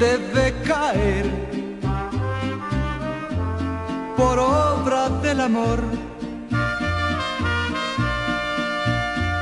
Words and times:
debe 0.00 0.54
caer 0.66 1.26
por 4.16 4.38
obra 4.38 5.10
del 5.22 5.40
amor. 5.40 5.80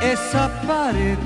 Esa 0.03 0.51
pared 0.67 1.19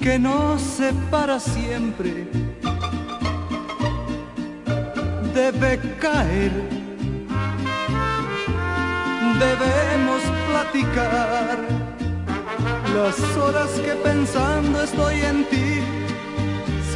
que 0.00 0.18
nos 0.20 0.62
separa 0.62 1.40
siempre 1.40 2.28
debe 5.34 5.80
caer. 6.00 6.52
Debemos 9.46 10.22
platicar 10.48 11.58
las 12.94 13.36
horas 13.36 13.70
que 13.84 13.92
pensando 13.96 14.82
estoy 14.82 15.20
en 15.20 15.44
ti 15.50 15.95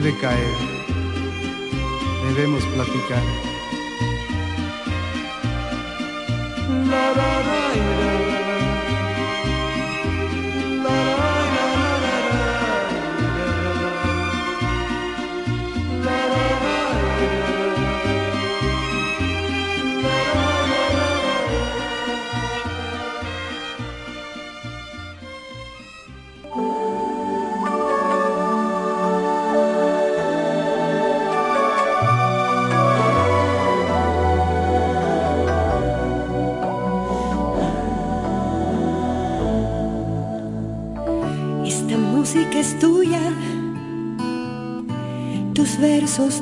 debe 0.00 0.16
caer. 0.18 0.54
Debemos 2.28 2.64
platicar. 2.74 3.22
La, 6.90 7.10
la, 7.18 7.40
la, 7.48 8.29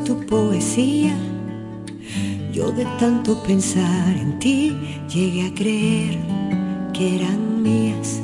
tu 0.05 0.19
poesía. 0.27 1.17
Yo 2.53 2.73
de 2.73 2.85
tanto 2.99 3.41
pensar 3.45 4.17
en 4.17 4.39
ti 4.39 4.77
llegué 5.09 5.47
a 5.47 5.55
creer 5.55 6.19
que 6.93 7.17
eran 7.17 7.63
mías. 7.63 8.18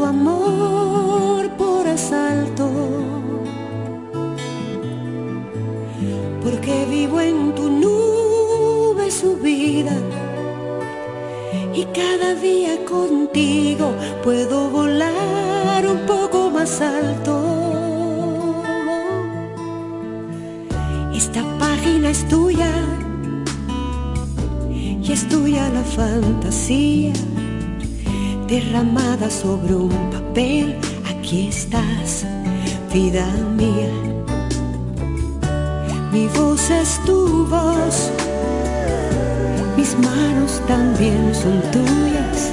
Tu 0.00 0.06
amor 0.06 1.46
por 1.58 1.86
asalto, 1.86 2.70
porque 6.42 6.86
vivo 6.88 7.20
en 7.20 7.54
tu 7.54 7.68
nube 7.68 9.10
subida 9.10 9.94
y 11.74 11.84
cada 12.00 12.34
día 12.34 12.82
contigo 12.86 13.92
puedo 14.24 14.70
volar 14.70 15.86
un 15.86 16.00
poco 16.06 16.48
más 16.48 16.80
alto. 16.80 17.34
Esta 21.14 21.42
página 21.58 22.08
es 22.08 22.26
tuya 22.26 22.72
y 25.02 25.12
es 25.12 25.28
tuya 25.28 25.68
la 25.68 25.82
fantasía 25.82 27.12
derramada 28.50 29.30
sobre 29.30 29.76
un 29.76 30.10
papel. 30.10 30.76
Aquí 31.08 31.46
estás, 31.46 32.26
vida 32.92 33.24
mía. 33.56 33.92
Mi 36.12 36.26
voz 36.26 36.68
es 36.70 37.00
tu 37.06 37.46
voz, 37.46 38.10
mis 39.76 39.96
manos 39.98 40.60
también 40.66 41.32
son 41.32 41.62
tuyas. 41.70 42.52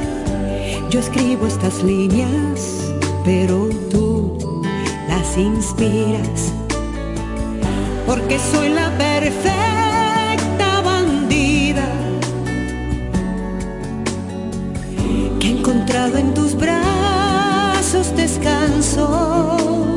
Yo 0.91 0.99
escribo 0.99 1.47
estas 1.47 1.83
líneas, 1.83 2.93
pero 3.25 3.67
tú 3.89 4.38
las 5.09 5.35
inspiras. 5.35 6.53
Porque 8.05 8.38
soy 8.51 8.69
la 8.69 8.95
perfecta 8.97 9.87
en 16.15 16.33
tus 16.33 16.56
brazos 16.56 18.15
descanso. 18.15 19.96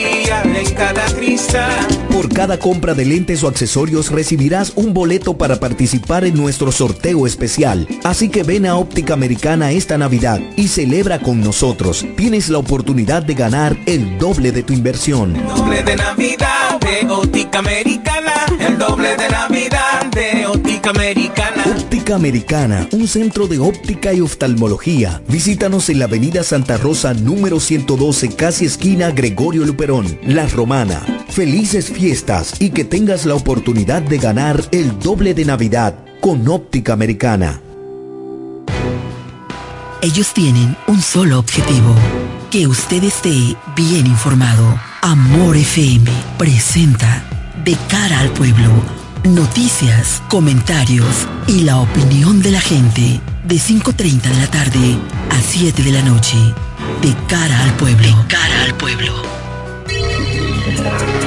en 0.43 0.73
cada 0.73 1.05
cristal. 1.15 1.87
Por 2.11 2.33
cada 2.33 2.57
compra 2.57 2.93
de 2.93 3.05
lentes 3.05 3.43
o 3.43 3.47
accesorios 3.47 4.11
recibirás 4.11 4.73
un 4.75 4.93
boleto 4.93 5.37
para 5.37 5.59
participar 5.59 6.23
en 6.25 6.35
nuestro 6.35 6.71
sorteo 6.71 7.27
especial. 7.27 7.87
Así 8.03 8.29
que 8.29 8.43
ven 8.43 8.65
a 8.65 8.77
Óptica 8.77 9.13
Americana 9.13 9.71
esta 9.71 9.97
Navidad 9.97 10.39
y 10.55 10.67
celebra 10.67 11.19
con 11.19 11.41
nosotros. 11.41 12.05
Tienes 12.15 12.49
la 12.49 12.59
oportunidad 12.59 13.23
de 13.23 13.33
ganar 13.33 13.77
el 13.85 14.17
doble 14.17 14.51
de 14.51 14.63
tu 14.63 14.73
inversión. 14.73 15.33
doble 15.55 15.83
de 15.83 15.95
Navidad 15.95 16.79
de 16.79 17.07
Óptica 17.09 17.59
Americana. 17.59 18.33
El 18.59 18.77
doble 18.77 19.17
de 19.17 19.29
Navidad 19.29 20.05
de 20.13 20.45
Óptica 20.45 20.91
Americana. 20.91 21.63
Óptica 21.65 22.15
Americana, 22.15 22.87
un 22.91 23.07
centro 23.07 23.47
de 23.47 23.59
óptica 23.59 24.13
y 24.13 24.21
oftalmología. 24.21 25.21
Visítanos 25.27 25.89
en 25.89 25.99
la 25.99 26.05
Avenida 26.05 26.43
Santa 26.43 26.77
Rosa 26.77 27.13
número 27.13 27.59
112, 27.59 28.35
casi 28.35 28.65
esquina 28.65 29.11
Gregorio 29.11 29.65
Luperón, 29.65 30.19
La 30.25 30.45
Romana. 30.47 31.01
Felices 31.29 31.89
fiestas 31.89 32.53
y 32.59 32.69
que 32.69 32.83
tengas 32.83 33.25
la 33.25 33.33
oportunidad 33.33 34.03
de 34.03 34.19
ganar 34.19 34.63
el 34.71 34.99
doble 34.99 35.33
de 35.33 35.45
Navidad 35.45 35.95
con 36.19 36.47
óptica 36.47 36.93
americana. 36.93 37.59
Ellos 40.03 40.31
tienen 40.33 40.75
un 40.87 41.01
solo 41.01 41.39
objetivo, 41.39 41.95
que 42.51 42.67
usted 42.67 43.03
esté 43.03 43.55
bien 43.75 44.05
informado. 44.05 44.79
Amor 45.01 45.57
FM 45.57 46.09
presenta 46.37 47.23
De 47.63 47.75
cara 47.89 48.19
al 48.19 48.29
pueblo, 48.29 48.69
noticias, 49.23 50.21
comentarios 50.27 51.27
y 51.47 51.61
la 51.63 51.77
opinión 51.79 52.41
de 52.43 52.51
la 52.51 52.61
gente 52.61 53.19
de 53.43 53.55
5.30 53.55 54.21
de 54.21 54.39
la 54.39 54.47
tarde 54.47 54.97
a 55.31 55.41
7 55.41 55.81
de 55.81 55.91
la 55.91 56.01
noche. 56.03 56.37
De 57.01 57.15
cara 57.27 57.63
al 57.63 57.73
pueblo. 57.73 58.07
De 58.07 58.27
cara 58.27 58.63
al 58.65 58.75
pueblo. 58.75 59.40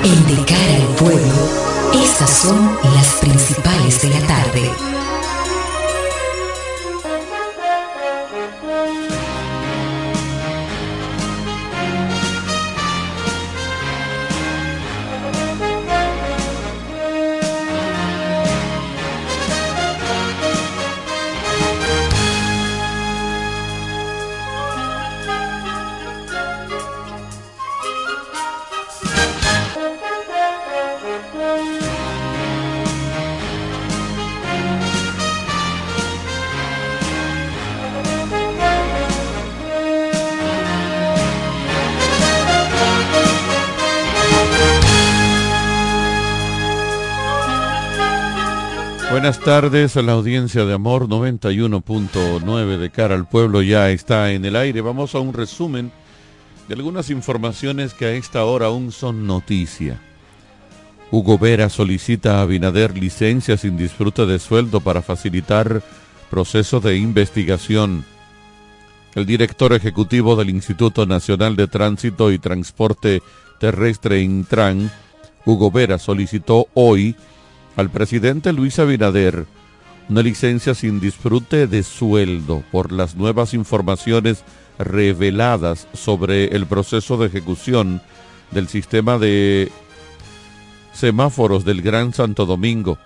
En 0.05 0.27
De 0.27 0.45
cara 0.45 0.77
al 0.77 0.97
pueblo, 0.97 1.49
estas 1.95 2.31
son 2.31 2.79
las 2.95 3.15
principales 3.23 4.03
de 4.03 4.11
la 4.11 4.27
tarde. 4.27 4.94
Buenas 49.25 49.41
tardes 49.41 49.97
a 49.97 50.03
la 50.03 50.13
audiencia 50.13 50.67
de 50.67 50.75
Amor 50.75 51.09
91.9 51.09 52.77
de 52.77 52.91
cara 52.91 53.15
al 53.15 53.27
pueblo 53.27 53.63
ya 53.63 53.89
está 53.89 54.33
en 54.33 54.45
el 54.45 54.55
aire. 54.55 54.83
Vamos 54.83 55.15
a 55.15 55.21
un 55.21 55.33
resumen 55.33 55.93
de 56.69 56.75
algunas 56.75 57.09
informaciones 57.09 57.95
que 57.95 58.05
a 58.05 58.11
esta 58.11 58.45
hora 58.45 58.67
aún 58.67 58.93
son 58.93 59.27
noticia. 59.27 59.99
Hugo 61.11 61.39
Vera 61.39 61.71
solicita 61.71 62.37
a 62.37 62.43
Abinader 62.43 62.99
licencia 62.99 63.57
sin 63.57 63.79
disfrute 63.79 64.27
de 64.27 64.39
sueldo 64.39 64.83
para 64.83 65.01
facilitar 65.01 65.83
proceso 66.29 66.81
de 66.81 66.99
investigación. 66.99 68.05
El 69.15 69.25
director 69.25 69.73
ejecutivo 69.73 70.37
del 70.37 70.51
Instituto 70.51 71.07
Nacional 71.07 71.57
de 71.57 71.67
Tránsito 71.67 72.31
y 72.31 72.39
Transporte 72.39 73.23
Terrestre 73.59 74.21
Intran, 74.21 74.91
Hugo 75.47 75.71
Vera, 75.71 75.99
solicitó 75.99 76.67
hoy 76.75 77.17
al 77.77 77.91
presidente 77.91 78.53
Luis 78.53 78.79
Abinader 78.79 79.47
una 80.09 80.23
licencia 80.23 80.75
sin 80.75 81.01
disfrute 81.01 81.67
de 81.67 81.83
sueldo 81.83 82.63
por 82.71 82.93
las 82.93 83.17
nuevas 83.17 83.55
informaciones 83.55 84.45
reveladas 84.79 85.89
sobre 85.95 86.57
el 86.57 86.67
proceso 86.67 87.17
de 87.17 87.27
ejecución 87.27 88.03
del 88.51 88.69
sistema 88.69 89.19
de 89.19 89.73
semáforos 90.93 91.65
del 91.65 91.81
Gran 91.81 92.13
Santo 92.13 92.45
Domingo. 92.45 92.99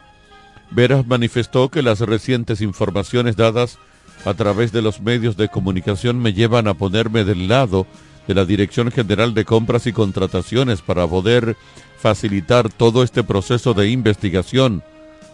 Veras 0.70 1.06
manifestó 1.06 1.68
que 1.68 1.82
las 1.82 2.00
recientes 2.00 2.60
informaciones 2.60 3.36
dadas 3.36 3.78
a 4.24 4.34
través 4.34 4.72
de 4.72 4.82
los 4.82 5.00
medios 5.00 5.36
de 5.36 5.48
comunicación 5.48 6.18
me 6.18 6.32
llevan 6.32 6.66
a 6.66 6.74
ponerme 6.74 7.24
del 7.24 7.48
lado 7.48 7.86
de 8.28 8.34
la 8.34 8.44
Dirección 8.44 8.92
General 8.92 9.34
de 9.34 9.44
Compras 9.44 9.88
y 9.88 9.92
Contrataciones 9.92 10.82
para 10.82 11.06
poder 11.08 11.56
facilitar 11.98 12.70
todo 12.70 13.02
este 13.02 13.24
proceso 13.24 13.74
de 13.74 13.88
investigación 13.88 14.84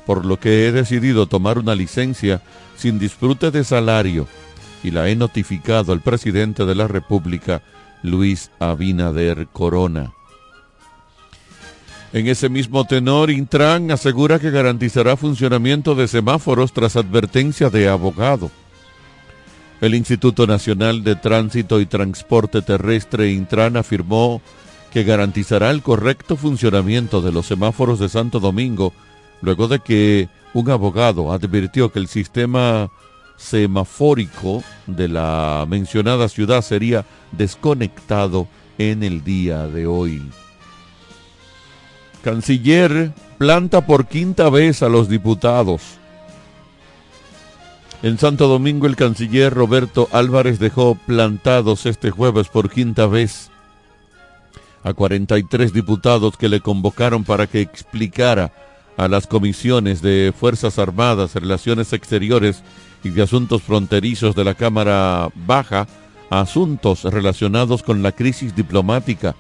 por 0.07 0.25
lo 0.25 0.39
que 0.39 0.67
he 0.67 0.73
decidido 0.73 1.27
tomar 1.27 1.59
una 1.59 1.75
licencia 1.75 2.43
sin 2.77 2.99
disfrute 2.99 3.51
de 3.51 3.65
salario 3.65 4.27
y 4.83 4.91
la 4.91 5.09
he 5.09 5.17
notificado 5.17 5.93
al 5.93 6.01
presidente 6.01 6.67
de 6.67 6.75
la 6.75 6.87
República, 6.87 7.63
Luis 8.03 8.51
Abinader 8.59 9.47
Corona. 9.53 10.13
En 12.13 12.29
ese 12.29 12.49
mismo 12.49 12.85
tenor, 12.85 13.31
Intran 13.31 13.91
asegura 13.91 14.39
que 14.39 14.51
garantizará 14.51 15.17
funcionamiento 15.17 15.95
de 15.95 16.07
semáforos 16.07 16.73
tras 16.73 16.97
advertencia 16.97 17.71
de 17.71 17.89
abogado. 17.89 18.51
El 19.81 19.95
Instituto 19.95 20.47
Nacional 20.47 21.05
de 21.05 21.17
Tránsito 21.17 21.81
y 21.81 21.87
Transporte 21.87 22.63
Terrestre, 22.63 23.33
Intran, 23.33 23.77
afirmó 23.77 24.41
que 24.93 25.05
garantizará 25.05 25.71
el 25.71 25.83
correcto 25.83 26.37
funcionamiento 26.37 27.21
de 27.21 27.33
los 27.33 27.47
semáforos 27.47 27.99
de 27.99 28.09
Santo 28.09 28.41
Domingo 28.41 28.93
luego 29.43 29.69
de 29.69 29.81
que 29.81 30.29
un 30.55 30.71
abogado 30.71 31.33
advirtió 31.33 31.93
que 31.93 31.99
el 31.99 32.09
sistema 32.09 32.89
semafórico 33.37 34.63
de 34.87 35.09
la 35.09 35.67
mencionada 35.69 36.29
ciudad 36.29 36.63
sería 36.63 37.05
desconectado 37.33 38.47
en 38.79 39.03
el 39.03 39.25
día 39.25 39.67
de 39.67 39.87
hoy. 39.87 40.23
Canciller 42.23 43.13
planta 43.37 43.85
por 43.85 44.07
quinta 44.07 44.49
vez 44.49 44.83
a 44.83 44.89
los 44.89 45.09
diputados. 45.09 45.99
En 48.05 48.19
Santo 48.19 48.49
Domingo 48.49 48.87
el 48.87 48.97
canciller 48.97 49.55
Roberto 49.55 50.11
Álvarez 50.13 50.59
dejó 50.59 50.95
plantados 50.95 51.87
este 51.87 52.11
jueves 52.11 52.49
por 52.49 52.69
quinta 52.69 53.07
vez 53.07 53.51
a 54.83 54.93
43 54.93 55.73
diputados 55.73 56.37
que 56.37 56.51
le 56.51 56.61
convocaron 56.61 57.25
para 57.25 57.47
que 57.47 57.63
explicara 57.63 58.53
a 58.99 59.09
las 59.09 59.27
comisiones 59.27 60.03
de 60.03 60.35
Fuerzas 60.39 60.79
Armadas, 60.79 61.35
Relaciones 61.35 61.95
Exteriores 61.95 62.63
y 63.05 63.09
de 63.09 63.23
Asuntos 63.23 63.63
Fronterizos 63.63 64.35
de 64.35 64.45
la 64.45 64.53
Cámara 64.53 65.31
Baja 65.35 65.89
asuntos 66.29 67.05
relacionados 67.05 67.83
con 67.83 68.03
la 68.03 68.13
crisis 68.13 68.55
diplomática 68.55 69.35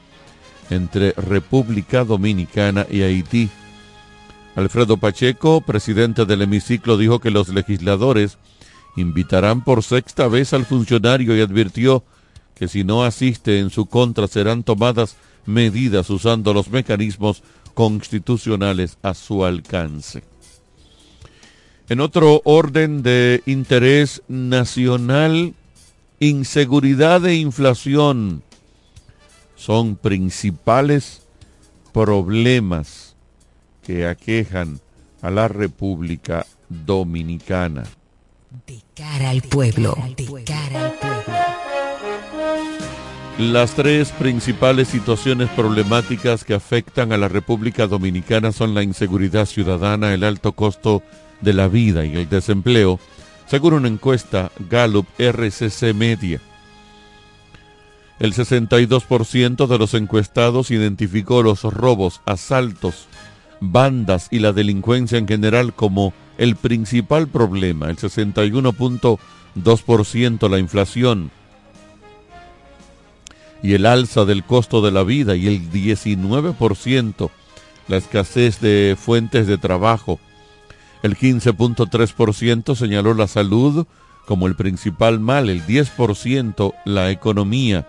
entre 0.70 1.12
República 1.12 2.02
Dominicana 2.02 2.86
y 2.90 3.02
Haití. 3.02 3.50
Alfredo 4.56 4.96
Pacheco, 4.96 5.60
presidente 5.60 6.24
del 6.24 6.40
hemiciclo, 6.40 6.96
dijo 6.96 7.18
que 7.18 7.30
los 7.30 7.50
legisladores 7.50 8.38
invitarán 8.96 9.62
por 9.64 9.82
sexta 9.82 10.28
vez 10.28 10.52
al 10.52 10.66
funcionario 10.66 11.36
y 11.36 11.40
advirtió 11.40 12.04
que 12.54 12.68
si 12.68 12.84
no 12.84 13.04
asiste 13.04 13.58
en 13.58 13.70
su 13.70 13.86
contra 13.86 14.28
serán 14.28 14.62
tomadas 14.62 15.16
medidas 15.46 16.08
usando 16.10 16.54
los 16.54 16.68
mecanismos 16.70 17.42
constitucionales 17.74 18.98
a 19.02 19.14
su 19.14 19.44
alcance. 19.44 20.22
En 21.88 22.00
otro 22.00 22.40
orden 22.44 23.02
de 23.02 23.42
interés 23.44 24.22
nacional, 24.28 25.54
inseguridad 26.18 27.26
e 27.26 27.34
inflación 27.34 28.42
son 29.56 29.96
principales 29.96 31.22
problemas 31.92 33.16
que 33.82 34.06
aquejan 34.06 34.80
a 35.20 35.30
la 35.30 35.48
República 35.48 36.46
Dominicana. 36.68 37.84
De 38.66 38.80
cara 38.94 39.30
al 39.30 39.42
pueblo, 39.42 39.96
de 40.16 40.44
cara 40.44 40.86
al 40.86 40.92
pueblo. 40.92 41.34
Las 43.38 43.74
tres 43.74 44.12
principales 44.12 44.86
situaciones 44.86 45.50
problemáticas 45.50 46.44
que 46.44 46.54
afectan 46.54 47.10
a 47.12 47.16
la 47.16 47.26
República 47.26 47.88
Dominicana 47.88 48.52
son 48.52 48.72
la 48.72 48.84
inseguridad 48.84 49.46
ciudadana, 49.46 50.14
el 50.14 50.22
alto 50.22 50.52
costo 50.52 51.02
de 51.40 51.52
la 51.52 51.66
vida 51.66 52.04
y 52.04 52.14
el 52.14 52.28
desempleo, 52.28 53.00
según 53.46 53.74
una 53.74 53.88
encuesta 53.88 54.52
Gallup 54.70 55.06
RCC 55.18 55.92
Media. 55.92 56.40
El 58.20 58.34
62% 58.34 59.66
de 59.66 59.78
los 59.78 59.94
encuestados 59.94 60.70
identificó 60.70 61.42
los 61.42 61.64
robos, 61.64 62.20
asaltos, 62.24 63.08
bandas 63.60 64.28
y 64.30 64.38
la 64.38 64.52
delincuencia 64.52 65.18
en 65.18 65.26
general 65.26 65.74
como 65.74 66.14
el 66.38 66.56
principal 66.56 67.28
problema, 67.28 67.90
el 67.90 67.96
61.2% 67.96 70.48
la 70.48 70.58
inflación, 70.58 71.30
y 73.64 73.72
el 73.72 73.86
alza 73.86 74.26
del 74.26 74.44
costo 74.44 74.82
de 74.82 74.92
la 74.92 75.04
vida 75.04 75.36
y 75.36 75.46
el 75.46 75.70
19% 75.70 77.30
la 77.88 77.96
escasez 77.96 78.60
de 78.60 78.94
fuentes 78.98 79.46
de 79.46 79.56
trabajo. 79.56 80.20
El 81.02 81.16
15.3% 81.16 82.74
señaló 82.74 83.14
la 83.14 83.26
salud 83.26 83.86
como 84.26 84.48
el 84.48 84.54
principal 84.54 85.18
mal, 85.18 85.48
el 85.48 85.66
10% 85.66 86.74
la 86.84 87.10
economía 87.10 87.88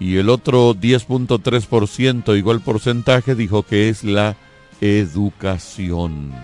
y 0.00 0.16
el 0.16 0.28
otro 0.28 0.74
10.3%, 0.74 2.36
igual 2.36 2.60
porcentaje, 2.60 3.36
dijo 3.36 3.62
que 3.62 3.88
es 3.88 4.02
la 4.02 4.36
educación. 4.80 6.34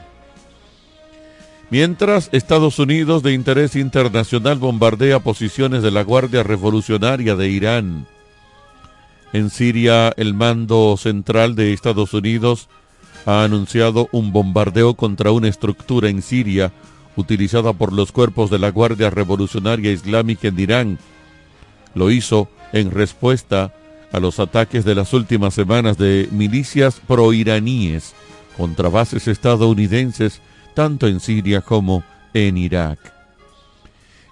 Mientras 1.70 2.28
Estados 2.32 2.78
Unidos 2.78 3.22
de 3.22 3.32
interés 3.32 3.74
internacional 3.74 4.58
bombardea 4.58 5.20
posiciones 5.20 5.82
de 5.82 5.90
la 5.90 6.04
Guardia 6.04 6.42
Revolucionaria 6.42 7.36
de 7.36 7.48
Irán, 7.48 8.06
en 9.32 9.50
Siria, 9.50 10.12
el 10.16 10.34
mando 10.34 10.96
central 10.96 11.56
de 11.56 11.72
Estados 11.72 12.14
Unidos 12.14 12.68
ha 13.26 13.42
anunciado 13.42 14.08
un 14.12 14.32
bombardeo 14.32 14.94
contra 14.94 15.32
una 15.32 15.48
estructura 15.48 16.08
en 16.08 16.22
Siria 16.22 16.72
utilizada 17.16 17.72
por 17.72 17.92
los 17.92 18.12
cuerpos 18.12 18.50
de 18.50 18.58
la 18.58 18.70
Guardia 18.70 19.10
Revolucionaria 19.10 19.90
Islámica 19.90 20.48
en 20.48 20.60
Irán. 20.60 20.98
Lo 21.94 22.10
hizo 22.10 22.48
en 22.72 22.90
respuesta 22.90 23.74
a 24.12 24.20
los 24.20 24.38
ataques 24.38 24.84
de 24.84 24.94
las 24.94 25.12
últimas 25.12 25.54
semanas 25.54 25.98
de 25.98 26.28
milicias 26.30 27.00
proiraníes 27.00 28.14
contra 28.56 28.88
bases 28.88 29.26
estadounidenses 29.26 30.40
tanto 30.74 31.06
en 31.06 31.20
Siria 31.20 31.60
como 31.60 32.04
en 32.32 32.56
Irak. 32.56 32.98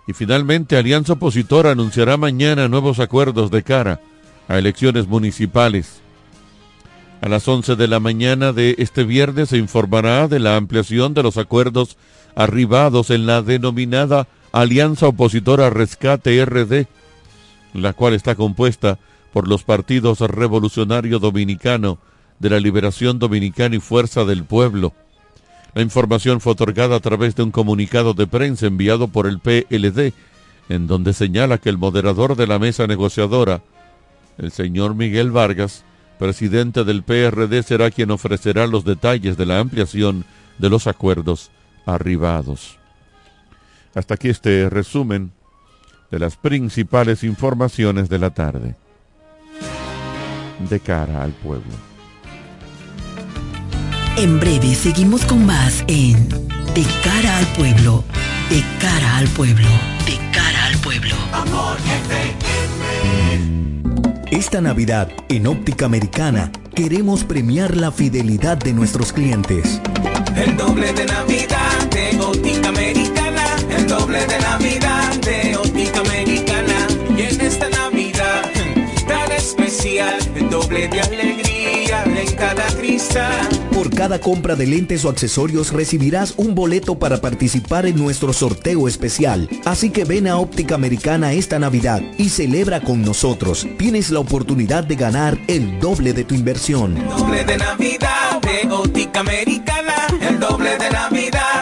Y 0.07 0.13
finalmente, 0.13 0.77
Alianza 0.77 1.15
Opositora 1.15 1.71
anunciará 1.71 2.17
mañana 2.17 2.69
nuevos 2.69 2.99
acuerdos 2.99 3.51
de 3.51 3.63
cara 3.63 4.01
a 4.49 4.59
elecciones 4.59 5.07
municipales. 5.07 6.01
A 7.21 7.29
las 7.29 7.47
11 7.47 7.77
de 7.77 7.87
la 7.87 8.01
mañana 8.01 8.53
de 8.53 8.75
este 8.79 9.05
viernes 9.05 9.51
se 9.51 9.57
informará 9.57 10.27
de 10.27 10.41
la 10.41 10.57
ampliación 10.57 11.15
de 11.15 11.23
los 11.23 11.37
acuerdos 11.37 11.97
arribados 12.35 13.11
en 13.11 13.27
la 13.27 13.43
denominada 13.43 14.27
Alianza 14.51 15.07
Opositora 15.07 15.71
Rescate 15.71 16.45
RD, 16.45 16.87
la 17.75 17.93
cual 17.93 18.15
está 18.15 18.35
compuesta 18.35 18.99
por 19.33 19.47
los 19.47 19.63
partidos 19.63 20.21
Revolucionario 20.21 21.21
Dominicano, 21.21 21.99
de 22.39 22.51
la 22.51 22.59
Liberación 22.59 23.21
Dominicana 23.21 23.77
y 23.77 23.81
Fuerza 23.81 24.25
del 24.25 24.43
Pueblo. 24.43 24.93
La 25.75 25.83
información 25.83 26.41
fue 26.41 26.53
otorgada 26.53 26.97
a 26.97 27.01
través 27.01 27.35
de 27.35 27.43
un 27.43 27.51
comunicado 27.51 28.13
de 28.13 28.27
prensa 28.27 28.67
enviado 28.67 29.09
por 29.09 29.27
el 29.27 29.39
PLD, 29.39 30.13
en 30.69 30.87
donde 30.87 31.13
señala 31.13 31.59
que 31.59 31.71
el 31.71 31.79
moderador 31.79 32.37
de 32.37 32.47
la 32.47 32.59
mesa 32.59 32.87
negociadora, 32.87 33.63
el 34.39 34.53
señor 34.53 34.95
Miguel 34.95 35.31
Vargas, 35.31 35.85
presidente 36.19 36.85
del 36.85 37.03
PRD, 37.03 37.63
será 37.63 37.91
quien 37.91 38.11
ofrecerá 38.11 38.67
los 38.67 38.85
detalles 38.85 39.37
de 39.37 39.47
la 39.47 39.61
ampliación 39.61 40.25
de 40.59 40.69
los 40.69 40.87
acuerdos 40.87 41.51
arribados. 41.87 42.79
Hasta 43.95 44.15
aquí 44.15 44.29
este 44.29 44.69
resumen 44.69 45.33
de 46.11 46.19
las 46.19 46.37
principales 46.37 47.25
informaciones 47.25 48.09
de 48.11 48.19
la 48.19 48.31
tarde. 48.31 48.77
De 50.69 50.81
cara 50.81 51.23
al 51.23 51.33
pueblo. 51.33 51.92
En 54.17 54.39
breve 54.39 54.75
seguimos 54.75 55.25
con 55.25 55.47
más 55.47 55.85
en 55.87 56.29
De 56.29 56.85
cara 57.03 57.39
al 57.39 57.47
pueblo, 57.55 58.05
de 58.51 58.63
cara 58.79 59.17
al 59.17 59.27
pueblo, 59.29 59.69
de 60.05 60.19
cara 60.33 60.67
al 60.67 60.77
pueblo. 60.79 61.15
Amor 61.33 61.79
Esta 64.31 64.61
Navidad, 64.61 65.09
en 65.31 65.47
Óptica 65.47 65.87
Americana, 65.87 66.53
queremos 66.75 67.25
premiar 67.25 67.75
la 67.75 67.91
fidelidad 67.91 68.59
de 68.59 68.75
nuestros 68.75 69.15
clientes. 69.15 69.81
El 70.37 70.59
doble 70.59 70.93
de 70.93 71.07
Navidad 71.07 71.91
de 71.91 72.21
Óptica 72.21 72.69
Americana, 72.69 73.45
el 73.71 73.87
doble 73.87 74.27
de 74.27 74.39
Navidad 74.41 75.15
de 75.23 75.57
Óptica 75.57 76.01
Americana. 76.01 76.87
Y 77.17 77.23
en 77.23 77.41
esta 77.41 77.69
Navidad 77.71 78.51
tan 79.09 79.33
especial, 79.33 80.19
el 80.35 80.51
doble 80.51 80.89
de 80.89 81.01
alegría 81.01 82.05
en 82.05 82.37
cada 82.37 82.67
cristal. 82.77 83.72
Cada 84.03 84.19
compra 84.19 84.57
de 84.57 84.67
lentes 84.67 85.05
o 85.05 85.09
accesorios 85.11 85.73
recibirás 85.73 86.35
un 86.37 86.57
boleto 86.57 86.99
para 86.99 87.21
participar 87.21 87.87
en 87.87 87.97
nuestro 87.97 88.33
sorteo 88.33 88.89
especial. 88.89 89.49
Así 89.65 89.91
que 89.91 90.05
ven 90.05 90.27
a 90.27 90.39
Óptica 90.39 90.75
Americana 90.75 91.35
esta 91.35 91.61
Navidad 91.61 92.03
y 92.19 92.31
celebra 92.31 92.81
con 92.81 93.03
nosotros. 93.03 93.65
Tienes 93.79 94.11
la 94.11 94.19
oportunidad 94.19 94.83
de 94.83 94.97
ganar 94.97 95.39
el 95.47 95.79
doble 95.79 96.15
de 96.15 96.25
tu 96.25 96.35
inversión. 96.35 96.97
Doble 97.17 97.45
de 97.45 97.57
Navidad 97.57 98.41
de 98.41 99.09
Americana, 99.21 99.95
el 100.21 100.41
doble 100.41 100.77
de 100.79 100.91
Navidad 100.91 101.62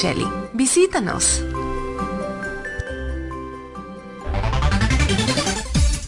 Visítanos. 0.53 1.43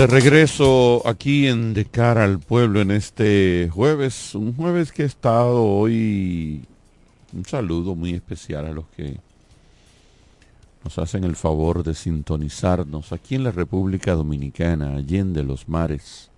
De 0.00 0.06
regreso 0.06 1.06
aquí 1.06 1.46
en 1.46 1.74
De 1.74 1.84
cara 1.84 2.24
al 2.24 2.38
pueblo 2.38 2.80
en 2.80 2.90
este 2.90 3.68
jueves, 3.70 4.34
un 4.34 4.56
jueves 4.56 4.92
que 4.92 5.02
he 5.02 5.04
estado 5.04 5.62
hoy, 5.62 6.64
un 7.34 7.44
saludo 7.44 7.94
muy 7.94 8.14
especial 8.14 8.64
a 8.64 8.72
los 8.72 8.86
que 8.96 9.18
nos 10.82 10.98
hacen 10.98 11.24
el 11.24 11.36
favor 11.36 11.84
de 11.84 11.92
sintonizarnos 11.92 13.12
aquí 13.12 13.34
en 13.34 13.44
la 13.44 13.50
República 13.50 14.14
Dominicana, 14.14 14.96
allende 14.96 15.42
los 15.42 15.68
mares. 15.68 16.30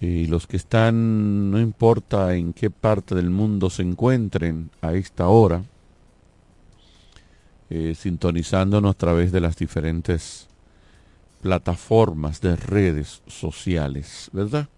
Y 0.00 0.26
los 0.26 0.46
que 0.46 0.56
están, 0.56 1.50
no 1.50 1.58
importa 1.58 2.36
en 2.36 2.52
qué 2.52 2.70
parte 2.70 3.16
del 3.16 3.30
mundo 3.30 3.70
se 3.70 3.82
encuentren 3.82 4.70
a 4.82 4.92
esta 4.92 5.26
hora, 5.26 5.64
eh, 7.70 7.96
sintonizándonos 7.98 8.92
a 8.92 8.98
través 8.98 9.32
de 9.32 9.40
las 9.40 9.56
diferentes 9.56 10.47
plataformas 11.40 12.40
de 12.40 12.56
redes 12.56 13.22
sociales, 13.26 14.30
¿verdad? 14.32 14.68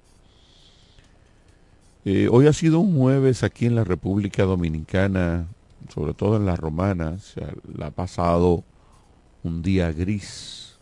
Eh, 2.04 2.28
hoy 2.30 2.46
ha 2.46 2.52
sido 2.52 2.80
un 2.80 2.96
jueves 2.96 3.42
aquí 3.42 3.66
en 3.66 3.74
la 3.74 3.84
República 3.84 4.44
Dominicana, 4.44 5.46
sobre 5.92 6.14
todo 6.14 6.36
en 6.36 6.46
la 6.46 6.56
romana, 6.56 7.18
se 7.18 7.44
ha, 7.44 7.52
la 7.76 7.86
ha 7.86 7.90
pasado 7.90 8.64
un 9.42 9.62
día 9.62 9.92
gris, 9.92 10.78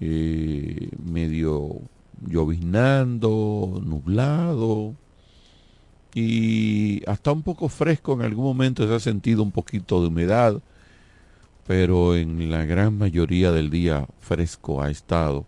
eh, 0.00 0.90
medio 1.04 1.80
lloviznando, 2.26 3.80
nublado 3.84 4.94
y 6.14 7.02
hasta 7.08 7.32
un 7.32 7.42
poco 7.42 7.68
fresco, 7.68 8.14
en 8.14 8.22
algún 8.22 8.44
momento 8.44 8.86
se 8.86 8.94
ha 8.94 9.00
sentido 9.00 9.42
un 9.42 9.50
poquito 9.50 10.00
de 10.00 10.08
humedad, 10.08 10.60
pero 11.66 12.16
en 12.16 12.50
la 12.50 12.64
gran 12.64 12.98
mayoría 12.98 13.52
del 13.52 13.70
día 13.70 14.06
fresco 14.20 14.82
ha 14.82 14.90
estado. 14.90 15.46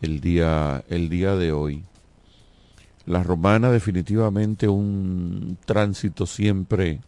el 0.00 0.20
día, 0.20 0.84
el 0.88 1.08
día 1.08 1.36
de 1.36 1.52
hoy. 1.52 1.84
La 3.06 3.22
romana 3.22 3.70
definitivamente 3.70 4.68
un 4.68 5.56
tránsito 5.64 6.26
siempre, 6.26 7.00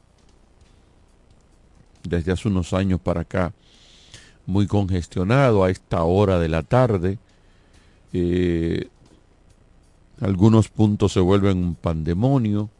desde 2.04 2.32
hace 2.32 2.48
unos 2.48 2.72
años 2.72 3.00
para 3.00 3.22
acá, 3.22 3.52
muy 4.46 4.66
congestionado 4.66 5.64
a 5.64 5.70
esta 5.70 6.02
hora 6.04 6.38
de 6.38 6.48
la 6.48 6.62
tarde. 6.62 7.18
Eh, 8.12 8.88
algunos 10.20 10.68
puntos 10.68 11.12
se 11.12 11.20
vuelven 11.20 11.58
un 11.58 11.74
pandemonio, 11.74 12.70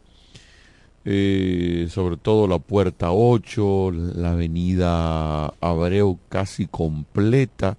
eh, 1.04 1.88
sobre 1.90 2.16
todo 2.16 2.46
la 2.46 2.58
puerta 2.58 3.12
8, 3.12 3.90
la 4.16 4.32
avenida 4.32 5.46
Abreu 5.60 6.18
casi 6.28 6.66
completa, 6.66 7.76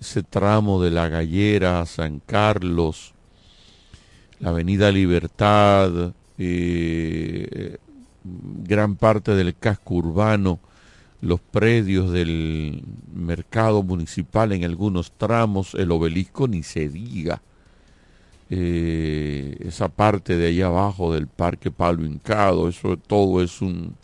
ese 0.00 0.22
tramo 0.22 0.82
de 0.82 0.90
la 0.90 1.08
Gallera, 1.08 1.84
San 1.86 2.20
Carlos, 2.24 3.14
la 4.40 4.50
avenida 4.50 4.90
Libertad, 4.90 6.12
eh, 6.38 7.76
gran 8.24 8.96
parte 8.96 9.34
del 9.34 9.56
casco 9.56 9.94
urbano, 9.94 10.58
los 11.20 11.40
predios 11.40 12.10
del 12.10 12.82
mercado 13.14 13.82
municipal 13.82 14.52
en 14.52 14.64
algunos 14.64 15.12
tramos, 15.12 15.74
el 15.74 15.90
obelisco 15.90 16.48
ni 16.48 16.62
se 16.62 16.88
diga. 16.88 17.42
Eh, 18.48 19.56
esa 19.60 19.88
parte 19.88 20.36
de 20.36 20.48
allá 20.48 20.66
abajo 20.66 21.12
del 21.12 21.26
parque 21.26 21.70
Palo 21.70 22.04
Hincado, 22.04 22.68
eso 22.68 22.96
todo 22.96 23.42
es 23.42 23.60
un... 23.60 23.94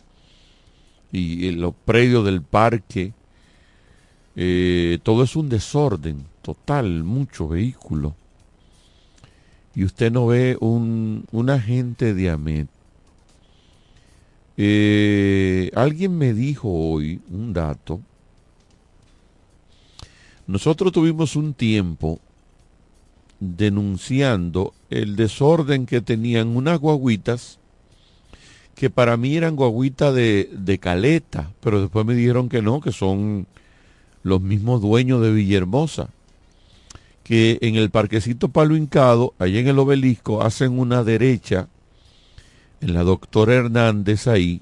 Y, 1.11 1.51
los 1.51 1.75
predios 1.85 2.25
del 2.25 2.41
parque, 2.41 3.13
eh, 4.35 4.97
todo 5.03 5.23
es 5.23 5.35
un 5.35 5.47
desorden 5.47 6.25
total, 6.41 7.03
mucho 7.03 7.47
vehículo. 7.47 8.15
Y 9.75 9.83
usted 9.83 10.11
no 10.11 10.27
ve 10.27 10.57
un, 10.59 11.25
un 11.31 11.49
agente 11.51 12.15
de 12.15 12.31
AMET. 12.31 12.67
Eh, 14.57 15.71
alguien 15.75 16.17
me 16.17 16.33
dijo 16.33 16.69
hoy 16.69 17.21
un 17.31 17.53
dato. 17.53 18.01
Nosotros 20.45 20.91
tuvimos 20.91 21.35
un 21.35 21.53
tiempo 21.53 22.19
denunciando 23.43 24.73
el 24.89 25.15
desorden 25.15 25.85
que 25.85 26.01
tenían 26.01 26.55
unas 26.55 26.79
guaguitas 26.79 27.59
que 28.75 28.89
para 28.89 29.17
mí 29.17 29.35
eran 29.35 29.55
guaguitas 29.55 30.15
de, 30.15 30.49
de, 30.51 30.79
caleta, 30.79 31.51
pero 31.61 31.81
después 31.81 32.05
me 32.05 32.15
dijeron 32.15 32.49
que 32.49 32.61
no, 32.61 32.81
que 32.81 32.91
son 32.91 33.45
los 34.23 34.41
mismos 34.41 34.81
dueños 34.81 35.21
de 35.21 35.31
Villahermosa, 35.31 36.09
que 37.23 37.59
en 37.61 37.75
el 37.75 37.91
parquecito 37.91 38.49
Palo 38.49 38.75
Hincado, 38.75 39.33
en 39.39 39.67
el 39.67 39.77
obelisco, 39.77 40.41
hacen 40.41 40.79
una 40.79 41.03
derecha 41.03 41.67
en 42.81 42.93
la 42.93 43.03
doctora 43.03 43.53
Hernández 43.53 44.27
ahí, 44.27 44.61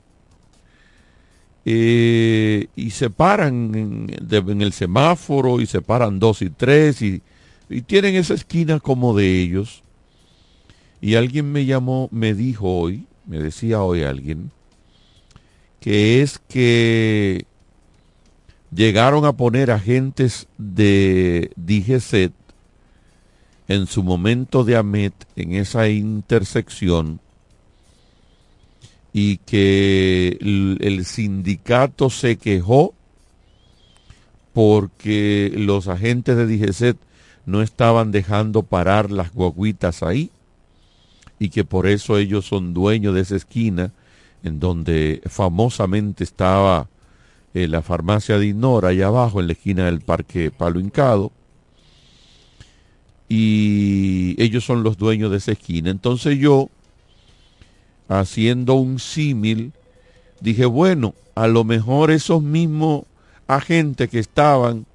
eh, 1.63 2.67
y 2.75 2.89
se 2.89 3.11
paran 3.11 3.75
en, 3.75 4.07
en, 4.31 4.61
el 4.61 4.73
semáforo 4.73 5.61
y 5.61 5.67
se 5.67 5.81
paran 5.81 6.19
dos 6.19 6.41
y 6.41 6.49
tres 6.49 7.03
y 7.03 7.21
y 7.71 7.81
tienen 7.81 8.15
esa 8.15 8.33
esquina 8.33 8.79
como 8.79 9.15
de 9.15 9.41
ellos. 9.41 9.81
Y 10.99 11.15
alguien 11.15 11.51
me 11.51 11.65
llamó, 11.65 12.09
me 12.11 12.33
dijo 12.33 12.77
hoy, 12.77 13.05
me 13.25 13.39
decía 13.39 13.81
hoy 13.81 14.03
alguien, 14.03 14.51
que 15.79 16.21
es 16.21 16.39
que 16.47 17.45
llegaron 18.73 19.25
a 19.25 19.33
poner 19.33 19.71
agentes 19.71 20.47
de 20.57 21.51
DGCET 21.55 22.33
en 23.67 23.87
su 23.87 24.03
momento 24.03 24.63
de 24.63 24.75
AMET 24.75 25.13
en 25.35 25.53
esa 25.53 25.87
intersección 25.87 27.19
y 29.13 29.37
que 29.37 30.37
el, 30.39 31.05
sindicato 31.05 32.09
se 32.09 32.37
quejó 32.37 32.93
porque 34.53 35.51
los 35.55 35.87
agentes 35.87 36.35
de 36.37 36.45
DGCET 36.45 36.97
no 37.51 37.61
estaban 37.61 38.11
dejando 38.11 38.63
parar 38.63 39.11
las 39.11 39.33
guaguitas 39.33 40.03
ahí 40.03 40.31
y 41.37 41.49
que 41.49 41.65
por 41.65 41.85
eso 41.85 42.17
ellos 42.17 42.45
son 42.45 42.73
dueños 42.73 43.13
de 43.13 43.21
esa 43.21 43.35
esquina 43.35 43.91
en 44.41 44.59
donde 44.59 45.21
famosamente 45.25 46.23
estaba 46.23 46.87
eh, 47.53 47.67
la 47.67 47.81
farmacia 47.81 48.37
de 48.39 48.47
Inora 48.47 48.89
allá 48.89 49.07
abajo 49.07 49.41
en 49.41 49.47
la 49.47 49.53
esquina 49.53 49.85
del 49.85 49.99
parque 49.99 50.49
Palo 50.49 50.79
Hincado 50.79 51.31
y 53.27 54.41
ellos 54.41 54.63
son 54.63 54.83
los 54.83 54.97
dueños 54.97 55.31
de 55.31 55.37
esa 55.37 55.53
esquina. 55.53 55.89
Entonces 55.89 56.37
yo, 56.37 56.69
haciendo 58.09 58.73
un 58.75 58.99
símil, 58.99 59.71
dije, 60.41 60.65
bueno, 60.65 61.15
a 61.35 61.47
lo 61.47 61.63
mejor 61.63 62.11
esos 62.11 62.43
mismos 62.43 63.03
agentes 63.47 64.09
que 64.09 64.19
estaban 64.19 64.85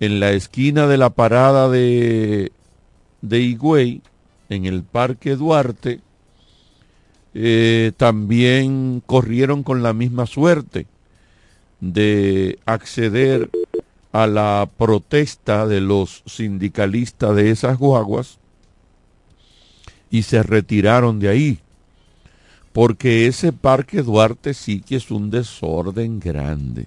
en 0.00 0.20
la 0.20 0.32
esquina 0.32 0.86
de 0.86 0.98
la 0.98 1.10
parada 1.10 1.68
de, 1.70 2.52
de 3.22 4.00
en 4.48 4.64
el 4.66 4.82
Parque 4.82 5.36
Duarte, 5.36 6.00
eh, 7.34 7.92
también 7.96 9.02
corrieron 9.04 9.62
con 9.62 9.82
la 9.82 9.92
misma 9.92 10.26
suerte 10.26 10.86
de 11.80 12.58
acceder 12.64 13.50
a 14.12 14.26
la 14.26 14.68
protesta 14.76 15.66
de 15.66 15.80
los 15.80 16.22
sindicalistas 16.26 17.36
de 17.36 17.50
esas 17.50 17.78
guaguas 17.78 18.38
y 20.10 20.22
se 20.22 20.42
retiraron 20.42 21.18
de 21.18 21.28
ahí. 21.28 21.58
Porque 22.72 23.26
ese 23.26 23.52
Parque 23.52 24.02
Duarte 24.02 24.54
sí 24.54 24.80
que 24.80 24.96
es 24.96 25.10
un 25.10 25.30
desorden 25.30 26.20
grande 26.20 26.86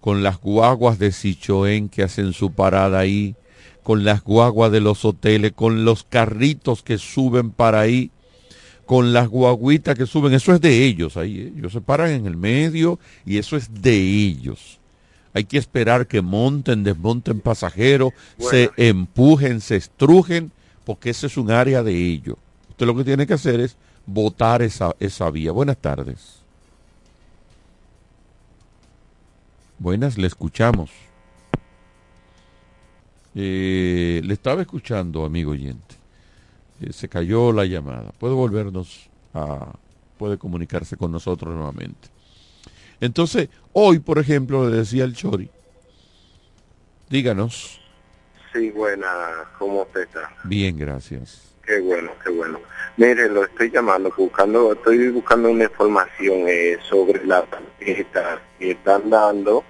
con 0.00 0.22
las 0.22 0.40
guaguas 0.40 0.98
de 0.98 1.12
Sichoén 1.12 1.88
que 1.88 2.02
hacen 2.02 2.32
su 2.32 2.52
parada 2.52 2.98
ahí, 2.98 3.34
con 3.82 4.04
las 4.04 4.22
guaguas 4.22 4.72
de 4.72 4.80
los 4.80 5.04
hoteles, 5.04 5.52
con 5.52 5.84
los 5.84 6.04
carritos 6.04 6.82
que 6.82 6.98
suben 6.98 7.50
para 7.50 7.80
ahí, 7.80 8.10
con 8.86 9.12
las 9.12 9.28
guaguitas 9.28 9.96
que 9.96 10.06
suben, 10.06 10.32
eso 10.32 10.52
es 10.54 10.60
de 10.60 10.84
ellos 10.84 11.16
ahí, 11.16 11.40
¿eh? 11.40 11.52
ellos 11.56 11.72
se 11.72 11.80
paran 11.80 12.10
en 12.10 12.26
el 12.26 12.36
medio 12.36 12.98
y 13.24 13.38
eso 13.38 13.56
es 13.56 13.82
de 13.82 13.96
ellos. 13.96 14.78
Hay 15.32 15.44
que 15.44 15.58
esperar 15.58 16.08
que 16.08 16.22
monten, 16.22 16.82
desmonten 16.82 17.40
pasajeros, 17.40 18.12
se 18.38 18.70
empujen, 18.76 19.60
se 19.60 19.76
estrujen, 19.76 20.50
porque 20.84 21.10
ese 21.10 21.28
es 21.28 21.36
un 21.36 21.52
área 21.52 21.84
de 21.84 21.94
ellos. 21.94 22.36
Usted 22.70 22.84
lo 22.84 22.96
que 22.96 23.04
tiene 23.04 23.28
que 23.28 23.34
hacer 23.34 23.60
es 23.60 23.76
votar 24.06 24.60
esa, 24.62 24.96
esa 24.98 25.30
vía. 25.30 25.52
Buenas 25.52 25.76
tardes. 25.76 26.39
Buenas, 29.80 30.18
le 30.18 30.26
escuchamos. 30.26 30.90
Eh, 33.34 34.20
le 34.22 34.34
estaba 34.34 34.60
escuchando, 34.60 35.24
amigo 35.24 35.52
oyente. 35.52 35.96
Eh, 36.82 36.92
se 36.92 37.08
cayó 37.08 37.50
la 37.50 37.64
llamada. 37.64 38.12
Puede 38.18 38.34
volvernos 38.34 39.08
a... 39.32 39.72
puede 40.18 40.36
comunicarse 40.36 40.98
con 40.98 41.10
nosotros 41.10 41.54
nuevamente. 41.54 42.08
Entonces, 43.00 43.48
hoy, 43.72 44.00
por 44.00 44.18
ejemplo, 44.18 44.68
le 44.68 44.76
decía 44.76 45.04
el 45.04 45.14
Chori, 45.14 45.48
díganos. 47.08 47.80
Sí, 48.52 48.70
buena, 48.72 49.08
¿cómo 49.58 49.84
usted 49.84 50.02
está? 50.02 50.30
Bien, 50.44 50.76
gracias. 50.76 51.49
Qué 51.70 51.78
bueno, 51.78 52.10
qué 52.24 52.30
bueno. 52.30 52.58
Mire, 52.96 53.28
lo 53.28 53.44
estoy 53.44 53.70
llamando, 53.70 54.12
buscando, 54.16 54.72
estoy 54.72 55.08
buscando 55.10 55.50
una 55.50 55.64
información 55.64 56.46
eh, 56.48 56.76
sobre 56.82 57.24
la 57.24 57.42
tarjeta 57.42 58.42
que 58.58 58.72
están 58.72 59.08
dando, 59.08 59.62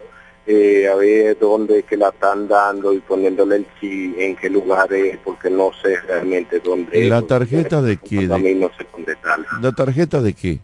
eh, 0.46 0.88
a 0.88 0.94
ver 0.94 1.38
dónde 1.38 1.82
que 1.82 1.98
la 1.98 2.08
están 2.08 2.48
dando 2.48 2.94
y 2.94 3.00
poniéndole 3.00 3.56
el 3.56 3.66
chi, 3.78 4.14
en 4.16 4.34
qué 4.34 4.48
lugar 4.48 4.90
es, 4.94 5.18
porque 5.18 5.50
no 5.50 5.72
sé 5.82 6.00
realmente 6.00 6.60
dónde 6.60 7.04
¿La 7.04 7.20
tarjeta 7.20 7.82
de 7.82 7.98
qué? 7.98 8.30
A 8.32 8.38
mí 8.38 8.54
no 8.54 8.70
sé 8.78 8.86
dónde 8.90 9.12
está. 9.12 9.36
¿La 9.60 9.72
tarjeta 9.72 10.22
de 10.22 10.32
qué? 10.32 10.58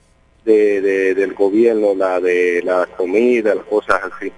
De, 0.47 0.81
de, 0.81 1.15
del 1.15 1.35
gobierno, 1.35 1.95
la 1.95 2.19
de 2.19 2.63
la 2.65 2.87
comida, 2.97 3.55
las 3.55 3.67
cosas 3.67 4.01
así. 4.11 4.33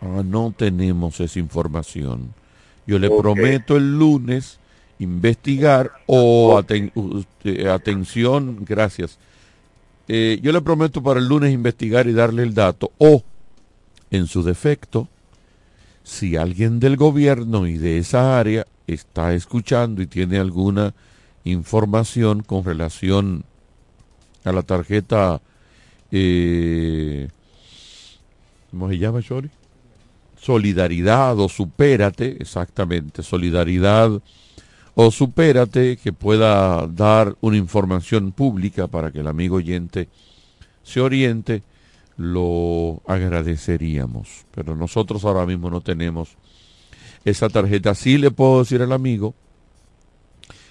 Ah, 0.00 0.22
no 0.24 0.52
tenemos 0.58 1.20
esa 1.20 1.38
información. 1.38 2.34
Yo 2.84 2.98
le 2.98 3.10
prometo 3.10 3.76
el 3.76 3.96
lunes 3.96 4.58
investigar 4.98 5.92
o 6.06 6.58
atención, 6.58 8.64
gracias. 8.64 9.18
Eh, 10.08 10.38
yo 10.42 10.52
le 10.52 10.60
prometo 10.60 11.02
para 11.02 11.20
el 11.20 11.26
lunes 11.26 11.52
investigar 11.52 12.06
y 12.06 12.12
darle 12.12 12.42
el 12.42 12.54
dato 12.54 12.92
o, 12.98 13.22
en 14.10 14.26
su 14.26 14.42
defecto, 14.42 15.08
si 16.04 16.36
alguien 16.36 16.78
del 16.78 16.96
gobierno 16.96 17.66
y 17.66 17.78
de 17.78 17.98
esa 17.98 18.38
área 18.38 18.66
está 18.86 19.34
escuchando 19.34 20.02
y 20.02 20.06
tiene 20.06 20.38
alguna 20.38 20.94
información 21.44 22.42
con 22.42 22.64
relación 22.64 23.44
a 24.44 24.52
la 24.52 24.62
tarjeta, 24.62 25.40
eh, 26.12 27.28
¿cómo 28.70 28.88
se 28.88 28.98
llama, 28.98 29.22
Chori? 29.22 29.50
solidaridad 30.46 31.36
o 31.40 31.48
supérate, 31.48 32.36
exactamente, 32.40 33.24
solidaridad 33.24 34.22
o 34.98 35.10
supérate 35.10 35.98
que 35.98 36.14
pueda 36.14 36.86
dar 36.86 37.36
una 37.42 37.58
información 37.58 38.32
pública 38.32 38.86
para 38.86 39.12
que 39.12 39.20
el 39.20 39.26
amigo 39.26 39.56
oyente 39.56 40.08
se 40.82 41.02
oriente, 41.02 41.62
lo 42.16 43.02
agradeceríamos. 43.06 44.46
Pero 44.54 44.74
nosotros 44.74 45.26
ahora 45.26 45.44
mismo 45.44 45.68
no 45.68 45.82
tenemos 45.82 46.38
esa 47.26 47.50
tarjeta. 47.50 47.94
Sí 47.94 48.16
le 48.16 48.30
puedo 48.30 48.60
decir 48.60 48.80
al 48.80 48.92
amigo 48.92 49.34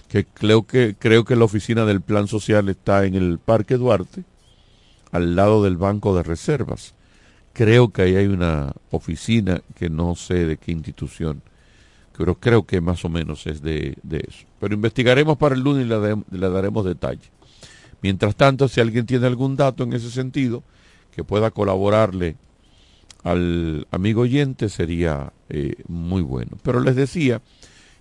que 0.09 0.25
creo 0.25 0.65
que 0.65 0.95
creo 0.97 1.23
que 1.23 1.35
la 1.35 1.45
oficina 1.45 1.85
del 1.85 2.01
Plan 2.01 2.27
Social 2.27 2.67
está 2.69 3.05
en 3.05 3.13
el 3.13 3.37
Parque 3.37 3.77
Duarte, 3.77 4.23
al 5.11 5.35
lado 5.35 5.63
del 5.63 5.77
Banco 5.77 6.15
de 6.15 6.23
Reservas. 6.23 6.95
Creo 7.53 7.89
que 7.89 8.01
ahí 8.01 8.15
hay 8.15 8.25
una 8.25 8.73
oficina 8.89 9.61
que 9.75 9.91
no 9.91 10.15
sé 10.15 10.47
de 10.47 10.57
qué 10.57 10.71
institución 10.71 11.43
pero 12.17 12.35
creo 12.35 12.65
que 12.65 12.81
más 12.81 13.03
o 13.05 13.09
menos 13.09 13.45
es 13.47 13.61
de, 13.61 13.97
eso. 14.09 14.45
Pero 14.59 14.73
investigaremos 14.73 15.37
para 15.37 15.55
el 15.55 15.61
lunes 15.61 15.85
y 15.85 15.89
le, 15.89 16.49
daremos 16.49 16.85
detalle. 16.85 17.29
Mientras 18.01 18.35
tanto, 18.35 18.67
si 18.67 18.81
alguien 18.81 19.05
tiene 19.05 19.27
algún 19.27 19.55
dato 19.55 19.83
en 19.83 19.93
ese 19.93 20.09
sentido 20.09 20.63
que 21.13 21.23
pueda 21.23 21.51
colaborarle 21.51 22.35
al 23.23 23.87
amigo 23.91 24.21
oyente, 24.21 24.69
sería 24.69 25.33
eh, 25.49 25.75
muy 25.87 26.21
bueno. 26.21 26.57
Pero 26.63 26.79
les 26.79 26.95
decía, 26.95 27.41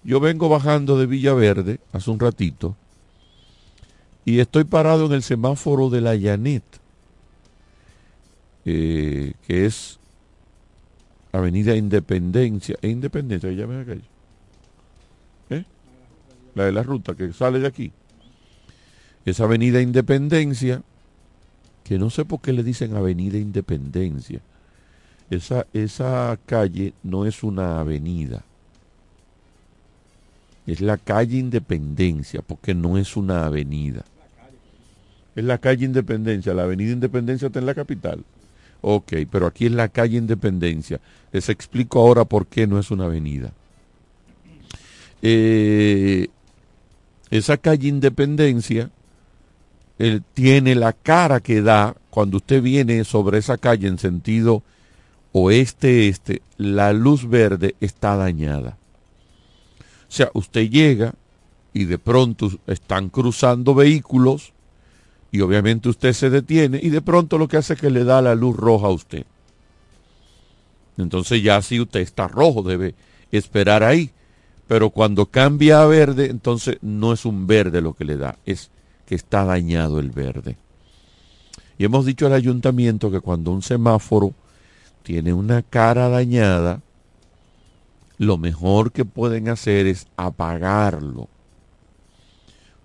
yo 0.04 0.20
vengo 0.20 0.48
bajando 0.48 0.98
de 0.98 1.06
Villaverde 1.06 1.80
hace 1.92 2.10
un 2.10 2.20
ratito 2.20 2.76
y 4.24 4.40
estoy 4.40 4.64
parado 4.64 5.06
en 5.06 5.12
el 5.12 5.22
semáforo 5.22 5.90
de 5.90 6.00
la 6.00 6.14
Llanet, 6.14 6.64
eh, 8.64 9.34
que 9.46 9.66
es 9.66 9.98
Avenida 11.34 11.74
Independencia. 11.74 12.76
¿Es 12.80 12.90
Independencia? 12.90 13.50
Ya 13.50 13.66
me 13.66 13.84
calle. 13.84 14.04
¿Eh? 15.50 15.64
La 16.54 16.66
de 16.66 16.72
la 16.72 16.84
ruta 16.84 17.16
que 17.16 17.32
sale 17.32 17.58
de 17.58 17.66
aquí. 17.66 17.90
Esa 19.24 19.42
Avenida 19.42 19.80
Independencia, 19.80 20.82
que 21.82 21.98
no 21.98 22.08
sé 22.10 22.24
por 22.24 22.40
qué 22.40 22.52
le 22.52 22.62
dicen 22.62 22.94
Avenida 22.94 23.36
Independencia. 23.36 24.42
Esa, 25.28 25.66
esa 25.72 26.38
calle 26.46 26.92
no 27.02 27.26
es 27.26 27.42
una 27.42 27.80
avenida. 27.80 28.44
Es 30.68 30.80
la 30.80 30.98
calle 30.98 31.38
Independencia, 31.38 32.42
porque 32.42 32.74
no 32.74 32.96
es 32.96 33.16
una 33.16 33.44
avenida. 33.46 34.04
Es 35.34 35.42
la 35.42 35.58
calle 35.58 35.84
Independencia. 35.84 36.54
La 36.54 36.62
avenida 36.62 36.92
Independencia 36.92 37.46
está 37.46 37.58
en 37.58 37.66
la 37.66 37.74
capital. 37.74 38.24
Ok, 38.86 39.14
pero 39.30 39.46
aquí 39.46 39.64
es 39.64 39.72
la 39.72 39.88
calle 39.88 40.18
Independencia. 40.18 41.00
Les 41.32 41.48
explico 41.48 42.00
ahora 42.00 42.26
por 42.26 42.46
qué 42.46 42.66
no 42.66 42.78
es 42.78 42.90
una 42.90 43.06
avenida. 43.06 43.50
Eh, 45.22 46.28
esa 47.30 47.56
calle 47.56 47.88
Independencia 47.88 48.90
tiene 50.34 50.74
la 50.74 50.92
cara 50.92 51.40
que 51.40 51.62
da 51.62 51.96
cuando 52.10 52.36
usted 52.36 52.60
viene 52.60 53.04
sobre 53.04 53.38
esa 53.38 53.56
calle 53.56 53.88
en 53.88 53.96
sentido 53.96 54.62
oeste-este, 55.32 56.42
la 56.58 56.92
luz 56.92 57.26
verde 57.26 57.76
está 57.80 58.16
dañada. 58.16 58.76
O 59.80 60.12
sea, 60.12 60.30
usted 60.34 60.68
llega 60.68 61.14
y 61.72 61.84
de 61.84 61.98
pronto 61.98 62.50
están 62.66 63.08
cruzando 63.08 63.74
vehículos 63.74 64.53
y 65.34 65.40
obviamente 65.40 65.88
usted 65.88 66.12
se 66.12 66.30
detiene 66.30 66.78
y 66.80 66.90
de 66.90 67.02
pronto 67.02 67.38
lo 67.38 67.48
que 67.48 67.56
hace 67.56 67.72
es 67.72 67.80
que 67.80 67.90
le 67.90 68.04
da 68.04 68.22
la 68.22 68.36
luz 68.36 68.56
roja 68.56 68.86
a 68.86 68.90
usted. 68.90 69.26
Entonces 70.96 71.42
ya 71.42 71.60
si 71.60 71.80
usted 71.80 71.98
está 71.98 72.28
rojo 72.28 72.62
debe 72.62 72.94
esperar 73.32 73.82
ahí. 73.82 74.12
Pero 74.68 74.90
cuando 74.90 75.26
cambia 75.26 75.82
a 75.82 75.86
verde, 75.86 76.26
entonces 76.26 76.78
no 76.82 77.12
es 77.12 77.24
un 77.24 77.48
verde 77.48 77.80
lo 77.80 77.94
que 77.94 78.04
le 78.04 78.16
da, 78.16 78.38
es 78.46 78.70
que 79.06 79.16
está 79.16 79.44
dañado 79.44 79.98
el 79.98 80.12
verde. 80.12 80.56
Y 81.78 81.84
hemos 81.84 82.06
dicho 82.06 82.26
al 82.26 82.32
ayuntamiento 82.32 83.10
que 83.10 83.18
cuando 83.18 83.50
un 83.50 83.62
semáforo 83.62 84.34
tiene 85.02 85.32
una 85.34 85.62
cara 85.62 86.08
dañada, 86.10 86.80
lo 88.18 88.38
mejor 88.38 88.92
que 88.92 89.04
pueden 89.04 89.48
hacer 89.48 89.88
es 89.88 90.06
apagarlo. 90.16 91.28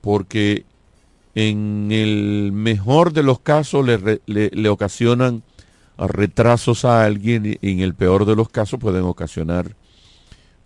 Porque 0.02 0.66
en 1.36 1.90
el 1.92 2.52
mejor 2.52 3.14
de 3.14 3.24
los 3.24 3.40
casos 3.40 3.86
le, 3.86 4.70
ocasionan 4.70 5.44
retrasos 5.98 6.86
a 6.86 7.04
alguien 7.04 7.58
y 7.62 7.72
en 7.72 7.80
el 7.82 7.94
peor 7.94 8.26
de 8.26 8.36
los 8.36 8.50
casos 8.50 8.80
pueden 8.80 9.04
ocasionar, 9.04 9.76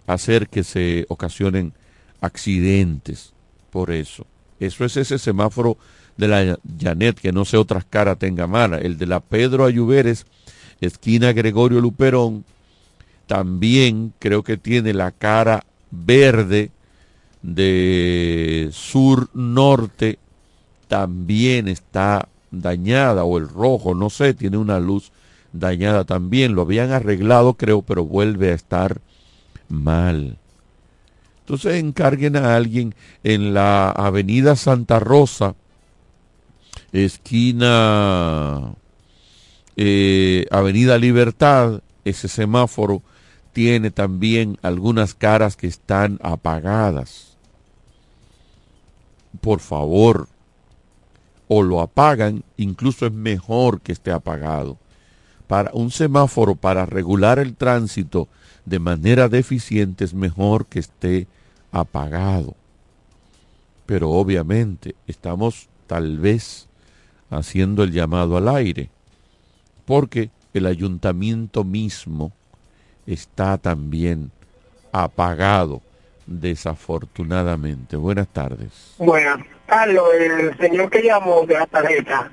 hacer 0.08 0.48
que 0.48 0.64
se 0.64 1.06
ocasionen 1.10 1.74
accidentes 2.22 3.34
por 3.72 3.92
eso. 3.92 4.26
Eso 4.60 4.86
es 4.86 4.96
ese 4.98 5.18
semáforo 5.18 5.78
de 6.18 6.28
la 6.28 6.60
Janet, 6.80 7.20
que 7.20 7.32
no 7.32 7.44
sé 7.44 7.58
otras 7.58 7.86
caras 7.86 8.20
tenga 8.20 8.48
mala. 8.48 8.78
El 8.78 8.98
de 8.98 9.08
la 9.08 9.20
Pedro 9.20 9.66
Ayuberes, 9.66 10.26
esquina 10.80 11.34
Gregorio 11.34 11.82
Luperón, 11.82 12.46
también 13.28 14.14
creo 14.20 14.44
que 14.44 14.58
tiene 14.58 14.94
la 14.94 15.12
cara 15.12 15.66
verde 15.90 16.72
de 17.42 18.70
sur-norte 18.72 20.20
también 20.88 21.68
está 21.68 22.28
dañada 22.52 23.24
o 23.24 23.38
el 23.38 23.50
rojo, 23.50 23.96
no 23.96 24.10
sé, 24.10 24.34
tiene 24.34 24.58
una 24.58 24.80
luz 24.80 25.12
dañada 25.52 26.04
también. 26.04 26.56
Lo 26.56 26.64
habían 26.64 26.92
arreglado, 26.92 27.54
creo, 27.56 27.82
pero 27.82 28.06
vuelve 28.06 28.52
a 28.52 28.56
estar 28.56 29.00
mal. 29.70 30.38
Entonces 31.42 31.76
encarguen 31.76 32.38
a 32.38 32.56
alguien 32.56 32.96
en 33.24 33.54
la 33.54 33.90
avenida 33.90 34.56
Santa 34.56 35.00
Rosa, 35.00 35.56
esquina 36.94 38.76
eh, 39.76 40.46
Avenida 40.52 40.98
Libertad, 40.98 41.82
ese 42.06 42.28
semáforo 42.28 43.02
tiene 43.52 43.92
también 43.92 44.58
algunas 44.62 45.14
caras 45.14 45.56
que 45.56 45.68
están 45.68 46.20
apagadas. 46.24 47.38
Por 49.42 49.60
favor, 49.60 50.28
o 51.48 51.62
lo 51.62 51.82
apagan, 51.82 52.44
incluso 52.58 53.06
es 53.06 53.14
mejor 53.14 53.82
que 53.82 53.92
esté 53.92 54.12
apagado. 54.12 54.78
Para 55.48 55.72
un 55.74 55.92
semáforo 55.92 56.56
para 56.56 56.86
regular 56.86 57.40
el 57.40 57.56
tránsito 57.56 58.28
de 58.66 58.80
manera 58.80 59.28
deficiente 59.30 60.06
es 60.06 60.14
mejor 60.14 60.66
que 60.66 60.80
esté 60.80 61.28
apagado. 61.72 62.56
Pero 63.86 64.12
obviamente 64.12 64.96
estamos 65.08 65.68
tal 65.88 66.18
vez 66.18 66.68
haciendo 67.30 67.84
el 67.84 67.92
llamado 67.92 68.38
al 68.38 68.48
aire, 68.48 68.90
porque 69.86 70.30
el 70.54 70.66
ayuntamiento 70.66 71.64
mismo 71.64 72.32
está 73.06 73.58
también 73.58 74.32
apagado, 74.92 75.82
desafortunadamente. 76.26 77.96
Buenas 77.96 78.28
tardes. 78.28 78.96
Buenas. 78.98 79.40
Carlos, 79.66 80.06
el 80.20 80.58
señor 80.58 80.90
que 80.90 81.02
llamó 81.02 81.46
de 81.46 81.56
la 81.56 81.66
tarjeta, 81.66 82.32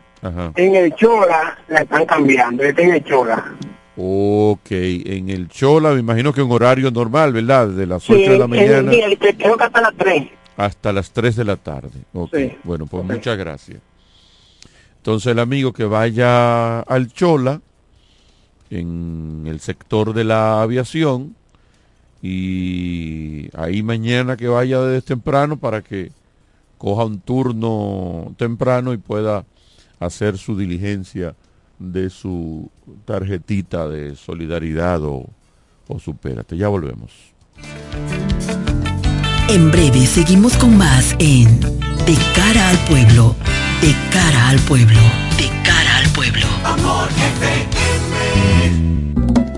en 0.56 0.74
el 0.74 0.94
Chola 0.94 1.58
la 1.68 1.80
están 1.80 2.04
cambiando, 2.04 2.62
está 2.62 2.82
en 2.82 2.94
el 2.94 3.04
Chola. 3.04 3.54
Ok, 3.96 4.70
en 4.70 5.30
el 5.30 5.48
Chola 5.48 5.92
me 5.92 6.00
imagino 6.00 6.32
que 6.32 6.42
un 6.42 6.52
horario 6.52 6.90
normal, 6.90 7.32
¿verdad? 7.32 7.68
De 7.68 7.86
las 7.86 8.08
8 8.08 8.32
de 8.32 8.38
la 8.38 8.46
mañana. 8.46 8.90
Sí, 8.90 9.16
creo 9.38 9.56
que 9.56 9.64
hasta 9.64 9.80
las 9.80 9.94
3. 9.96 10.28
Hasta 10.56 10.92
las 10.92 11.12
3 11.12 11.36
de 11.36 11.44
la 11.44 11.56
tarde. 11.56 12.04
Ok, 12.12 12.36
bueno, 12.64 12.86
pues 12.86 13.04
muchas 13.04 13.38
gracias. 13.38 13.80
Entonces 14.96 15.32
el 15.32 15.38
amigo 15.38 15.72
que 15.72 15.84
vaya 15.84 16.80
al 16.80 17.12
Chola, 17.12 17.60
en 18.70 19.44
el 19.46 19.60
sector 19.60 20.12
de 20.12 20.24
la 20.24 20.60
aviación, 20.62 21.36
y 22.22 23.48
ahí 23.56 23.82
mañana 23.82 24.36
que 24.36 24.48
vaya 24.48 24.80
desde 24.82 25.02
temprano 25.02 25.56
para 25.56 25.82
que 25.82 26.12
coja 26.78 27.04
un 27.04 27.20
turno 27.20 28.34
temprano 28.36 28.92
y 28.92 28.98
pueda 28.98 29.44
hacer 29.98 30.38
su 30.38 30.56
diligencia 30.56 31.34
de 31.78 32.10
su 32.10 32.70
tarjetita 33.04 33.88
de 33.88 34.16
solidaridad 34.16 35.02
o, 35.04 35.26
o 35.88 35.98
supérate. 35.98 36.56
Ya 36.56 36.68
volvemos. 36.68 37.12
En 39.48 39.70
breve 39.70 40.06
seguimos 40.06 40.56
con 40.56 40.76
más 40.78 41.16
en 41.18 41.60
De 41.60 42.16
cara 42.36 42.68
al 42.68 42.78
pueblo, 42.86 43.34
de 43.80 43.94
cara 44.12 44.48
al 44.48 44.58
pueblo, 44.60 45.00
de 45.36 45.50
cara 45.64 45.96
al 45.98 46.08
pueblo. 46.12 46.46
Amor 46.64 47.08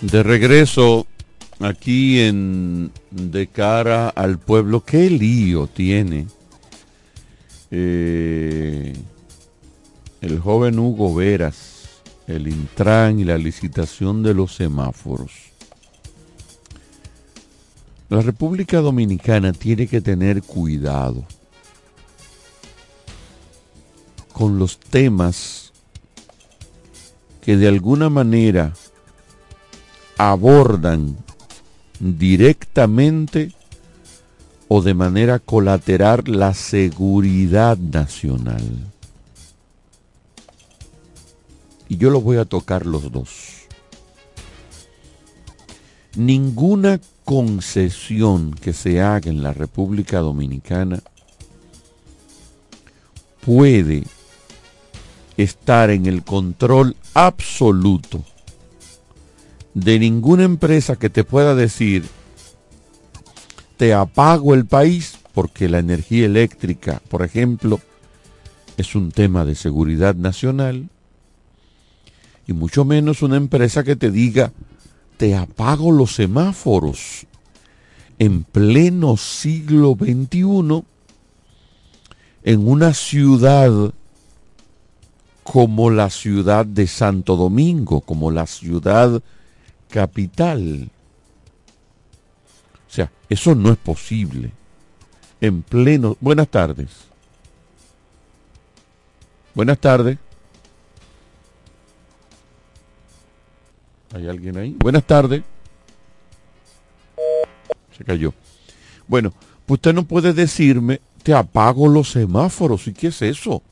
De 0.00 0.22
regreso 0.22 1.06
aquí 1.58 2.20
en 2.20 2.90
De 3.10 3.46
cara 3.48 4.08
al 4.08 4.38
pueblo, 4.38 4.82
qué 4.82 5.10
lío 5.10 5.66
tiene 5.66 6.26
eh, 7.70 8.94
el 10.20 10.40
joven 10.40 10.78
Hugo 10.78 11.14
Veras, 11.14 12.00
el 12.26 12.48
Intran 12.48 13.20
y 13.20 13.24
la 13.24 13.38
licitación 13.38 14.22
de 14.22 14.34
los 14.34 14.54
semáforos. 14.54 15.32
La 18.08 18.20
República 18.22 18.80
Dominicana 18.80 19.52
tiene 19.52 19.86
que 19.86 20.00
tener 20.00 20.42
cuidado 20.42 21.24
con 24.32 24.58
los 24.58 24.80
temas 24.80 25.72
que 27.40 27.56
de 27.56 27.68
alguna 27.68 28.10
manera 28.10 28.72
abordan 30.28 31.16
directamente 31.98 33.52
o 34.68 34.82
de 34.82 34.92
manera 34.92 35.38
colateral 35.38 36.24
la 36.26 36.52
seguridad 36.52 37.78
nacional. 37.78 38.62
Y 41.88 41.96
yo 41.96 42.10
lo 42.10 42.20
voy 42.20 42.36
a 42.36 42.44
tocar 42.44 42.84
los 42.84 43.10
dos. 43.10 43.66
Ninguna 46.16 47.00
concesión 47.24 48.52
que 48.52 48.74
se 48.74 49.00
haga 49.00 49.30
en 49.30 49.42
la 49.42 49.54
República 49.54 50.18
Dominicana 50.18 51.00
puede 53.40 54.04
estar 55.38 55.88
en 55.88 56.04
el 56.04 56.22
control 56.22 56.94
absoluto 57.14 58.22
de 59.74 59.98
ninguna 59.98 60.44
empresa 60.44 60.96
que 60.96 61.10
te 61.10 61.24
pueda 61.24 61.54
decir, 61.54 62.04
te 63.76 63.94
apago 63.94 64.54
el 64.54 64.66
país 64.66 65.18
porque 65.32 65.68
la 65.68 65.78
energía 65.78 66.26
eléctrica, 66.26 67.00
por 67.08 67.22
ejemplo, 67.22 67.80
es 68.76 68.94
un 68.94 69.12
tema 69.12 69.44
de 69.44 69.54
seguridad 69.54 70.14
nacional, 70.14 70.88
y 72.46 72.52
mucho 72.52 72.84
menos 72.84 73.22
una 73.22 73.36
empresa 73.36 73.84
que 73.84 73.96
te 73.96 74.10
diga, 74.10 74.52
te 75.16 75.36
apago 75.36 75.92
los 75.92 76.14
semáforos 76.14 77.26
en 78.18 78.42
pleno 78.42 79.16
siglo 79.16 79.96
XXI 79.98 80.82
en 82.42 82.68
una 82.68 82.92
ciudad 82.92 83.94
como 85.44 85.90
la 85.90 86.10
ciudad 86.10 86.66
de 86.66 86.86
Santo 86.86 87.36
Domingo, 87.36 88.00
como 88.00 88.30
la 88.30 88.46
ciudad 88.46 89.22
capital. 89.90 90.90
O 92.88 92.92
sea, 92.92 93.10
eso 93.28 93.54
no 93.54 93.70
es 93.70 93.78
posible. 93.78 94.50
En 95.40 95.62
pleno... 95.62 96.16
Buenas 96.20 96.48
tardes. 96.48 96.88
Buenas 99.54 99.78
tardes. 99.78 100.18
¿Hay 104.14 104.28
alguien 104.28 104.56
ahí? 104.56 104.76
Buenas 104.78 105.04
tardes. 105.04 105.42
Se 107.96 108.04
cayó. 108.04 108.34
Bueno, 109.06 109.32
pues 109.66 109.78
usted 109.78 109.94
no 109.94 110.04
puede 110.04 110.32
decirme, 110.32 111.00
te 111.22 111.34
apago 111.34 111.88
los 111.88 112.10
semáforos. 112.10 112.86
¿Y 112.88 112.92
qué 112.92 113.08
es 113.08 113.22
eso? 113.22 113.52
O 113.52 113.62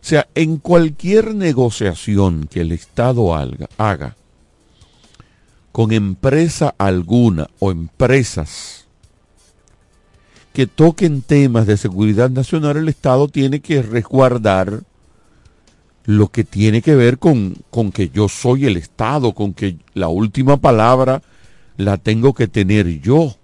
sea, 0.00 0.26
en 0.34 0.58
cualquier 0.58 1.34
negociación 1.34 2.48
que 2.50 2.60
el 2.60 2.72
Estado 2.72 3.34
haga, 3.34 3.68
haga 3.78 4.16
con 5.74 5.90
empresa 5.90 6.72
alguna 6.78 7.48
o 7.58 7.72
empresas 7.72 8.86
que 10.52 10.68
toquen 10.68 11.20
temas 11.20 11.66
de 11.66 11.76
seguridad 11.76 12.30
nacional, 12.30 12.76
el 12.76 12.88
Estado 12.88 13.26
tiene 13.26 13.58
que 13.58 13.82
resguardar 13.82 14.84
lo 16.04 16.28
que 16.28 16.44
tiene 16.44 16.80
que 16.80 16.94
ver 16.94 17.18
con, 17.18 17.56
con 17.70 17.90
que 17.90 18.08
yo 18.08 18.28
soy 18.28 18.66
el 18.66 18.76
Estado, 18.76 19.32
con 19.32 19.52
que 19.52 19.76
la 19.94 20.06
última 20.06 20.58
palabra 20.58 21.22
la 21.76 21.96
tengo 21.96 22.34
que 22.34 22.46
tener 22.46 23.00
yo. 23.00 23.34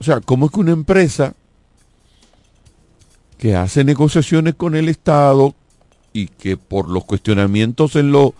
O 0.00 0.04
sea, 0.04 0.18
¿cómo 0.20 0.46
es 0.46 0.52
que 0.52 0.58
una 0.58 0.72
empresa 0.72 1.36
que 3.38 3.54
hace 3.54 3.84
negociaciones 3.84 4.56
con 4.56 4.74
el 4.74 4.88
Estado 4.88 5.54
y 6.12 6.26
que 6.26 6.56
por 6.56 6.88
los 6.88 7.04
cuestionamientos 7.04 7.94
en 7.94 8.10
lo, 8.10 8.34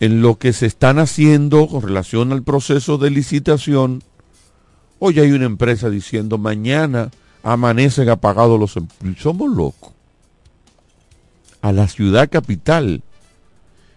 en 0.00 0.22
lo 0.22 0.38
que 0.38 0.52
se 0.52 0.66
están 0.66 0.98
haciendo 0.98 1.66
con 1.66 1.82
relación 1.82 2.32
al 2.32 2.42
proceso 2.42 2.98
de 2.98 3.10
licitación, 3.10 4.02
hoy 4.98 5.20
hay 5.20 5.32
una 5.32 5.46
empresa 5.46 5.90
diciendo 5.90 6.38
mañana 6.38 7.10
amanecen 7.42 8.08
apagados 8.08 8.58
los 8.58 8.76
empleos. 8.76 9.18
Somos 9.18 9.54
locos. 9.54 9.92
A 11.60 11.72
la 11.72 11.88
ciudad 11.88 12.28
capital, 12.30 13.02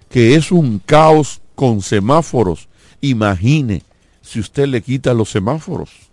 que 0.10 0.36
es 0.36 0.52
un 0.52 0.80
caos 0.80 1.42
con 1.56 1.82
semáforos. 1.82 2.70
Imagine 3.02 3.84
si 4.22 4.40
usted 4.40 4.68
le 4.68 4.82
quita 4.82 5.14
los 5.14 5.30
semáforos 5.30 6.08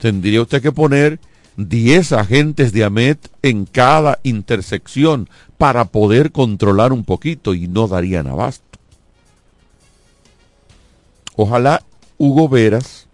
tendría 0.00 0.42
usted 0.42 0.62
que 0.62 0.72
poner 0.72 1.20
10 1.56 2.12
agentes 2.12 2.72
de 2.72 2.84
AMET 2.84 3.28
en 3.42 3.66
cada 3.66 4.18
intersección 4.22 5.28
para 5.58 5.86
poder 5.86 6.32
controlar 6.32 6.92
un 6.92 7.04
poquito 7.04 7.54
y 7.54 7.68
no 7.68 7.88
darían 7.88 8.26
abasto. 8.26 8.78
Ojalá 11.36 11.82
Hugo 12.18 12.48
Veras 12.48 13.06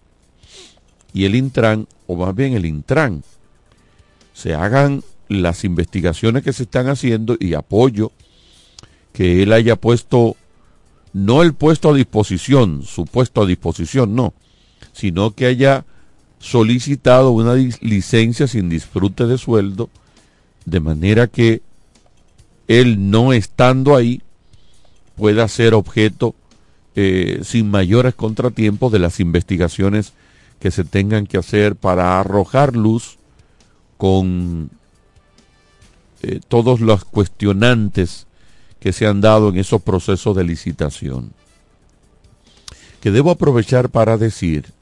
y 1.13 1.25
el 1.25 1.35
Intran, 1.35 1.87
o 2.07 2.17
más 2.17 2.35
bien 2.35 2.55
el 2.55 2.67
Intran, 2.67 3.23
se 4.33 4.55
hagan 4.55 5.03
las 5.29 5.65
investigaciones 5.65 6.43
que 6.43 6.53
se 6.53 6.65
están 6.65 6.89
haciendo 6.89 7.37
y 7.41 7.55
apoyo 7.55 8.13
que 9.13 9.43
él 9.43 9.53
haya 9.53 9.77
puesto, 9.77 10.37
no 11.13 11.43
el 11.43 11.55
puesto 11.55 11.91
a 11.91 11.95
disposición, 11.95 12.83
su 12.83 13.07
puesto 13.07 13.43
a 13.43 13.47
disposición, 13.47 14.15
no, 14.15 14.35
sino 14.93 15.31
que 15.31 15.47
haya 15.47 15.87
solicitado 16.39 17.31
una 17.31 17.55
licencia 17.55 18.47
sin 18.47 18.69
disfrute 18.69 19.27
de 19.27 19.39
sueldo, 19.39 19.91
de 20.65 20.81
manera 20.81 21.27
que 21.27 21.63
él 22.69 23.11
no 23.11 23.33
estando 23.33 23.97
ahí 23.97 24.23
pueda 25.17 25.49
ser 25.49 25.75
objeto 25.75 26.35
eh, 26.95 27.41
sin 27.43 27.71
mayores 27.71 28.15
contratiempos 28.15 28.93
de 28.93 28.99
las 28.99 29.21
investigaciones 29.21 30.13
que 30.61 30.71
se 30.71 30.85
tengan 30.85 31.27
que 31.27 31.39
hacer 31.39 31.77
para 31.77 32.19
arrojar 32.19 32.77
luz 32.77 33.19
con 33.97 34.71
eh, 36.23 36.41
todos 36.49 36.81
los 36.81 37.05
cuestionantes 37.05 38.27
que 38.81 38.93
se 38.93 39.07
han 39.07 39.21
dado 39.21 39.49
en 39.49 39.59
esos 39.59 39.83
procesos 39.83 40.37
de 40.37 40.45
licitación. 40.45 41.33
Que 43.01 43.11
debo 43.11 43.31
aprovechar 43.31 43.91
para 43.91 44.17
decir 44.17 44.73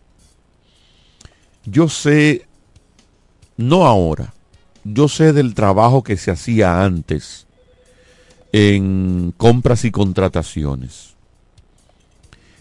yo 1.66 1.88
sé, 1.88 2.46
no 3.56 3.86
ahora, 3.86 4.34
yo 4.84 5.08
sé 5.08 5.32
del 5.32 5.54
trabajo 5.54 6.02
que 6.02 6.16
se 6.16 6.30
hacía 6.30 6.84
antes 6.84 7.46
en 8.52 9.32
compras 9.36 9.84
y 9.84 9.90
contrataciones. 9.90 11.14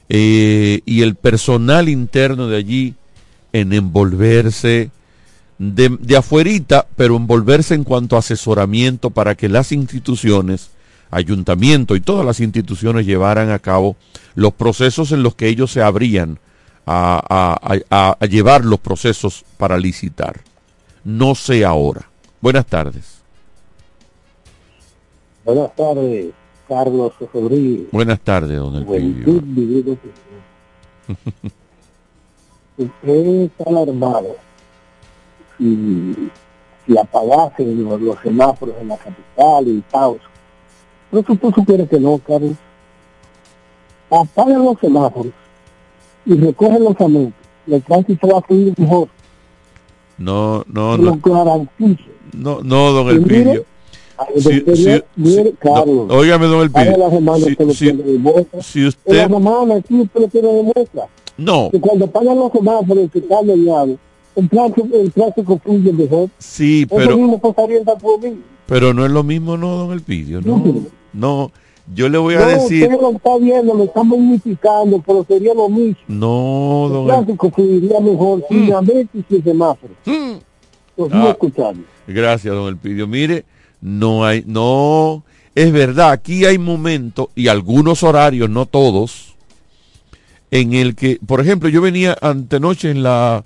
Eh, 0.10 0.82
y 0.86 1.02
el 1.02 1.16
personal 1.16 1.90
interno 1.90 2.48
de 2.48 2.58
allí 2.58 2.96
en 3.52 3.74
envolverse 3.74 4.92
de, 5.58 5.98
de 6.00 6.18
afuerita, 6.18 6.88
pero 6.96 7.16
envolverse 7.16 7.74
en 7.74 7.84
cuanto 7.84 8.16
a 8.16 8.20
asesoramiento 8.20 9.12
para 9.12 9.36
que 9.36 9.50
las 9.50 9.72
instituciones, 9.72 10.72
ayuntamiento 11.12 11.96
y 11.96 12.02
todas 12.02 12.26
las 12.26 12.40
instituciones 12.40 13.06
llevaran 13.06 13.50
a 13.52 13.60
cabo 13.60 13.96
los 14.36 14.54
procesos 14.54 15.12
en 15.12 15.24
los 15.24 15.36
que 15.36 15.48
ellos 15.48 15.72
se 15.72 15.82
abrían 15.82 16.40
a, 16.86 18.18
llevar 18.30 18.66
los 18.66 18.80
procesos 18.80 19.46
para 19.58 19.78
licitar. 19.78 20.42
No 21.04 21.36
sé 21.36 21.66
ahora. 21.66 22.10
Buenas 22.42 22.66
tardes. 22.66 23.22
Buenas 25.46 25.76
tardes, 25.76 26.34
Carlos 26.68 27.14
Rodríguez. 27.34 27.88
Buenas 27.92 28.20
tardes, 28.22 28.58
don 28.58 28.76
Elpidio. 28.76 29.98
Usted 32.78 33.06
está 33.06 33.64
alarmado 33.68 34.38
si, 35.58 36.30
si 36.86 36.98
apagasen 36.98 37.84
los, 37.84 38.20
semáforos 38.22 38.76
en 38.80 38.88
la 38.88 38.98
capital 38.98 39.68
y 39.68 39.84
caos. 39.92 40.20
Pero 41.12 41.24
tú, 41.24 41.36
tú 41.36 41.52
supieras 41.52 41.90
que 41.90 42.00
no, 42.00 42.18
Carlos. 42.20 42.56
Apagan 44.10 44.64
los 44.64 44.80
semáforos 44.80 45.34
y 46.26 46.36
recogen 46.36 46.84
los 46.84 47.00
amentos, 47.00 47.34
el 47.68 47.82
tránsito 47.84 48.28
va 48.28 48.40
a 48.40 48.42
fluir 48.42 48.74
mejor. 48.78 49.08
No, 50.18 50.64
no, 50.68 50.98
no. 50.98 51.20
No, 52.34 52.62
no, 52.64 52.92
don 52.92 53.10
Elpidio. 53.10 53.66
Si, 54.38 54.64
si, 54.76 55.02
mire, 55.16 55.54
Carlos, 55.60 56.08
no, 56.08 56.16
óigame, 56.16 56.46
don 56.46 56.62
Elpidio. 56.62 57.34
Si, 57.34 57.56
si, 57.74 58.62
si 58.62 58.86
usted... 58.86 59.30
No. 61.36 61.70
Que 61.72 61.80
cuando 61.80 62.08
pagan 62.08 62.38
los 62.38 62.52
semáforos 62.52 63.12
que 63.12 63.20
están 63.20 63.48
dañados, 63.48 63.98
el 64.36 64.50
tránsito, 64.50 64.96
el 64.96 65.12
tránsito 65.12 65.60
fluye 65.64 65.92
mejor. 65.92 66.30
Sí, 66.38 66.86
pero... 66.88 67.02
Eso 67.02 67.18
mismo 67.18 67.40
pasaría 67.40 67.80
en 67.80 68.44
Pero 68.68 68.94
no 68.94 69.06
es 69.06 69.12
lo 69.12 69.24
mismo, 69.24 69.58
no, 69.58 69.76
don 69.78 69.92
Elpidio. 69.92 70.42
No, 70.42 70.64
no. 71.14 71.52
Yo 71.94 72.08
le 72.08 72.18
voy 72.18 72.36
a 72.36 72.40
no, 72.40 72.46
decir. 72.48 72.84
Usted 72.84 73.02
lo 73.02 73.12
está 73.12 73.38
viendo, 73.38 73.74
lo 73.74 73.84
está 73.84 74.04
magnificando, 74.04 75.04
pero 75.06 75.26
sería 75.28 75.54
lo 75.54 75.68
mismo. 75.68 75.98
No, 76.08 76.90
don. 76.90 77.06
Clásico 77.06 77.52
fluiría 77.52 78.00
mejor 78.00 78.40
mm. 78.40 78.44
sin 78.50 78.74
ametis 78.74 79.10
y 79.14 79.24
sin 79.28 79.44
semáforo. 79.44 79.94
Mm. 80.06 80.34
Lo 80.96 81.06
sigo 81.08 81.38
Ah. 81.58 81.74
Gracias, 82.08 82.54
don 82.54 82.68
Elpidio. 82.68 83.08
Mire, 83.08 83.46
no 83.82 84.26
hay, 84.26 84.44
no, 84.48 85.24
es 85.56 85.72
verdad, 85.72 86.12
aquí 86.12 86.46
hay 86.46 86.58
momentos 86.58 87.28
y 87.36 87.48
algunos 87.48 88.02
horarios, 88.04 88.50
no 88.50 88.66
todos, 88.66 89.36
en 90.52 90.74
el 90.74 90.96
que, 90.96 91.20
por 91.26 91.42
ejemplo, 91.42 91.70
yo 91.70 91.82
venía 91.82 92.18
antenoche 92.22 92.92
en 92.92 93.04
la 93.04 93.44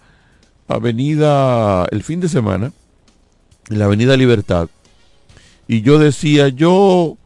avenida, 0.67 1.85
el 1.91 2.03
fin 2.03 2.19
de 2.19 2.29
semana, 2.29 2.71
en 3.69 3.79
la 3.79 3.85
avenida 3.85 4.15
Libertad, 4.15 4.69
y 5.67 5.81
yo 5.81 5.99
decía, 5.99 6.49
yo, 6.49 7.17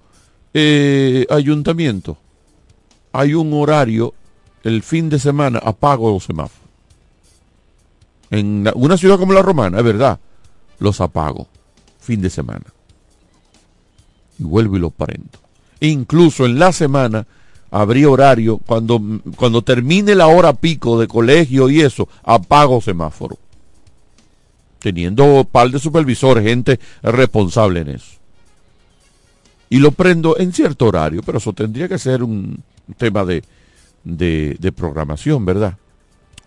eh, 0.53 1.25
ayuntamiento, 1.29 2.17
hay 3.13 3.33
un 3.33 3.53
horario, 3.53 4.13
el 4.63 4.83
fin 4.83 5.09
de 5.09 5.19
semana, 5.19 5.59
apago 5.59 6.11
los 6.11 6.23
semáforos. 6.23 6.69
En 8.29 8.69
una 8.75 8.97
ciudad 8.97 9.17
como 9.17 9.33
la 9.33 9.41
Romana, 9.41 9.79
es 9.79 9.83
verdad, 9.83 10.19
los 10.79 11.01
apago, 11.01 11.47
fin 11.99 12.21
de 12.21 12.29
semana. 12.29 12.65
Y 14.39 14.43
vuelvo 14.43 14.77
y 14.77 14.79
los 14.79 14.93
prendo. 14.93 15.39
Incluso 15.81 16.45
en 16.45 16.57
la 16.57 16.71
semana 16.71 17.25
habría 17.71 18.09
horario, 18.09 18.57
cuando, 18.57 19.01
cuando 19.35 19.61
termine 19.61 20.15
la 20.15 20.27
hora 20.27 20.53
pico 20.53 20.99
de 20.99 21.07
colegio 21.07 21.69
y 21.69 21.81
eso, 21.81 22.07
apago 22.23 22.81
semáforo. 22.81 23.37
Teniendo 24.79 25.47
par 25.49 25.69
de 25.69 25.79
supervisores, 25.79 26.43
gente 26.43 26.79
responsable 27.03 27.81
en 27.81 27.89
eso. 27.89 28.20
Y 29.71 29.79
lo 29.79 29.91
prendo 29.91 30.37
en 30.37 30.51
cierto 30.51 30.87
horario, 30.87 31.23
pero 31.23 31.37
eso 31.37 31.53
tendría 31.53 31.87
que 31.87 31.97
ser 31.97 32.23
un 32.23 32.61
tema 32.97 33.23
de, 33.23 33.41
de, 34.03 34.71
programación, 34.73 35.45
¿verdad? 35.45 35.77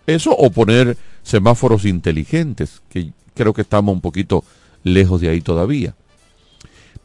Eso 0.05 0.29
o 0.29 0.51
poner 0.51 0.95
semáforos 1.23 1.85
inteligentes, 1.85 2.83
que 2.87 3.13
creo 3.33 3.51
que 3.51 3.63
estamos 3.63 3.95
un 3.95 4.01
poquito 4.01 4.43
lejos 4.83 5.21
de 5.21 5.29
ahí 5.29 5.41
todavía. 5.41 5.95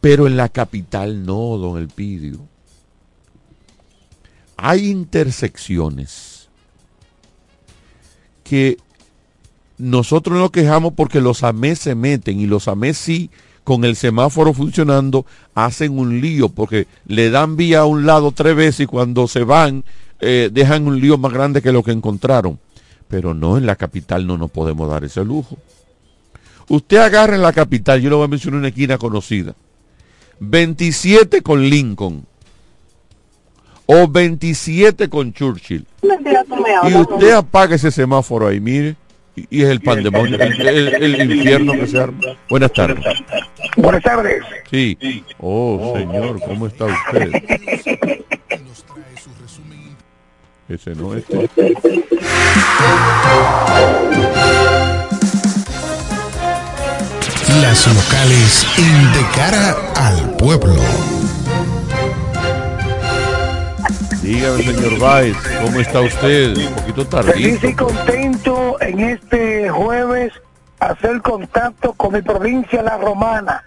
Pero 0.03 0.27
en 0.27 0.37
la 0.37 0.51
capital 0.51 1.25
no, 1.25 1.57
don 1.57 1.79
Elpidio. 1.79 2.39
Hay 4.59 4.91
intersecciones 4.91 6.51
que 8.45 8.77
nosotros 9.79 10.39
nos 10.39 10.51
quejamos 10.51 10.93
porque 10.93 11.23
los 11.23 11.45
AMES 11.45 11.79
se 11.79 11.95
meten 11.95 12.41
y 12.41 12.47
los 12.47 12.69
AMES 12.69 12.99
sí, 12.99 13.31
con 13.71 13.85
el 13.85 13.95
semáforo 13.95 14.53
funcionando, 14.53 15.25
hacen 15.55 15.97
un 15.97 16.21
lío 16.21 16.49
porque 16.49 16.89
le 17.07 17.31
dan 17.31 17.55
vía 17.55 17.83
a 17.83 17.85
un 17.85 18.05
lado 18.05 18.33
tres 18.33 18.57
veces 18.57 18.81
y 18.81 18.87
cuando 18.87 19.29
se 19.29 19.45
van 19.45 19.85
eh, 20.19 20.51
dejan 20.53 20.89
un 20.89 21.01
lío 21.01 21.19
más 21.19 21.33
grande 21.33 21.63
que 21.63 21.71
lo 21.71 21.85
que 21.85 21.93
encontraron. 21.93 22.59
Pero 23.07 23.33
no, 23.33 23.59
en 23.59 23.67
la 23.67 23.77
capital 23.77 24.27
no 24.27 24.37
nos 24.37 24.51
podemos 24.51 24.91
dar 24.91 25.05
ese 25.05 25.25
lujo. 25.25 25.57
Usted 26.69 26.97
agarra 26.97 27.37
en 27.37 27.43
la 27.43 27.53
capital, 27.53 28.01
yo 28.01 28.11
le 28.11 28.17
voy 28.17 28.25
a 28.25 28.29
mencionar 28.29 28.59
una 28.59 28.69
esquina 28.71 28.99
conocida, 28.99 29.55
27 30.41 31.41
con 31.41 31.63
Lincoln 31.63 32.27
o 33.87 34.09
27 34.09 35.09
con 35.09 35.33
Churchill. 35.33 35.87
Y 36.89 36.95
usted 36.97 37.35
apaga 37.35 37.77
ese 37.77 37.93
semáforo 37.93 38.49
ahí, 38.49 38.59
mire 38.59 38.97
y, 39.49 39.63
es 39.63 39.69
el 39.69 39.81
pandemonio, 39.81 40.39
el, 40.39 40.89
el, 41.21 41.33
infierno 41.33 41.73
que 41.73 41.87
se 41.87 41.99
arma. 41.99 42.21
Buenas 42.49 42.73
tardes. 42.73 43.05
Buenas 43.77 44.03
tardes. 44.03 44.43
Sí. 44.71 45.25
Oh, 45.39 45.95
señor, 45.97 46.41
¿cómo 46.41 46.67
está 46.67 46.87
usted? 46.87 47.33
Ese 50.69 50.95
no 50.95 51.15
es. 51.15 51.25
Este. 51.29 52.05
Las 57.61 57.87
locales 57.89 58.67
en 58.79 59.13
De 59.13 59.27
Cara 59.35 59.77
al 59.97 60.37
Pueblo. 60.37 61.20
Dígame, 64.31 64.63
señor 64.63 64.99
Baez, 65.01 65.37
¿cómo 65.61 65.81
está 65.81 66.01
usted? 66.03 66.57
Un 66.57 66.75
poquito 66.75 67.05
tarde. 67.05 67.33
Feliz 67.33 67.65
y 67.65 67.75
contento 67.75 68.81
en 68.81 69.01
este 69.01 69.69
jueves 69.71 70.33
hacer 70.79 71.21
contacto 71.21 71.95
con 71.95 72.13
mi 72.13 72.23
provincia 72.23 72.81
La 72.81 72.97
Romana, 72.97 73.65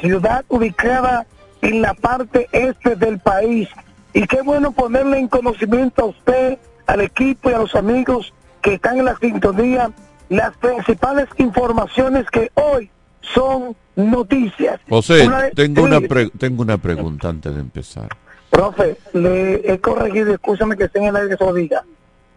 ciudad 0.00 0.44
ubicada 0.48 1.28
en 1.62 1.80
la 1.80 1.94
parte 1.94 2.48
este 2.50 2.96
del 2.96 3.20
país. 3.20 3.68
Y 4.12 4.26
qué 4.26 4.42
bueno 4.42 4.72
ponerle 4.72 5.18
en 5.18 5.28
conocimiento 5.28 6.02
a 6.02 6.06
usted, 6.06 6.58
al 6.88 7.00
equipo 7.00 7.50
y 7.50 7.52
a 7.52 7.58
los 7.58 7.76
amigos 7.76 8.34
que 8.62 8.74
están 8.74 8.98
en 8.98 9.04
la 9.04 9.16
sintonía 9.18 9.92
las 10.28 10.56
principales 10.56 11.28
informaciones 11.38 12.26
que 12.32 12.50
hoy 12.54 12.90
son 13.20 13.76
noticias. 13.94 14.80
José, 14.88 15.30
tengo, 15.54 15.84
una 15.84 16.00
tengo 16.36 16.62
una 16.62 16.78
pregunta 16.78 17.28
antes 17.28 17.54
de 17.54 17.60
empezar. 17.60 18.08
Profe, 18.54 18.96
le 19.14 19.72
he 19.72 19.80
corregido, 19.80 20.32
escúchame 20.32 20.76
que 20.76 20.84
esté 20.84 21.00
en 21.00 21.06
el 21.06 21.16
aire 21.16 21.30
que 21.30 21.36
se 21.36 21.44
lo 21.44 21.52
diga. 21.52 21.84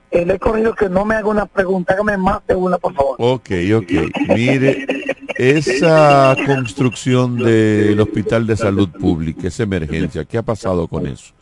Eh, 0.10 0.26
le 0.26 0.34
he 0.34 0.40
corregido 0.40 0.74
que 0.74 0.90
no 0.90 1.06
me 1.06 1.14
haga 1.14 1.28
una 1.28 1.46
pregunta, 1.46 1.94
hágame 1.94 2.18
más 2.18 2.40
de 2.48 2.56
una, 2.56 2.80
por 2.80 2.96
favor. 2.96 3.16
Ok, 3.20 3.52
ok. 3.76 3.92
Mire, 4.30 4.88
esa 5.36 6.36
construcción 6.44 7.38
del 7.38 8.00
Hospital 8.00 8.48
de 8.48 8.58
Salud 8.58 8.90
Pública, 8.90 9.48
esa 9.48 9.62
emergencia, 9.62 10.26
¿qué 10.26 10.40
ha 10.40 10.42
pasado 10.42 10.88
con 10.88 11.06
eso? 11.06 11.36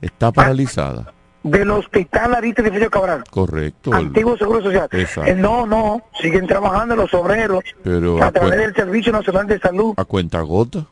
¿Está 0.00 0.32
paralizada? 0.32 1.12
Del 1.42 1.70
Hospital 1.70 2.34
Arite 2.34 2.62
Edificio 2.62 2.90
Cabral. 2.90 3.24
Correcto. 3.28 3.92
Antiguo 3.92 4.38
Seguro 4.38 4.62
Social. 4.62 4.88
Eh, 4.92 5.34
no, 5.36 5.66
no, 5.66 6.00
siguen 6.22 6.46
trabajando 6.46 6.96
los 6.96 7.12
obreros 7.12 7.64
Pero 7.84 8.22
a, 8.22 8.32
través 8.32 8.60
del 8.60 8.74
Servicio 8.74 9.12
Nacional 9.12 9.46
de 9.46 9.58
Salud. 9.58 9.92
¿A 9.98 10.06
cuenta 10.06 10.40
gota? 10.40 10.86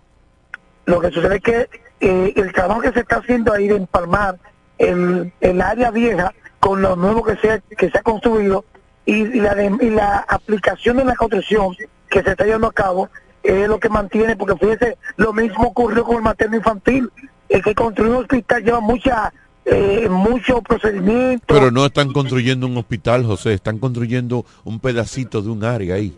Lo 0.84 1.00
que 1.00 1.10
sucede 1.10 1.36
es 1.36 1.42
que 1.42 1.68
eh, 2.00 2.32
el 2.36 2.52
trabajo 2.52 2.80
que 2.80 2.92
se 2.92 3.00
está 3.00 3.16
haciendo 3.16 3.52
ahí 3.52 3.68
de 3.68 3.76
empalmar 3.76 4.36
el, 4.78 5.32
el 5.40 5.60
área 5.60 5.90
vieja 5.90 6.32
con 6.58 6.82
lo 6.82 6.96
nuevo 6.96 7.22
que 7.22 7.36
se, 7.36 7.62
que 7.76 7.90
se 7.90 7.98
ha 7.98 8.02
construido 8.02 8.64
y, 9.06 9.24
la 9.40 9.54
y 9.62 9.90
la 9.90 10.18
aplicación 10.28 10.98
de 10.98 11.04
la 11.04 11.14
construcción 11.14 11.74
que 12.08 12.22
se 12.22 12.30
está 12.30 12.44
llevando 12.44 12.68
a 12.68 12.72
cabo 12.72 13.08
es 13.42 13.68
lo 13.68 13.80
que 13.80 13.88
mantiene, 13.88 14.36
porque 14.36 14.56
fíjese, 14.56 14.98
lo 15.16 15.32
mismo 15.32 15.68
ocurrió 15.68 16.04
con 16.04 16.16
el 16.16 16.22
materno 16.22 16.56
infantil. 16.56 17.10
El 17.48 17.62
que 17.62 17.74
construyó 17.74 18.10
un 18.10 18.22
hospital 18.22 18.62
lleva 18.62 18.80
mucha 18.80 19.32
eh, 19.64 20.08
mucho 20.08 20.62
procedimiento. 20.62 21.46
Pero 21.46 21.70
no 21.70 21.86
están 21.86 22.12
construyendo 22.12 22.66
un 22.66 22.76
hospital, 22.76 23.24
José, 23.24 23.54
están 23.54 23.78
construyendo 23.78 24.44
un 24.64 24.80
pedacito 24.80 25.42
de 25.42 25.50
un 25.50 25.64
área 25.64 25.94
ahí. 25.94 26.16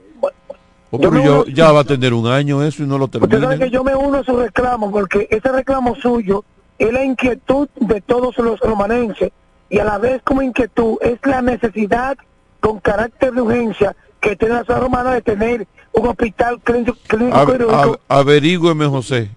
Oh, 0.95 1.47
ya 1.47 1.73
va 1.73 1.81
a 1.81 1.85
tener 1.85 2.13
un 2.13 2.27
año 2.27 2.63
eso 2.63 2.83
y 2.83 2.87
no 2.87 2.99
lo 2.99 3.09
termina. 3.09 3.57
Que 3.57 3.71
yo 3.71 3.83
me 3.83 3.95
uno 3.95 4.19
a 4.19 4.25
su 4.25 4.37
reclamo 4.37 4.91
porque 4.91 5.27
ese 5.31 5.51
reclamo 5.51 5.97
suyo 5.97 6.45
es 6.79 6.93
la 6.93 7.03
inquietud 7.03 7.67
de 7.81 8.03
todos 8.03 8.37
los 8.37 8.61
romanenses 8.61 9.33
y 9.71 9.79
a 9.79 9.85
la 9.85 9.97
vez 9.97 10.21
como 10.23 10.43
inquietud 10.43 10.99
es 11.01 11.19
la 11.25 11.41
necesidad 11.41 12.19
con 12.61 12.79
carácter 12.81 13.33
de 13.33 13.41
urgencia 13.41 13.97
que 14.21 14.37
tiene 14.37 14.55
la 14.55 14.65
ciudad 14.65 14.83
romana 14.83 15.15
de 15.15 15.23
tener 15.23 15.67
un 15.93 16.09
hospital 16.09 16.61
clínico, 16.61 16.95
clínico 17.07 17.99
Averígüeme, 18.09 18.87
José, 18.87 19.31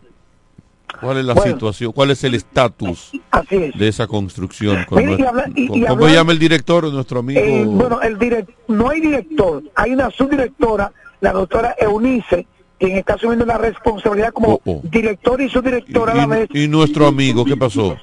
cuál 0.99 1.19
es 1.19 1.25
la 1.25 1.35
situación, 1.35 1.93
cuál 1.93 2.11
es 2.11 2.21
el 2.25 2.35
estatus 2.35 3.11
de 3.49 3.87
esa 3.87 4.07
construcción. 4.07 4.85
¿Cómo 4.89 6.07
llama 6.09 6.33
el 6.33 6.39
director, 6.39 6.91
nuestro 6.91 7.19
amigo? 7.19 7.39
Eh, 7.39 7.63
bueno, 7.65 8.01
el 8.01 8.19
direct, 8.19 8.49
no 8.67 8.89
hay 8.89 8.99
director, 8.99 9.63
hay 9.73 9.93
una 9.93 10.11
subdirectora 10.11 10.91
la 11.21 11.31
doctora 11.31 11.75
Eunice, 11.77 12.47
quien 12.79 12.97
está 12.97 13.13
asumiendo 13.15 13.45
la 13.45 13.57
responsabilidad 13.57 14.33
como 14.33 14.53
oh, 14.53 14.61
oh. 14.65 14.81
director 14.83 15.41
y 15.41 15.49
subdirectora 15.49 16.13
a 16.13 16.15
la 16.15 16.27
vez. 16.27 16.49
¿Y 16.53 16.67
nuestro 16.67 17.07
amigo 17.07 17.45
qué 17.45 17.57
pasó? 17.57 17.97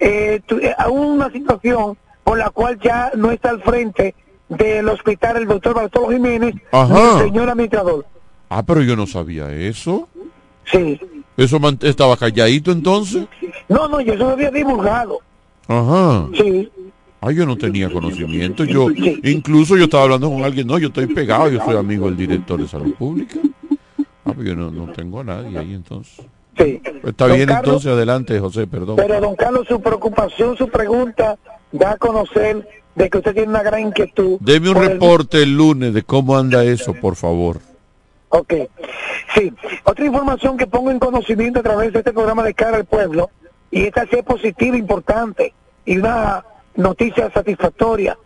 Eh, 0.00 0.40
eh 0.48 0.74
una 0.90 1.30
situación 1.30 1.96
por 2.24 2.38
la 2.38 2.50
cual 2.50 2.78
ya 2.80 3.10
no 3.14 3.30
está 3.30 3.50
al 3.50 3.60
frente 3.62 4.14
del 4.48 4.88
hospital 4.88 5.36
el 5.36 5.46
doctor 5.46 5.74
Bartolo 5.74 6.08
Jiménez, 6.10 6.54
el 6.72 7.18
señor 7.18 7.50
administrador. 7.50 8.06
Ah, 8.48 8.62
pero 8.64 8.82
yo 8.82 8.96
no 8.96 9.06
sabía 9.06 9.52
eso. 9.52 10.08
Sí. 10.64 11.00
¿Eso 11.36 11.58
estaba 11.82 12.16
calladito 12.16 12.72
entonces? 12.72 13.26
No, 13.68 13.88
no, 13.88 14.00
yo 14.00 14.14
eso 14.14 14.24
lo 14.24 14.30
había 14.30 14.50
divulgado. 14.50 15.20
Ajá. 15.68 16.28
Sí. 16.34 16.68
Ay, 17.22 17.34
yo 17.34 17.44
no 17.44 17.56
tenía 17.56 17.90
conocimiento. 17.90 18.64
Yo, 18.64 18.88
incluso 19.24 19.76
yo 19.76 19.84
estaba 19.84 20.04
hablando 20.04 20.30
con 20.30 20.42
alguien, 20.42 20.66
no, 20.66 20.78
yo 20.78 20.88
estoy 20.88 21.06
pegado, 21.06 21.50
yo 21.50 21.62
soy 21.64 21.76
amigo 21.76 22.06
del 22.06 22.16
director 22.16 22.60
de 22.60 22.66
salud 22.66 22.94
pública. 22.94 23.38
Ah, 24.24 24.32
pues 24.34 24.46
yo 24.46 24.56
no, 24.56 24.70
no 24.70 24.90
tengo 24.92 25.20
a 25.20 25.24
nadie 25.24 25.58
ahí 25.58 25.74
entonces. 25.74 26.24
Sí. 26.56 26.80
Está 27.04 27.26
bien 27.26 27.50
entonces, 27.50 27.92
adelante, 27.92 28.38
José, 28.38 28.66
perdón. 28.66 28.96
Pero, 28.96 29.20
don 29.20 29.36
Carlos, 29.36 29.66
su 29.68 29.80
preocupación, 29.80 30.56
su 30.56 30.68
pregunta, 30.68 31.38
da 31.72 31.92
a 31.92 31.96
conocer 31.96 32.66
de 32.94 33.10
que 33.10 33.18
usted 33.18 33.34
tiene 33.34 33.48
una 33.48 33.62
gran 33.62 33.80
inquietud. 33.80 34.38
Deme 34.40 34.70
un 34.70 34.76
reporte 34.76 35.42
el... 35.42 35.56
lunes 35.56 35.94
de 35.94 36.02
cómo 36.02 36.36
anda 36.36 36.64
eso, 36.64 36.94
por 36.94 37.16
favor. 37.16 37.60
Ok. 38.30 38.54
Sí. 39.34 39.52
Otra 39.84 40.04
información 40.06 40.56
que 40.56 40.66
pongo 40.66 40.90
en 40.90 40.98
conocimiento 40.98 41.60
a 41.60 41.62
través 41.62 41.92
de 41.92 41.98
este 42.00 42.12
programa 42.12 42.42
de 42.42 42.54
cara 42.54 42.76
al 42.78 42.84
pueblo, 42.84 43.30
y 43.70 43.84
esta 43.84 44.04
sí 44.06 44.16
es 44.16 44.24
positiva, 44.24 44.76
importante, 44.76 45.52
y 45.84 45.98
una 45.98 46.44
noticia 46.80 47.30
satisfactoria. 47.30 48.18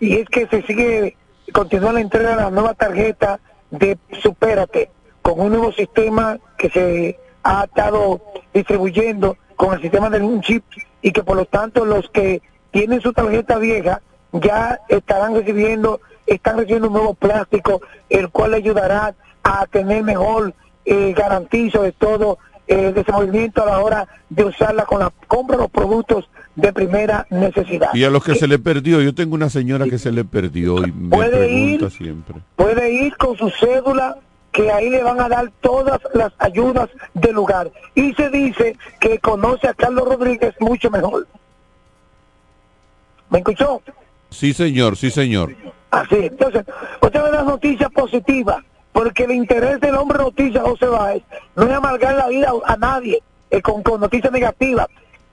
Y 0.00 0.16
es 0.16 0.28
que 0.28 0.46
se 0.46 0.62
sigue, 0.62 1.16
continúa 1.52 1.92
la 1.92 2.00
entrega 2.00 2.30
de 2.30 2.36
la 2.36 2.50
nueva 2.50 2.74
tarjeta 2.74 3.40
de 3.70 3.98
Supérate 4.22 4.90
con 5.22 5.40
un 5.40 5.50
nuevo 5.50 5.72
sistema 5.72 6.38
que 6.56 6.70
se 6.70 7.18
ha 7.42 7.64
estado 7.64 8.20
distribuyendo 8.54 9.36
con 9.56 9.74
el 9.74 9.82
sistema 9.82 10.08
de 10.10 10.20
un 10.20 10.40
chip 10.40 10.64
y 11.02 11.12
que 11.12 11.22
por 11.22 11.36
lo 11.36 11.46
tanto 11.46 11.84
los 11.84 12.08
que 12.10 12.42
tienen 12.70 13.00
su 13.00 13.12
tarjeta 13.12 13.58
vieja 13.58 14.02
ya 14.32 14.80
estarán 14.88 15.34
recibiendo, 15.34 16.00
están 16.26 16.58
recibiendo 16.58 16.88
un 16.88 16.94
nuevo 16.94 17.14
plástico, 17.14 17.80
el 18.08 18.28
cual 18.30 18.52
le 18.52 18.58
ayudará 18.58 19.14
a 19.42 19.66
tener 19.66 20.02
mejor 20.02 20.54
eh, 20.84 21.12
garantizo 21.16 21.82
de 21.82 21.92
todo 21.92 22.38
eh, 22.68 22.92
desenvolvimiento 22.92 23.62
a 23.62 23.66
la 23.66 23.80
hora 23.80 24.08
de 24.28 24.44
usarla 24.44 24.84
con 24.84 25.00
la 25.00 25.12
compra 25.28 25.56
de 25.56 25.62
los 25.62 25.70
productos 25.70 26.28
de 26.56 26.72
primera 26.72 27.26
necesidad. 27.30 27.90
Y 27.94 28.04
a 28.04 28.10
los 28.10 28.24
que 28.24 28.34
se 28.34 28.48
le 28.48 28.58
perdió, 28.58 29.00
yo 29.00 29.14
tengo 29.14 29.34
una 29.34 29.50
señora 29.50 29.84
que 29.84 29.98
se 29.98 30.10
le 30.10 30.24
perdió 30.24 30.84
y 30.86 30.90
me 30.90 31.16
puede 31.16 31.46
pregunta 31.46 31.90
siempre. 31.90 32.36
Puede 32.56 32.92
ir 32.92 33.16
con 33.16 33.36
su 33.36 33.50
cédula 33.50 34.16
que 34.52 34.72
ahí 34.72 34.88
le 34.88 35.02
van 35.02 35.20
a 35.20 35.28
dar 35.28 35.52
todas 35.60 36.00
las 36.14 36.32
ayudas 36.38 36.88
del 37.12 37.34
lugar. 37.34 37.70
Y 37.94 38.14
se 38.14 38.30
dice 38.30 38.76
que 39.00 39.18
conoce 39.18 39.68
a 39.68 39.74
Carlos 39.74 40.08
Rodríguez 40.08 40.54
mucho 40.60 40.90
mejor. 40.90 41.26
¿Me 43.28 43.38
escuchó? 43.38 43.82
Sí, 44.30 44.54
señor, 44.54 44.96
sí, 44.96 45.10
señor. 45.10 45.54
Así, 45.90 46.16
entonces, 46.16 46.64
otra 47.00 47.24
de 47.24 47.32
las 47.32 47.44
noticias 47.44 47.90
positivas, 47.90 48.64
porque 48.92 49.24
el 49.24 49.32
interés 49.32 49.78
del 49.80 49.94
hombre 49.94 50.18
noticia 50.18 50.62
José 50.62 50.86
Báez 50.86 51.22
no 51.54 51.64
es 51.64 51.72
amargar 51.72 52.16
la 52.16 52.28
vida 52.28 52.50
a 52.64 52.76
nadie 52.76 53.22
eh, 53.50 53.60
con, 53.60 53.82
con 53.82 54.00
noticias 54.00 54.32
negativas, 54.32 54.86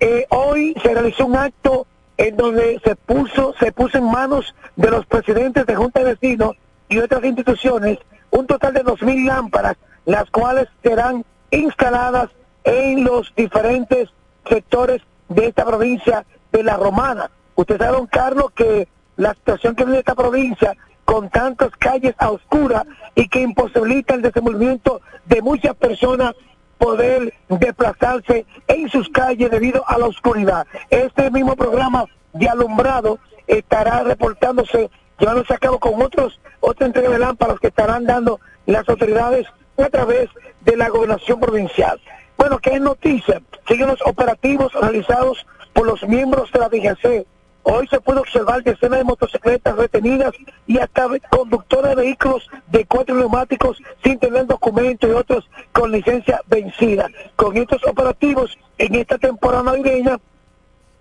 eh, 0.03 0.25
hoy 0.31 0.75
se 0.83 0.93
realizó 0.93 1.25
un 1.25 1.37
acto 1.37 1.87
en 2.17 2.35
donde 2.35 2.81
se 2.83 2.93
puso, 2.97 3.55
se 3.57 3.71
puso 3.71 3.97
en 3.97 4.03
manos 4.03 4.53
de 4.75 4.91
los 4.91 5.05
presidentes 5.05 5.65
de 5.65 5.75
Junta 5.75 6.01
de 6.03 6.13
Vecinos 6.13 6.57
y 6.89 6.97
otras 6.97 7.23
instituciones 7.23 7.99
un 8.29 8.45
total 8.45 8.73
de 8.73 8.83
2.000 8.83 9.25
lámparas 9.25 9.77
las 10.05 10.29
cuales 10.29 10.67
serán 10.83 11.23
instaladas 11.51 12.29
en 12.65 13.05
los 13.05 13.33
diferentes 13.37 14.09
sectores 14.45 15.01
de 15.29 15.47
esta 15.47 15.63
provincia 15.63 16.25
de 16.51 16.63
La 16.63 16.75
Romana. 16.75 17.31
Usted 17.55 17.77
sabe, 17.77 17.93
don 17.93 18.07
Carlos, 18.07 18.51
que 18.53 18.89
la 19.15 19.33
situación 19.35 19.73
que 19.73 19.85
vive 19.85 19.99
esta 19.99 20.15
provincia 20.15 20.75
con 21.05 21.29
tantas 21.29 21.69
calles 21.77 22.13
a 22.17 22.29
oscuras 22.29 22.83
y 23.15 23.29
que 23.29 23.39
imposibilita 23.39 24.15
el 24.15 24.21
desenvolvimiento 24.21 24.99
de 25.25 25.41
muchas 25.41 25.75
personas 25.75 26.33
poder 26.77 27.33
desplazarse 27.49 28.45
en 28.67 28.89
sus 28.89 29.09
calles 29.09 29.51
debido 29.51 29.83
a 29.87 29.97
la 29.97 30.07
oscuridad. 30.07 30.67
Este 30.89 31.29
mismo 31.31 31.55
programa 31.55 32.05
de 32.33 32.49
alumbrado 32.49 33.19
estará 33.47 34.03
reportándose, 34.03 34.89
llevándose 35.19 35.53
a 35.53 35.57
cabo 35.57 35.79
con 35.79 36.01
otros, 36.01 36.39
otra 36.59 36.87
entrega 36.87 37.09
de 37.09 37.19
lámparas 37.19 37.59
que 37.59 37.67
estarán 37.67 38.05
dando 38.05 38.39
las 38.65 38.87
autoridades 38.87 39.47
a 39.77 39.89
través 39.89 40.29
de 40.61 40.77
la 40.77 40.89
gobernación 40.89 41.39
provincial. 41.39 41.99
Bueno, 42.37 42.59
¿qué 42.59 42.79
noticia? 42.79 43.41
Siguen 43.67 43.87
los 43.87 44.01
operativos 44.05 44.73
realizados 44.73 45.45
por 45.73 45.85
los 45.85 46.03
miembros 46.03 46.51
de 46.51 46.59
la 46.59 46.69
DGC. 46.69 47.25
Hoy 47.63 47.87
se 47.87 48.01
puede 48.01 48.19
observar 48.19 48.61
decenas 48.61 48.99
de 48.99 49.05
motocicletas 49.05 49.75
retenidas 49.77 50.33
y 50.67 50.77
hasta 50.79 51.07
conductores 51.29 51.95
de 51.95 52.03
vehículos 52.03 52.49
de 52.67 52.85
cuatro 52.85 53.15
neumáticos 53.15 53.81
sin 54.03 54.19
tener 54.19 54.45
documentos 54.45 55.09
y 55.09 55.13
otros 55.13 55.49
con 55.71 55.91
licencia 55.91 56.41
vencida. 56.47 57.09
Con 57.37 57.55
estos 57.55 57.85
operativos 57.87 58.57
en 58.77 58.95
esta 58.95 59.17
temporada 59.17 59.63
navideña, 59.63 60.19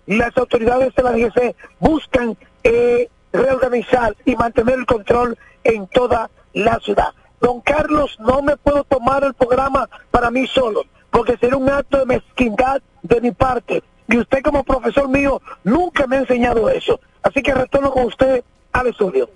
las 0.05 0.37
autoridades 0.37 0.95
de 0.95 1.03
la 1.03 1.11
DGC 1.11 1.55
buscan 1.79 2.37
eh, 2.63 3.09
reorganizar 3.33 4.15
y 4.25 4.35
mantener 4.35 4.79
el 4.79 4.85
control 4.85 5.37
en 5.65 5.87
toda 5.87 6.29
la 6.53 6.79
ciudad. 6.79 7.09
Don 7.41 7.59
Carlos, 7.59 8.15
no 8.19 8.41
me 8.41 8.55
puedo 8.55 8.85
tomar 8.85 9.23
el 9.25 9.33
programa 9.33 9.89
para 10.11 10.31
mí 10.31 10.47
solo, 10.47 10.83
porque 11.11 11.35
sería 11.37 11.57
un 11.57 11.69
acto 11.69 11.97
de 11.99 12.05
mezquindad 12.05 12.81
de 13.01 13.19
mi 13.19 13.31
parte. 13.31 13.83
Y 14.07 14.17
usted 14.17 14.41
como 14.43 14.63
profesor 14.63 15.07
mío 15.09 15.41
nunca 15.63 16.07
me 16.07 16.17
ha 16.17 16.19
enseñado 16.19 16.69
eso. 16.69 16.99
Así 17.21 17.41
que 17.41 17.53
retorno 17.53 17.91
con 17.91 18.05
usted 18.05 18.43
al 18.71 18.87
estudio. 18.87 19.29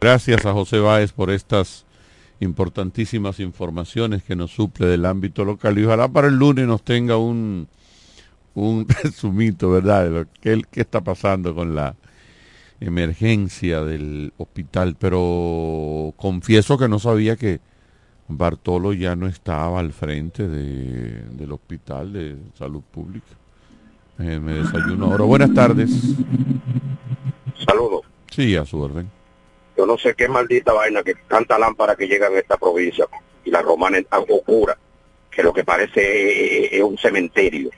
Gracias 0.00 0.44
a 0.44 0.52
José 0.52 0.78
Báez 0.78 1.12
por 1.12 1.30
estas 1.30 1.86
importantísimas 2.40 3.40
informaciones 3.40 4.22
que 4.22 4.36
nos 4.36 4.50
suple 4.50 4.86
del 4.86 5.06
ámbito 5.06 5.44
local. 5.44 5.78
Y 5.78 5.84
ojalá 5.84 6.08
para 6.08 6.28
el 6.28 6.34
lunes 6.34 6.66
nos 6.66 6.82
tenga 6.82 7.16
un, 7.16 7.68
un 8.54 8.86
resumito, 9.02 9.70
¿verdad? 9.70 10.04
De 10.04 10.10
lo 10.10 10.26
que, 10.70 10.80
está 10.80 11.00
pasando 11.00 11.54
con 11.54 11.74
la 11.74 11.94
emergencia 12.80 13.82
del 13.82 14.32
hospital. 14.36 14.96
Pero 14.98 16.12
confieso 16.16 16.76
que 16.76 16.88
no 16.88 16.98
sabía 16.98 17.36
que 17.36 17.60
Bartolo 18.28 18.92
ya 18.92 19.14
no 19.16 19.26
estaba 19.26 19.80
al 19.80 19.92
frente 19.92 20.48
de, 20.48 21.24
del 21.30 21.52
hospital 21.52 22.12
de 22.12 22.36
salud 22.58 22.82
pública. 22.82 23.26
Eh, 24.18 24.38
me 24.38 24.54
desayuno 24.54 25.06
ahora. 25.06 25.24
Buenas 25.24 25.52
tardes. 25.52 25.90
Saludos. 27.66 28.02
Sí, 28.30 28.56
a 28.56 28.64
su 28.64 28.80
orden. 28.80 29.10
Yo 29.76 29.86
no 29.86 29.98
sé 29.98 30.14
qué 30.14 30.28
maldita 30.28 30.72
vaina 30.72 31.02
que 31.02 31.14
tanta 31.28 31.58
lámpara 31.58 31.96
que 31.96 32.06
llega 32.06 32.28
en 32.28 32.38
esta 32.38 32.56
provincia 32.56 33.06
y 33.44 33.50
la 33.50 33.60
romana 33.60 33.98
es 33.98 34.06
tan 34.06 34.22
oscura 34.28 34.76
que 35.30 35.42
lo 35.42 35.52
que 35.52 35.64
parece 35.64 36.76
es 36.76 36.82
un 36.82 36.96
cementerio. 36.96 37.70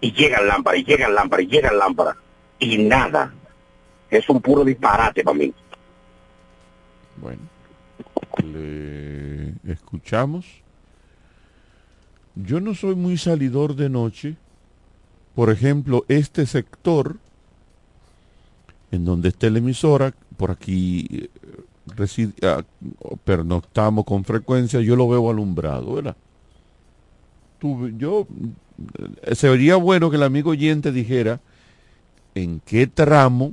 Y 0.00 0.12
llegan 0.12 0.46
lámparas, 0.46 0.80
y 0.80 0.84
llegan 0.84 1.14
lámparas, 1.14 1.44
y 1.44 1.48
llegan 1.48 1.78
lámparas. 1.78 2.16
Y 2.58 2.78
nada. 2.78 3.32
Es 4.10 4.28
un 4.28 4.40
puro 4.40 4.64
disparate 4.64 5.22
para 5.22 5.36
mí. 5.36 5.52
Bueno, 7.16 7.42
le 8.42 9.11
escuchamos. 9.66 10.46
Yo 12.34 12.60
no 12.60 12.74
soy 12.74 12.94
muy 12.94 13.18
salidor 13.18 13.76
de 13.76 13.88
noche. 13.88 14.36
Por 15.34 15.50
ejemplo, 15.50 16.04
este 16.08 16.46
sector, 16.46 17.16
en 18.90 19.04
donde 19.04 19.30
está 19.30 19.48
la 19.50 19.58
emisora, 19.58 20.14
por 20.36 20.50
aquí 20.50 21.30
reside, 21.86 22.32
ah, 22.42 22.62
pernoctamos 23.24 24.04
con 24.04 24.24
frecuencia, 24.24 24.80
yo 24.80 24.96
lo 24.96 25.08
veo 25.08 25.30
alumbrado, 25.30 25.94
¿verdad? 25.94 26.16
Tú, 27.58 27.88
yo, 27.96 28.26
eh, 29.22 29.34
sería 29.34 29.76
bueno 29.76 30.10
que 30.10 30.16
el 30.16 30.22
amigo 30.22 30.50
oyente 30.50 30.92
dijera 30.92 31.40
en 32.34 32.60
qué 32.60 32.86
tramo 32.86 33.52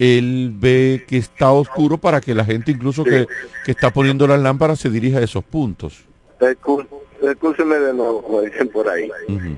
él 0.00 0.52
ve 0.56 1.04
que 1.06 1.18
está 1.18 1.52
oscuro 1.52 1.98
para 1.98 2.20
que 2.22 2.34
la 2.34 2.44
gente 2.44 2.70
incluso 2.72 3.04
que, 3.04 3.26
que 3.64 3.70
está 3.72 3.90
poniendo 3.92 4.26
las 4.26 4.40
lámparas 4.40 4.80
se 4.80 4.88
dirija 4.88 5.18
a 5.18 5.22
esos 5.22 5.44
puntos. 5.44 6.04
Escúcheme 7.22 7.76
de 7.76 7.92
nuevo, 7.92 8.22
como 8.22 8.40
dicen 8.40 8.68
por 8.70 8.88
ahí. 8.88 9.10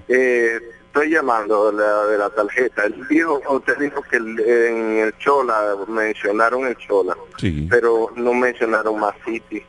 eh, 0.08 0.58
estoy 0.86 1.10
llamando 1.10 1.70
de 1.70 1.78
la, 1.80 2.04
de 2.06 2.18
la 2.18 2.30
tarjeta. 2.30 2.84
El 2.84 3.06
dijo, 3.08 3.40
usted 3.50 3.78
dijo 3.78 4.02
que 4.02 4.16
el- 4.16 4.40
en 4.40 4.96
el 4.98 5.16
Chola 5.18 5.76
mencionaron 5.86 6.66
el 6.66 6.76
Chola, 6.76 7.16
Sí. 7.38 7.68
pero 7.70 8.08
no 8.16 8.34
mencionaron 8.34 8.98
más 8.98 9.14
City. 9.24 9.62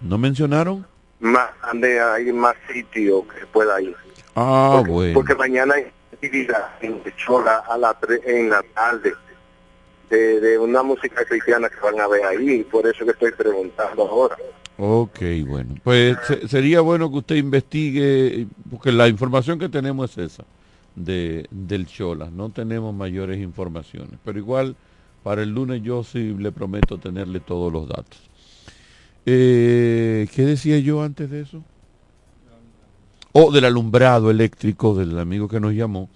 ¿No 0.00 0.16
mencionaron? 0.16 0.86
Más, 1.18 1.50
ande, 1.62 2.00
hay 2.00 2.32
más 2.32 2.54
sitio 2.72 3.26
que 3.28 3.44
pueda 3.46 3.80
ir. 3.82 3.96
Ah, 4.36 4.74
porque, 4.76 4.90
bueno. 4.92 5.14
porque 5.14 5.34
mañana 5.34 5.74
hay 5.74 5.86
actividad 6.12 6.68
en 6.80 7.02
Chola 7.16 7.64
a 7.68 7.76
la 7.76 7.98
tre- 8.00 8.22
en 8.24 8.48
la 8.48 8.62
tarde 8.74 9.12
de, 10.10 10.58
una 10.58 10.82
música 10.82 11.24
cristiana 11.24 11.68
que 11.68 11.80
van 11.80 12.00
a 12.00 12.08
ver 12.08 12.24
ahí, 12.24 12.64
por 12.64 12.86
eso 12.86 13.04
que 13.04 13.12
estoy 13.12 13.32
preguntando 13.32 14.08
ahora. 14.08 14.36
Ok, 14.78 15.20
bueno. 15.46 15.74
Pues 15.84 16.16
se- 16.26 16.48
sería 16.48 16.80
bueno 16.80 17.10
que 17.10 17.18
usted 17.18 17.36
investigue, 17.36 18.46
porque 18.70 18.92
la 18.92 19.08
información 19.08 19.58
que 19.58 19.68
tenemos 19.68 20.16
es 20.18 20.32
esa, 20.32 20.44
de, 20.96 21.46
del 21.50 21.86
Chola. 21.86 22.30
No 22.30 22.50
tenemos 22.50 22.94
mayores 22.94 23.38
informaciones. 23.38 24.18
Pero 24.24 24.38
igual, 24.38 24.76
para 25.22 25.42
el 25.42 25.50
lunes 25.50 25.82
yo 25.82 26.02
sí 26.02 26.34
le 26.38 26.50
prometo 26.50 26.98
tenerle 26.98 27.40
todos 27.40 27.72
los 27.72 27.88
datos. 27.88 28.20
Eh, 29.26 30.26
¿Qué 30.34 30.42
decía 30.42 30.78
yo 30.78 31.02
antes 31.02 31.30
de 31.30 31.42
eso? 31.42 31.62
O 33.32 33.52
del 33.52 33.64
alumbrado 33.66 34.30
eléctrico 34.30 34.94
del 34.94 35.18
amigo 35.18 35.46
que 35.46 35.60
nos 35.60 35.72
llamó. 35.72 36.08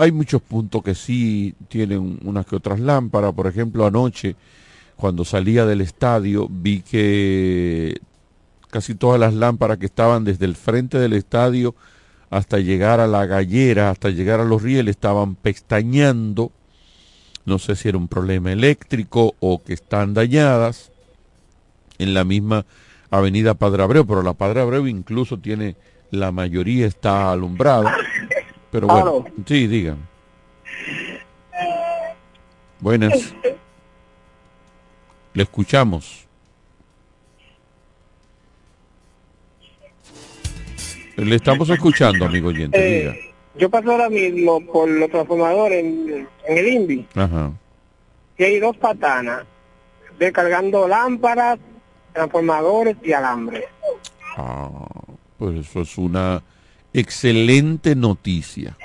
Hay 0.00 0.12
muchos 0.12 0.42
puntos 0.42 0.82
que 0.82 0.94
sí 0.94 1.54
tienen 1.68 2.18
unas 2.24 2.46
que 2.46 2.56
otras 2.56 2.80
lámparas. 2.80 3.32
Por 3.32 3.46
ejemplo, 3.46 3.86
anoche, 3.86 4.34
cuando 4.96 5.24
salía 5.24 5.64
del 5.66 5.80
estadio, 5.80 6.48
vi 6.50 6.82
que 6.82 8.00
casi 8.70 8.94
todas 8.94 9.20
las 9.20 9.34
lámparas 9.34 9.78
que 9.78 9.86
estaban 9.86 10.24
desde 10.24 10.44
el 10.46 10.56
frente 10.56 10.98
del 10.98 11.12
estadio 11.12 11.74
hasta 12.30 12.58
llegar 12.58 13.00
a 13.00 13.06
la 13.06 13.24
gallera, 13.26 13.90
hasta 13.90 14.10
llegar 14.10 14.40
a 14.40 14.44
los 14.44 14.62
rieles, 14.62 14.96
estaban 14.96 15.36
pestañeando. 15.36 16.50
No 17.44 17.58
sé 17.58 17.76
si 17.76 17.88
era 17.88 17.98
un 17.98 18.08
problema 18.08 18.52
eléctrico 18.52 19.34
o 19.38 19.62
que 19.62 19.72
están 19.72 20.12
dañadas 20.14 20.90
en 21.98 22.14
la 22.14 22.24
misma 22.24 22.66
avenida 23.10 23.54
Padre 23.54 23.84
Abreu, 23.84 24.04
pero 24.06 24.22
la 24.22 24.32
Padre 24.32 24.60
Abreu 24.60 24.86
incluso 24.88 25.38
tiene, 25.38 25.76
la 26.10 26.32
mayoría 26.32 26.86
está 26.86 27.30
alumbrada. 27.30 27.96
Pero 28.70 28.86
bueno, 28.86 29.02
Aló. 29.02 29.24
sí, 29.46 29.66
digan. 29.66 29.98
Buenas. 32.80 33.34
Le 35.34 35.42
escuchamos. 35.42 36.26
Le 41.16 41.36
estamos 41.36 41.68
escuchando, 41.70 42.26
amigo 42.26 42.48
oyente, 42.48 42.78
diga. 42.78 43.12
Eh, 43.12 43.32
yo 43.58 43.70
paso 43.70 43.90
ahora 43.92 44.10
mismo 44.10 44.60
por 44.66 44.86
los 44.88 45.10
transformadores 45.10 45.82
en, 45.82 46.28
en 46.46 46.58
el 46.58 46.68
INVI 46.68 47.08
Ajá. 47.14 47.52
y 48.36 48.44
hay 48.44 48.60
dos 48.60 48.76
patanas 48.76 49.44
descargando 50.18 50.86
lámparas, 50.86 51.58
transformadores 52.12 52.96
y 53.02 53.12
alambres. 53.14 53.64
Ah, 54.36 54.68
pues 55.38 55.56
eso 55.56 55.80
es 55.80 55.96
una 55.96 56.42
excelente 57.00 57.94
noticia. 57.94 58.76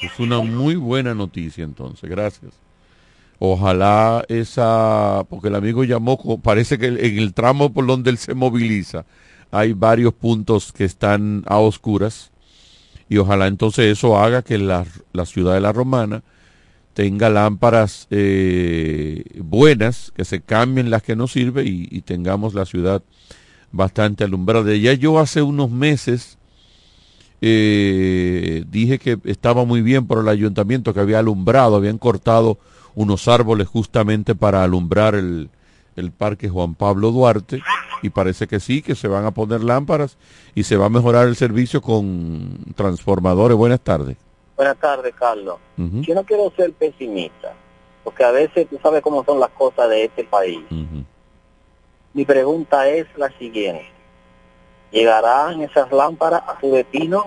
Es 0.00 0.18
una 0.18 0.40
muy 0.40 0.74
buena 0.74 1.14
noticia 1.14 1.62
entonces, 1.62 2.08
gracias. 2.08 2.54
Ojalá 3.38 4.24
esa, 4.28 5.24
porque 5.28 5.48
el 5.48 5.56
amigo 5.56 5.84
llamó, 5.84 6.40
parece 6.40 6.78
que 6.78 6.86
en 6.86 7.18
el 7.18 7.34
tramo 7.34 7.72
por 7.72 7.86
donde 7.86 8.10
él 8.10 8.18
se 8.18 8.34
moviliza 8.34 9.04
hay 9.50 9.74
varios 9.74 10.14
puntos 10.14 10.72
que 10.72 10.84
están 10.84 11.44
a 11.46 11.58
oscuras 11.58 12.30
y 13.08 13.18
ojalá 13.18 13.46
entonces 13.46 13.86
eso 13.86 14.18
haga 14.18 14.42
que 14.42 14.56
la, 14.56 14.86
la 15.12 15.26
ciudad 15.26 15.54
de 15.54 15.60
la 15.60 15.72
Romana 15.72 16.22
tenga 16.94 17.28
lámparas 17.28 18.06
eh, 18.10 19.24
buenas, 19.38 20.12
que 20.16 20.24
se 20.24 20.40
cambien 20.40 20.90
las 20.90 21.02
que 21.02 21.16
no 21.16 21.28
sirven 21.28 21.66
y, 21.66 21.88
y 21.90 22.00
tengamos 22.00 22.54
la 22.54 22.64
ciudad 22.64 23.02
bastante 23.72 24.24
alumbrada. 24.24 24.74
Ya 24.74 24.94
yo 24.94 25.18
hace 25.18 25.42
unos 25.42 25.70
meses 25.70 26.38
eh, 27.44 28.64
dije 28.68 29.00
que 29.00 29.18
estaba 29.24 29.64
muy 29.64 29.82
bien 29.82 30.06
por 30.06 30.18
el 30.18 30.28
ayuntamiento 30.28 30.94
que 30.94 31.00
había 31.00 31.18
alumbrado, 31.18 31.74
habían 31.74 31.98
cortado 31.98 32.58
unos 32.94 33.26
árboles 33.26 33.66
justamente 33.66 34.36
para 34.36 34.62
alumbrar 34.62 35.16
el, 35.16 35.50
el 35.96 36.12
Parque 36.12 36.48
Juan 36.48 36.76
Pablo 36.76 37.10
Duarte 37.10 37.60
y 38.00 38.10
parece 38.10 38.46
que 38.46 38.60
sí, 38.60 38.80
que 38.80 38.94
se 38.94 39.08
van 39.08 39.24
a 39.26 39.32
poner 39.32 39.64
lámparas 39.64 40.18
y 40.54 40.62
se 40.62 40.76
va 40.76 40.86
a 40.86 40.88
mejorar 40.88 41.26
el 41.26 41.34
servicio 41.34 41.82
con 41.82 42.58
transformadores. 42.76 43.56
Buenas 43.56 43.80
tardes. 43.80 44.16
Buenas 44.56 44.76
tardes, 44.78 45.12
Carlos. 45.14 45.56
Yo 45.76 46.14
no 46.14 46.24
quiero 46.24 46.52
ser 46.56 46.72
pesimista, 46.72 47.54
porque 48.04 48.22
a 48.22 48.30
veces 48.30 48.68
tú 48.68 48.78
sabes 48.80 49.02
cómo 49.02 49.24
son 49.24 49.40
las 49.40 49.50
cosas 49.50 49.90
de 49.90 50.04
este 50.04 50.22
país. 50.22 50.60
Mi 52.12 52.24
pregunta 52.24 52.88
es 52.88 53.06
la 53.16 53.30
siguiente. 53.38 53.91
¿Llegarán 54.92 55.62
esas 55.62 55.90
lámparas 55.90 56.42
a 56.46 56.60
su 56.60 56.70
destino? 56.70 57.26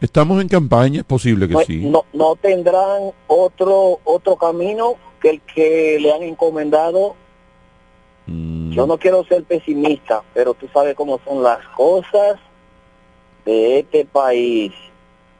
Estamos 0.00 0.40
en 0.40 0.48
campaña, 0.48 1.00
es 1.00 1.06
posible 1.06 1.48
que 1.48 1.54
no, 1.54 1.60
sí. 1.62 1.78
No, 1.86 2.04
no 2.12 2.36
tendrán 2.36 3.10
otro 3.26 3.98
otro 4.04 4.36
camino 4.36 4.94
que 5.20 5.30
el 5.30 5.40
que 5.40 5.98
le 6.00 6.12
han 6.12 6.22
encomendado. 6.22 7.16
Mm. 8.26 8.70
Yo 8.72 8.86
no 8.86 8.98
quiero 8.98 9.24
ser 9.24 9.42
pesimista, 9.44 10.22
pero 10.34 10.54
tú 10.54 10.68
sabes 10.72 10.94
cómo 10.94 11.18
son 11.24 11.42
las 11.42 11.58
cosas 11.76 12.38
de 13.44 13.80
este 13.80 14.04
país. 14.04 14.72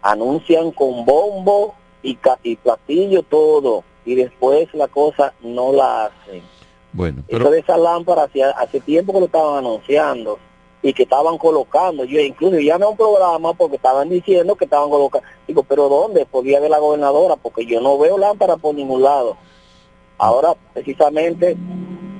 Anuncian 0.02 0.70
con 0.72 1.04
bombo 1.04 1.74
y, 2.02 2.14
ca- 2.16 2.38
y 2.42 2.56
platillo 2.56 3.22
todo, 3.22 3.84
y 4.06 4.14
después 4.14 4.72
la 4.74 4.88
cosa 4.88 5.34
no 5.42 5.72
la 5.72 6.06
hacen. 6.06 6.42
Bueno, 6.92 7.22
Eso 7.28 7.50
de 7.50 7.60
esas 7.60 7.78
lámparas 7.78 8.30
hace, 8.30 8.42
hace 8.42 8.80
tiempo 8.80 9.12
que 9.12 9.20
lo 9.20 9.26
estaban 9.26 9.58
anunciando 9.58 10.38
y 10.82 10.92
que 10.92 11.02
estaban 11.04 11.38
colocando. 11.38 12.04
Yo 12.04 12.20
incluso 12.20 12.58
llamé 12.58 12.84
a 12.84 12.88
un 12.88 12.96
programa 12.96 13.52
porque 13.54 13.76
estaban 13.76 14.08
diciendo 14.08 14.54
que 14.56 14.64
estaban 14.64 14.90
colocando. 14.90 15.26
Digo, 15.46 15.62
pero 15.62 15.88
¿dónde? 15.88 16.26
Por 16.26 16.44
vía 16.44 16.60
de 16.60 16.68
la 16.68 16.78
gobernadora, 16.78 17.36
porque 17.36 17.66
yo 17.66 17.80
no 17.80 17.98
veo 17.98 18.18
lámparas 18.18 18.58
por 18.60 18.74
ningún 18.74 19.02
lado. 19.02 19.36
Ahora, 20.18 20.54
precisamente, 20.74 21.56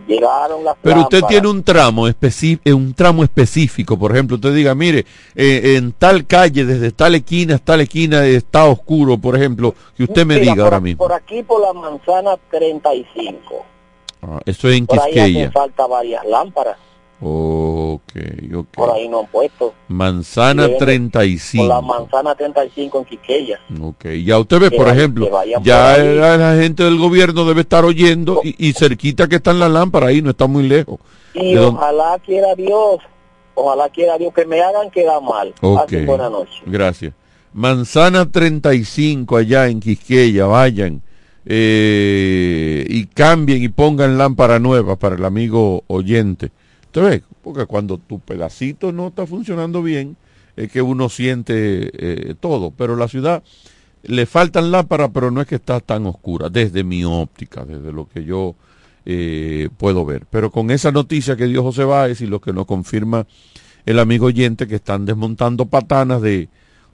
llegaron 0.06 0.64
las 0.64 0.76
Pero 0.82 1.02
usted 1.02 1.22
tiene 1.28 1.48
un 1.48 1.62
tramo 1.62 2.08
específico, 2.08 2.76
un 2.76 2.94
tramo 2.94 3.22
específico, 3.22 3.98
por 3.98 4.12
ejemplo, 4.12 4.36
usted 4.36 4.54
diga, 4.54 4.74
mire, 4.74 5.04
eh, 5.34 5.74
en 5.76 5.92
tal 5.92 6.26
calle, 6.26 6.64
desde 6.64 6.92
tal 6.92 7.14
esquina 7.14 7.56
hasta 7.56 7.72
tal 7.72 7.80
esquina 7.82 8.24
está 8.26 8.64
oscuro, 8.64 9.18
por 9.18 9.36
ejemplo, 9.36 9.74
que 9.96 10.04
usted 10.04 10.24
me 10.24 10.34
Mira, 10.34 10.44
diga 10.44 10.54
por, 10.54 10.64
ahora 10.64 10.80
mismo. 10.80 10.98
Por 10.98 11.12
aquí, 11.12 11.42
por 11.42 11.60
la 11.60 11.72
manzana 11.72 12.36
35. 12.50 13.38
Ah, 14.22 14.40
eso 14.46 14.68
es 14.68 14.76
en 14.78 14.86
Por 14.86 14.98
ahí 14.98 15.10
hacen 15.12 15.24
Quisqueya. 15.26 15.50
falta 15.52 15.86
varias 15.86 16.24
lámparas. 16.26 16.76
Ok, 17.20 18.12
ok. 18.54 18.66
Por 18.74 18.90
ahí 18.90 19.08
no 19.08 19.20
han 19.20 19.26
puesto. 19.26 19.74
Manzana 19.88 20.68
Deben 20.68 20.72
de- 20.72 20.78
Por 20.78 20.86
la 20.86 20.86
35. 20.86 21.82
manzana 21.82 22.34
35 22.34 22.98
en 22.98 23.04
Quiqueya. 23.04 23.60
Ok, 23.82 24.04
ya 24.24 24.38
usted 24.38 24.60
ve, 24.60 24.70
Que 24.70 24.76
por 24.76 24.86
vaya- 24.86 24.98
ejemplo, 24.98 25.26
ya 25.62 25.94
por 25.96 26.04
la, 26.04 26.56
gente 26.60 26.84
del 26.84 26.96
gobierno 26.98 27.44
debe 27.44 27.62
estar 27.62 27.84
oyendo 27.84 28.40
y, 28.44 28.54
y 28.68 28.72
cerquita 28.72 29.28
que 29.28 29.36
están 29.36 29.58
las 29.58 29.70
lámparas 29.70 30.10
ahí, 30.10 30.22
no 30.22 30.30
está 30.30 30.46
muy 30.46 30.68
lejos. 30.68 31.00
Y 31.34 31.56
ojalá 31.56 32.18
quiera 32.24 32.54
Dios, 32.54 32.98
ojalá 33.54 33.88
quiera 33.90 34.16
Dios 34.16 34.32
que 34.32 34.46
me 34.46 34.60
hagan 34.60 34.90
quedar 34.90 35.20
mal. 35.20 35.52
Ok, 35.60 35.82
Pasen 35.82 36.06
buena 36.06 36.30
noche. 36.30 36.62
gracias. 36.66 37.12
Manzana 37.52 38.30
35 38.30 39.36
allá 39.36 39.66
en 39.68 39.80
Quisqueya, 39.80 40.46
vayan 40.46 41.02
eh, 41.46 42.84
y 42.88 43.06
cambien 43.06 43.62
y 43.62 43.68
pongan 43.68 44.18
lámpara 44.18 44.58
nueva 44.58 44.96
para 44.96 45.16
el 45.16 45.24
amigo 45.24 45.82
oyente. 45.88 46.50
Ve, 46.94 47.22
porque 47.42 47.66
cuando 47.66 47.98
tu 47.98 48.18
pedacito 48.18 48.92
no 48.92 49.08
está 49.08 49.26
funcionando 49.26 49.82
bien, 49.82 50.16
es 50.56 50.70
que 50.72 50.82
uno 50.82 51.08
siente 51.08 51.90
eh, 51.92 52.34
todo, 52.40 52.72
pero 52.72 52.96
la 52.96 53.08
ciudad 53.08 53.42
le 54.02 54.26
faltan 54.26 54.70
lámparas, 54.70 55.10
pero 55.12 55.30
no 55.30 55.40
es 55.40 55.46
que 55.46 55.56
está 55.56 55.80
tan 55.80 56.06
oscura, 56.06 56.48
desde 56.48 56.84
mi 56.84 57.04
óptica, 57.04 57.64
desde 57.64 57.92
lo 57.92 58.08
que 58.08 58.24
yo 58.24 58.56
eh, 59.04 59.68
puedo 59.76 60.04
ver. 60.04 60.26
Pero 60.30 60.50
con 60.50 60.70
esa 60.70 60.90
noticia 60.90 61.36
que 61.36 61.46
dio 61.46 61.62
José 61.62 61.84
Báez 61.84 62.20
y 62.20 62.26
lo 62.26 62.40
que 62.40 62.52
nos 62.52 62.66
confirma 62.66 63.26
el 63.86 63.98
amigo 63.98 64.26
oyente 64.26 64.66
que 64.66 64.76
están 64.76 65.06
desmontando 65.06 65.66
patanas 65.66 66.20
de 66.22 66.48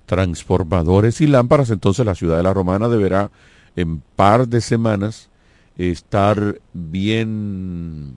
transformadores 0.06 1.20
y 1.20 1.26
lámparas, 1.26 1.70
entonces 1.70 2.04
la 2.04 2.14
ciudad 2.14 2.36
de 2.36 2.42
la 2.42 2.54
Romana 2.54 2.88
deberá 2.88 3.30
en 3.76 4.00
par 4.00 4.46
de 4.48 4.60
semanas 4.60 5.30
estar 5.76 6.60
bien 6.72 8.16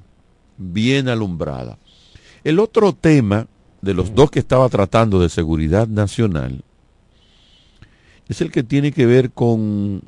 bien 0.58 1.10
alumbrada. 1.10 1.78
El 2.44 2.60
otro 2.60 2.94
tema 2.94 3.48
de 3.82 3.94
los 3.94 4.14
dos 4.16 4.32
que 4.32 4.40
estaba 4.40 4.68
tratando 4.70 5.20
de 5.20 5.30
seguridad 5.30 5.88
nacional 5.88 6.64
es 8.28 8.42
el 8.42 8.52
que 8.52 8.64
tiene 8.64 8.92
que 8.92 9.06
ver 9.06 9.32
con, 9.32 10.02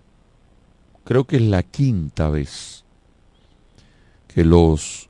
creo 1.03 1.25
que 1.25 1.37
es 1.37 1.41
la 1.43 1.63
quinta 1.63 2.29
vez 2.29 2.83
que 4.27 4.43
los 4.43 5.09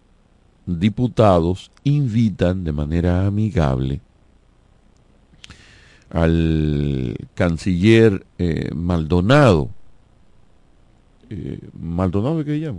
diputados 0.65 1.71
invitan 1.83 2.63
de 2.63 2.71
manera 2.71 3.25
amigable 3.25 4.01
al 6.09 7.15
canciller 7.35 8.25
eh, 8.37 8.69
Maldonado. 8.73 9.69
Eh, 11.29 11.59
Maldonado, 11.79 12.43
¿qué. 12.43 12.73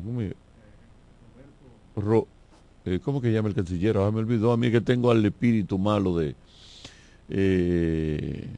Ro- 1.96 2.26
eh, 2.90 2.98
¿Cómo 2.98 3.20
que 3.20 3.32
llama 3.32 3.48
el 3.48 3.54
canciller? 3.54 3.96
Ahora 3.96 4.10
me 4.10 4.18
olvidó 4.18 4.52
a 4.52 4.56
mí 4.56 4.70
que 4.70 4.80
tengo 4.80 5.12
al 5.12 5.24
espíritu 5.24 5.78
malo 5.78 6.16
de 6.16 6.34
eh, 7.28 8.48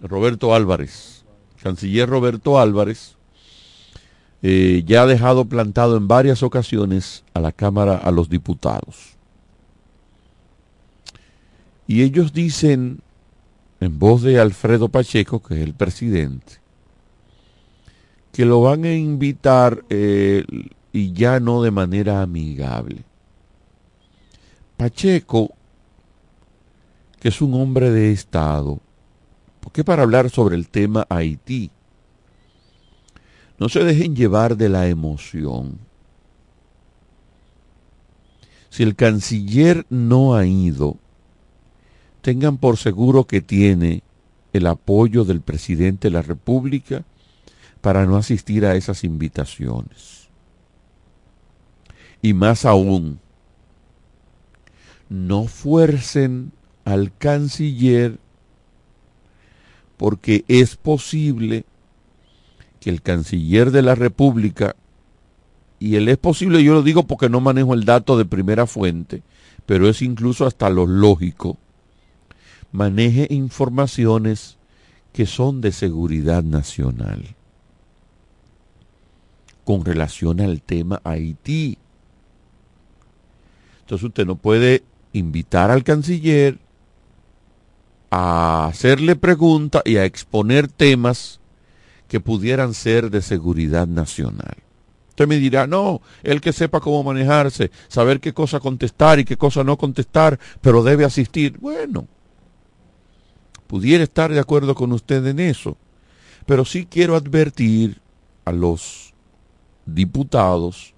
Roberto 0.00 0.54
Álvarez. 0.54 1.24
Canciller 1.62 2.08
Roberto 2.08 2.58
Álvarez 2.58 3.16
eh, 4.42 4.82
ya 4.84 5.02
ha 5.02 5.06
dejado 5.06 5.44
plantado 5.44 5.96
en 5.96 6.08
varias 6.08 6.42
ocasiones 6.42 7.22
a 7.32 7.40
la 7.40 7.52
Cámara, 7.52 7.96
a 7.96 8.10
los 8.10 8.28
diputados. 8.28 9.14
Y 11.86 12.02
ellos 12.02 12.32
dicen, 12.32 13.00
en 13.78 13.98
voz 14.00 14.22
de 14.22 14.40
Alfredo 14.40 14.88
Pacheco, 14.88 15.40
que 15.40 15.54
es 15.54 15.60
el 15.60 15.74
presidente, 15.74 16.54
que 18.32 18.44
lo 18.44 18.60
van 18.60 18.84
a 18.84 18.92
invitar 18.92 19.84
y 19.88 21.12
ya 21.12 21.38
no 21.38 21.62
de 21.62 21.70
manera 21.70 22.22
amigable. 22.22 23.04
Pacheco, 24.76 25.54
que 27.18 27.28
es 27.28 27.40
un 27.40 27.54
hombre 27.54 27.90
de 27.90 28.12
Estado, 28.12 28.80
porque 29.60 29.84
para 29.84 30.02
hablar 30.02 30.28
sobre 30.30 30.54
el 30.54 30.68
tema 30.68 31.06
Haití, 31.08 31.70
no 33.58 33.68
se 33.68 33.82
dejen 33.84 34.14
llevar 34.14 34.56
de 34.56 34.68
la 34.68 34.86
emoción. 34.88 35.78
Si 38.68 38.82
el 38.82 38.94
canciller 38.94 39.86
no 39.88 40.34
ha 40.34 40.46
ido, 40.46 40.98
tengan 42.20 42.58
por 42.58 42.76
seguro 42.76 43.26
que 43.26 43.40
tiene 43.40 44.02
el 44.52 44.66
apoyo 44.66 45.24
del 45.24 45.40
presidente 45.40 46.08
de 46.08 46.12
la 46.12 46.22
República 46.22 47.04
para 47.80 48.04
no 48.04 48.16
asistir 48.16 48.66
a 48.66 48.74
esas 48.74 49.04
invitaciones. 49.04 50.28
Y 52.20 52.34
más 52.34 52.66
aún, 52.66 53.20
no 55.08 55.46
fuercen 55.46 56.52
al 56.84 57.16
canciller 57.16 58.18
porque 59.96 60.44
es 60.48 60.76
posible 60.76 61.64
que 62.80 62.90
el 62.90 63.02
canciller 63.02 63.70
de 63.70 63.82
la 63.82 63.94
República, 63.94 64.76
y 65.78 65.96
él 65.96 66.08
es 66.08 66.18
posible, 66.18 66.62
yo 66.62 66.74
lo 66.74 66.82
digo 66.82 67.04
porque 67.04 67.28
no 67.28 67.40
manejo 67.40 67.74
el 67.74 67.84
dato 67.84 68.18
de 68.18 68.24
primera 68.24 68.66
fuente, 68.66 69.22
pero 69.64 69.88
es 69.88 70.02
incluso 70.02 70.46
hasta 70.46 70.70
lo 70.70 70.86
lógico, 70.86 71.56
maneje 72.72 73.26
informaciones 73.30 74.58
que 75.12 75.26
son 75.26 75.60
de 75.60 75.72
seguridad 75.72 76.42
nacional 76.42 77.36
con 79.64 79.84
relación 79.84 80.40
al 80.40 80.62
tema 80.62 81.00
Haití. 81.02 81.78
Entonces 83.80 84.04
usted 84.04 84.26
no 84.26 84.36
puede 84.36 84.84
invitar 85.18 85.70
al 85.70 85.84
canciller 85.84 86.58
a 88.10 88.66
hacerle 88.66 89.16
preguntas 89.16 89.82
y 89.84 89.96
a 89.96 90.04
exponer 90.04 90.68
temas 90.68 91.40
que 92.08 92.20
pudieran 92.20 92.74
ser 92.74 93.10
de 93.10 93.22
seguridad 93.22 93.86
nacional. 93.86 94.56
Usted 95.10 95.26
me 95.26 95.38
dirá, 95.38 95.66
no, 95.66 96.02
el 96.22 96.40
que 96.40 96.52
sepa 96.52 96.80
cómo 96.80 97.02
manejarse, 97.02 97.70
saber 97.88 98.20
qué 98.20 98.34
cosa 98.34 98.60
contestar 98.60 99.18
y 99.18 99.24
qué 99.24 99.36
cosa 99.36 99.64
no 99.64 99.78
contestar, 99.78 100.38
pero 100.60 100.82
debe 100.82 101.04
asistir. 101.04 101.58
Bueno, 101.58 102.06
pudiera 103.66 104.04
estar 104.04 104.30
de 104.30 104.38
acuerdo 104.38 104.74
con 104.74 104.92
usted 104.92 105.26
en 105.26 105.40
eso, 105.40 105.78
pero 106.44 106.64
sí 106.64 106.86
quiero 106.86 107.16
advertir 107.16 108.00
a 108.44 108.52
los 108.52 109.14
diputados 109.86 110.94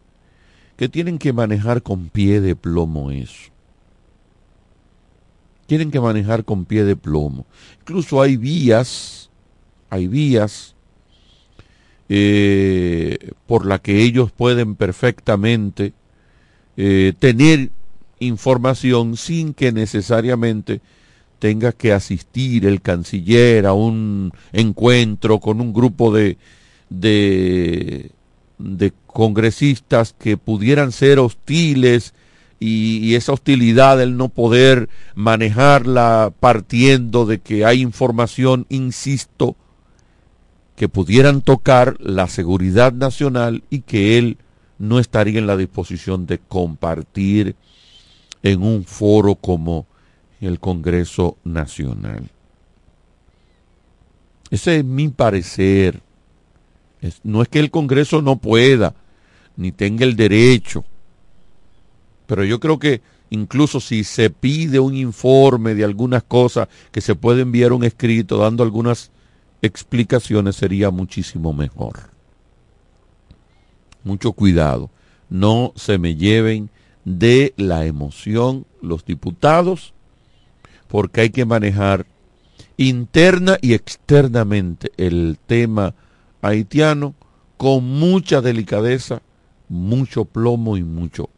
que 0.76 0.88
tienen 0.88 1.18
que 1.18 1.32
manejar 1.32 1.82
con 1.82 2.08
pie 2.08 2.40
de 2.40 2.56
plomo 2.56 3.10
eso. 3.10 3.52
Tienen 5.68 5.90
que 5.90 6.00
manejar 6.00 6.46
con 6.46 6.64
pie 6.64 6.84
de 6.84 6.96
plomo. 6.96 7.44
Incluso 7.82 8.22
hay 8.22 8.38
vías, 8.38 9.28
hay 9.90 10.06
vías 10.06 10.74
eh, 12.08 13.32
por 13.46 13.66
la 13.66 13.78
que 13.78 14.00
ellos 14.00 14.32
pueden 14.32 14.76
perfectamente 14.76 15.92
eh, 16.78 17.12
tener 17.18 17.68
información 18.18 19.18
sin 19.18 19.52
que 19.52 19.70
necesariamente 19.70 20.80
tenga 21.38 21.72
que 21.72 21.92
asistir 21.92 22.64
el 22.64 22.80
canciller 22.80 23.66
a 23.66 23.74
un 23.74 24.32
encuentro 24.54 25.38
con 25.38 25.60
un 25.60 25.74
grupo 25.74 26.14
de, 26.14 26.38
de, 26.88 28.10
de 28.56 28.92
congresistas 29.06 30.14
que 30.18 30.38
pudieran 30.38 30.92
ser 30.92 31.18
hostiles 31.18 32.14
y, 32.60 33.14
esa 33.14 33.32
hostilidad, 33.32 34.00
el 34.02 34.16
no 34.16 34.28
poder 34.28 34.88
manejarla 35.14 36.32
partiendo 36.40 37.24
de 37.24 37.38
que 37.38 37.64
hay 37.64 37.80
información, 37.80 38.66
insisto, 38.68 39.56
que 40.74 40.88
pudieran 40.88 41.42
tocar 41.42 41.96
la 42.00 42.28
seguridad 42.28 42.92
nacional 42.92 43.62
y 43.70 43.80
que 43.80 44.18
él 44.18 44.38
no 44.78 44.98
estaría 44.98 45.38
en 45.38 45.46
la 45.46 45.56
disposición 45.56 46.26
de 46.26 46.38
compartir 46.38 47.56
en 48.42 48.62
un 48.62 48.84
foro 48.84 49.34
como 49.34 49.86
el 50.40 50.60
Congreso 50.60 51.36
Nacional. 51.44 52.30
Ese 54.50 54.78
es 54.78 54.84
mi 54.84 55.08
parecer. 55.08 56.00
No 57.22 57.42
es 57.42 57.48
que 57.48 57.58
el 57.58 57.70
Congreso 57.70 58.22
no 58.22 58.36
pueda, 58.36 58.94
ni 59.56 59.72
tenga 59.72 60.04
el 60.04 60.16
derecho, 60.16 60.84
pero 62.28 62.44
yo 62.44 62.60
creo 62.60 62.78
que 62.78 63.00
incluso 63.30 63.80
si 63.80 64.04
se 64.04 64.28
pide 64.28 64.78
un 64.80 64.94
informe 64.94 65.74
de 65.74 65.82
algunas 65.82 66.22
cosas 66.22 66.68
que 66.92 67.00
se 67.00 67.14
puede 67.14 67.40
enviar 67.40 67.72
un 67.72 67.84
escrito 67.84 68.36
dando 68.36 68.62
algunas 68.62 69.10
explicaciones 69.62 70.56
sería 70.56 70.90
muchísimo 70.90 71.54
mejor. 71.54 72.10
Mucho 74.04 74.32
cuidado, 74.32 74.90
no 75.30 75.72
se 75.74 75.96
me 75.96 76.16
lleven 76.16 76.68
de 77.06 77.54
la 77.56 77.86
emoción 77.86 78.66
los 78.82 79.06
diputados 79.06 79.94
porque 80.86 81.22
hay 81.22 81.30
que 81.30 81.46
manejar 81.46 82.04
interna 82.76 83.56
y 83.62 83.72
externamente 83.72 84.92
el 84.98 85.38
tema 85.46 85.94
haitiano 86.42 87.14
con 87.56 87.84
mucha 87.84 88.42
delicadeza, 88.42 89.22
mucho 89.70 90.26
plomo 90.26 90.76
y 90.76 90.82
mucho 90.82 91.30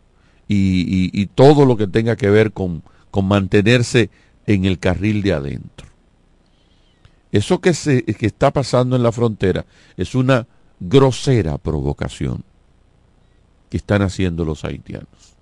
y, 0.52 1.26
todo 1.26 1.64
lo 1.64 1.76
que 1.76 1.86
tenga 1.86 2.16
que 2.16 2.28
ver 2.28 2.52
con, 2.52 2.82
con, 3.10 3.26
mantenerse 3.26 4.10
en 4.46 4.64
el 4.64 4.78
carril 4.78 5.22
de 5.22 5.32
adentro. 5.32 5.86
Eso 7.30 7.60
que, 7.60 7.74
se, 7.74 8.02
que 8.02 8.26
está 8.26 8.50
pasando 8.50 8.96
en 8.96 9.02
la 9.02 9.12
frontera 9.12 9.64
es 9.96 10.14
una 10.14 10.46
grosera 10.80 11.58
provocación 11.58 12.42
que 13.68 13.76
están 13.76 14.02
haciendo 14.02 14.44
los 14.44 14.64
haitianos. 14.64 15.36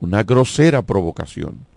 Una 0.00 0.22
grosera 0.22 0.82
provocación 0.82 1.70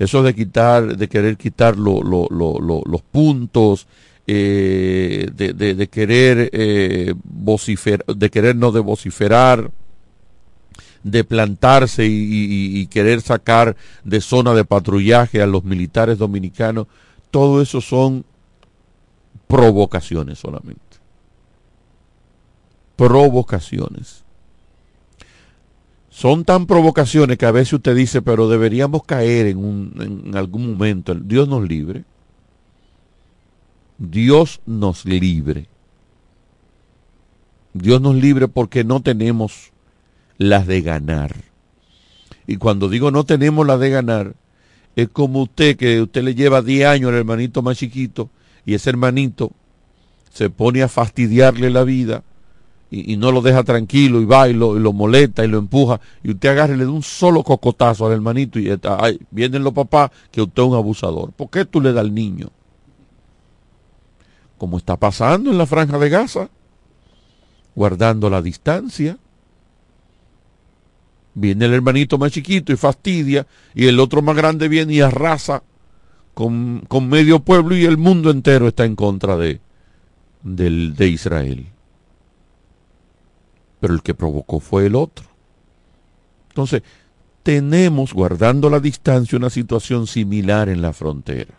eso 0.00 0.22
de 0.22 0.34
quitar, 0.34 0.96
de 0.96 1.08
querer 1.08 1.36
quitar 1.36 1.76
lo, 1.76 2.02
lo, 2.02 2.26
lo, 2.30 2.82
los 2.86 3.02
puntos, 3.02 3.86
eh, 4.26 5.28
de, 5.34 5.52
de, 5.52 5.74
de, 5.74 5.88
querer 5.88 6.48
eh, 6.54 7.12
vociferar, 7.22 8.06
de 8.06 8.30
querer 8.30 8.56
no 8.56 8.72
de 8.72 8.80
vociferar, 8.80 9.70
de 11.02 11.24
plantarse 11.24 12.06
y, 12.06 12.80
y, 12.80 12.86
querer 12.88 13.22
sacar 13.22 13.76
de 14.04 14.20
zona 14.20 14.52
de 14.52 14.64
patrullaje 14.64 15.40
a 15.40 15.46
los 15.46 15.64
militares 15.64 16.18
dominicanos, 16.18 16.86
todo 17.30 17.62
eso 17.62 17.80
son 17.80 18.24
provocaciones 19.46 20.38
solamente. 20.38 20.80
Provocaciones 22.96 24.24
son 26.20 26.44
tan 26.44 26.66
provocaciones 26.66 27.38
que 27.38 27.46
a 27.46 27.50
veces 27.50 27.72
usted 27.72 27.96
dice, 27.96 28.20
pero 28.20 28.48
deberíamos 28.48 29.04
caer 29.04 29.46
en, 29.46 29.56
un, 29.56 30.24
en 30.26 30.36
algún 30.36 30.72
momento. 30.72 31.14
Dios 31.14 31.48
nos 31.48 31.66
libre. 31.66 32.04
Dios 33.96 34.60
nos 34.66 35.06
libre. 35.06 35.66
Dios 37.72 38.02
nos 38.02 38.16
libre 38.16 38.48
porque 38.48 38.84
no 38.84 39.00
tenemos 39.00 39.69
las 40.40 40.66
de 40.66 40.80
ganar. 40.80 41.36
Y 42.46 42.56
cuando 42.56 42.88
digo 42.88 43.10
no 43.10 43.24
tenemos 43.24 43.66
las 43.66 43.78
de 43.78 43.90
ganar, 43.90 44.34
es 44.96 45.10
como 45.10 45.42
usted 45.42 45.76
que 45.76 46.00
usted 46.00 46.22
le 46.22 46.34
lleva 46.34 46.62
10 46.62 46.86
años 46.86 47.10
al 47.10 47.16
hermanito 47.16 47.60
más 47.60 47.76
chiquito 47.76 48.30
y 48.64 48.72
ese 48.72 48.88
hermanito 48.88 49.52
se 50.32 50.48
pone 50.48 50.82
a 50.82 50.88
fastidiarle 50.88 51.68
la 51.68 51.84
vida 51.84 52.24
y, 52.90 53.12
y, 53.12 53.16
no 53.18 53.32
lo 53.32 53.42
deja 53.42 53.64
tranquilo 53.64 54.18
y 54.22 54.24
va 54.24 54.48
y 54.48 54.54
lo, 54.54 54.78
y 54.78 54.92
molesta 54.94 55.44
y 55.44 55.48
lo 55.48 55.58
empuja 55.58 56.00
y 56.24 56.30
usted 56.30 56.48
agarre 56.48 56.78
le 56.78 56.84
da 56.84 56.90
un 56.90 57.02
solo 57.02 57.44
cocotazo 57.44 58.06
al 58.06 58.12
hermanito 58.12 58.58
y 58.58 58.70
ay, 58.82 59.20
vienen 59.30 59.62
los 59.62 59.74
papás 59.74 60.10
que 60.32 60.40
usted 60.40 60.62
es 60.62 60.68
un 60.70 60.74
abusador. 60.74 61.32
¿Por 61.32 61.50
qué 61.50 61.66
tú 61.66 61.82
le 61.82 61.92
das 61.92 62.00
al 62.00 62.14
niño? 62.14 62.48
Como 64.56 64.78
está 64.78 64.96
pasando 64.96 65.50
en 65.50 65.58
la 65.58 65.66
franja 65.66 65.98
de 65.98 66.08
Gaza, 66.08 66.48
guardando 67.74 68.30
la 68.30 68.40
distancia. 68.40 69.18
Viene 71.34 71.66
el 71.66 71.74
hermanito 71.74 72.18
más 72.18 72.32
chiquito 72.32 72.72
y 72.72 72.76
fastidia 72.76 73.46
y 73.74 73.86
el 73.86 74.00
otro 74.00 74.22
más 74.22 74.36
grande 74.36 74.68
viene 74.68 74.94
y 74.94 75.00
arrasa 75.00 75.62
con, 76.34 76.84
con 76.88 77.08
medio 77.08 77.40
pueblo 77.40 77.76
y 77.76 77.84
el 77.84 77.98
mundo 77.98 78.30
entero 78.30 78.68
está 78.68 78.84
en 78.84 78.96
contra 78.96 79.36
de, 79.36 79.60
del, 80.42 80.94
de 80.96 81.08
Israel 81.08 81.66
pero 83.80 83.94
el 83.94 84.02
que 84.02 84.14
provocó 84.14 84.60
fue 84.60 84.86
el 84.86 84.94
otro. 84.94 85.26
Entonces, 86.50 86.82
tenemos, 87.42 88.12
guardando 88.12 88.68
la 88.68 88.78
distancia, 88.78 89.38
una 89.38 89.50
situación 89.50 90.06
similar 90.06 90.68
en 90.68 90.82
la 90.82 90.92
frontera. 90.92 91.54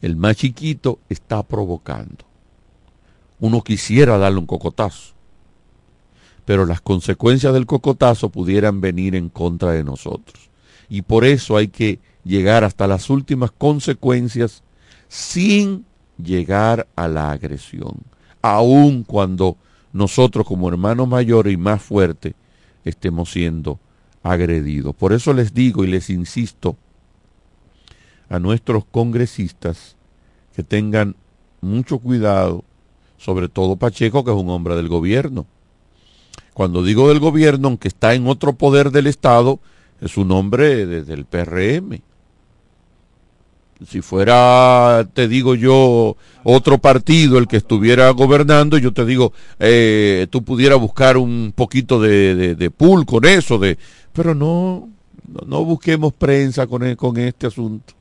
El 0.00 0.16
más 0.16 0.36
chiquito 0.36 1.00
está 1.08 1.42
provocando. 1.42 2.24
Uno 3.40 3.62
quisiera 3.62 4.16
darle 4.16 4.38
un 4.38 4.46
cocotazo, 4.46 5.14
pero 6.44 6.66
las 6.66 6.80
consecuencias 6.80 7.52
del 7.52 7.66
cocotazo 7.66 8.30
pudieran 8.30 8.80
venir 8.80 9.14
en 9.14 9.28
contra 9.28 9.72
de 9.72 9.84
nosotros. 9.84 10.50
Y 10.88 11.02
por 11.02 11.24
eso 11.24 11.56
hay 11.56 11.68
que 11.68 12.00
llegar 12.24 12.64
hasta 12.64 12.86
las 12.86 13.10
últimas 13.10 13.50
consecuencias 13.50 14.62
sin 15.08 15.84
llegar 16.22 16.86
a 16.96 17.08
la 17.08 17.30
agresión, 17.30 17.96
aun 18.42 19.04
cuando 19.04 19.56
nosotros 19.92 20.46
como 20.46 20.68
hermanos 20.68 21.08
mayores 21.08 21.52
y 21.52 21.56
más 21.56 21.82
fuertes 21.82 22.34
estemos 22.84 23.30
siendo 23.30 23.78
agredidos. 24.22 24.94
Por 24.94 25.12
eso 25.12 25.32
les 25.32 25.54
digo 25.54 25.84
y 25.84 25.88
les 25.88 26.10
insisto 26.10 26.76
a 28.28 28.38
nuestros 28.38 28.84
congresistas 28.84 29.96
que 30.54 30.62
tengan 30.62 31.16
mucho 31.60 31.98
cuidado, 31.98 32.64
sobre 33.18 33.48
todo 33.48 33.76
Pacheco, 33.76 34.24
que 34.24 34.30
es 34.30 34.36
un 34.36 34.50
hombre 34.50 34.76
del 34.76 34.88
gobierno. 34.88 35.46
Cuando 36.60 36.82
digo 36.82 37.08
del 37.08 37.20
gobierno, 37.20 37.68
aunque 37.68 37.88
está 37.88 38.12
en 38.12 38.26
otro 38.26 38.52
poder 38.52 38.90
del 38.90 39.06
Estado, 39.06 39.60
es 40.02 40.18
un 40.18 40.30
hombre 40.30 40.84
desde 40.84 41.14
el 41.14 41.24
PRM 41.24 42.02
si 43.88 44.02
fuera, 44.02 45.08
te 45.14 45.26
digo 45.26 45.54
yo, 45.54 46.18
otro 46.42 46.76
partido 46.76 47.38
el 47.38 47.48
que 47.48 47.56
estuviera 47.56 48.10
gobernando, 48.10 48.76
yo 48.76 48.92
te 48.92 49.06
digo, 49.06 49.32
eh, 49.58 50.26
tú 50.28 50.44
pudieras 50.44 50.78
buscar 50.78 51.16
un 51.16 51.54
poquito 51.56 51.98
de, 51.98 52.54
de, 52.54 52.70
pool 52.70 53.06
con 53.06 53.24
eso, 53.24 53.58
de, 53.58 53.78
pero 54.12 54.34
no, 54.34 54.90
no, 55.26 55.40
no 55.46 55.64
busquemos 55.64 56.12
prensa 56.12 56.66
con, 56.66 56.82
el, 56.82 56.94
con 56.94 57.16
este 57.16 57.46
asunto. 57.46 57.94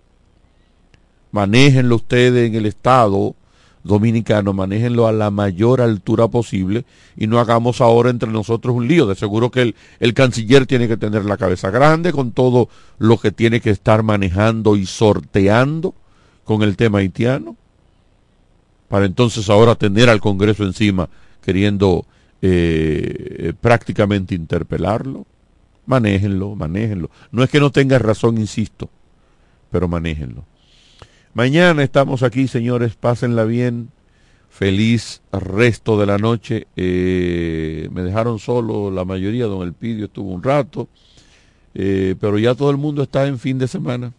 Manéjenlo 1.32 1.96
ustedes 1.96 2.50
en 2.50 2.56
el 2.56 2.66
Estado 2.66 3.36
dominicano, 3.84 4.54
manéjenlo 4.54 5.08
a 5.08 5.12
la 5.12 5.32
mayor 5.32 5.82
altura 5.82 6.28
posible 6.28 6.86
y 7.16 7.28
no 7.28 7.40
hagamos 7.40 7.82
ahora 7.82 8.10
entre 8.10 8.30
nosotros 8.30 8.76
un 8.76 8.88
lío. 8.88 9.06
De 9.06 9.16
seguro 9.16 9.52
que 9.52 9.74
el, 10.00 10.14
canciller 10.14 10.66
tiene 10.66 10.88
que 10.88 10.98
tener 10.98 11.26
la 11.26 11.38
cabeza 11.38 11.70
grande 11.70 12.12
con 12.12 12.32
todo 12.32 12.70
lo 12.98 13.18
que 13.18 13.32
tiene 13.32 13.62
que 13.62 13.70
estar 13.70 14.04
manejando 14.04 14.76
y 14.76 14.86
sorteando 14.86 15.94
con 16.44 16.64
el 16.64 16.76
tema 16.76 17.00
haitiano, 17.00 17.56
para 18.88 19.06
entonces 19.06 19.50
ahora 19.50 19.76
tener 19.76 20.10
al 20.10 20.20
Congreso 20.20 20.64
encima 20.64 21.10
queriendo 21.42 22.06
eh, 22.42 23.54
prácticamente 23.62 24.36
interpelarlo. 24.36 25.26
Manéjenlo, 25.86 26.56
manéjenlo. 26.56 27.10
No 27.32 27.44
es 27.44 27.50
que 27.50 27.60
no 27.60 27.72
tenga 27.72 27.98
razón, 27.98 28.38
insisto, 28.38 28.90
pero 29.72 29.88
manéjenlo. 29.88 30.44
Mañana 31.40 31.84
estamos 31.84 32.22
aquí, 32.22 32.50
señores, 32.50 32.98
pásenla 32.98 33.46
bien. 33.46 33.92
Feliz 34.50 35.22
resto 35.32 35.98
de 35.98 36.06
la 36.06 36.18
noche. 36.18 36.68
Eh, 36.76 37.88
me 37.94 38.02
dejaron 38.02 38.40
solo 38.40 38.92
la 38.92 39.06
mayoría, 39.06 39.46
don 39.46 39.66
Elpidio 39.66 40.08
estuvo 40.08 40.32
un 40.32 40.44
rato, 40.44 40.90
eh, 41.76 42.16
pero 42.20 42.38
ya 42.40 42.56
todo 42.56 42.72
el 42.72 42.76
mundo 42.76 43.04
está 43.04 43.26
en 43.26 43.40
fin 43.40 43.58
de 43.58 43.70
semana. 43.70 44.12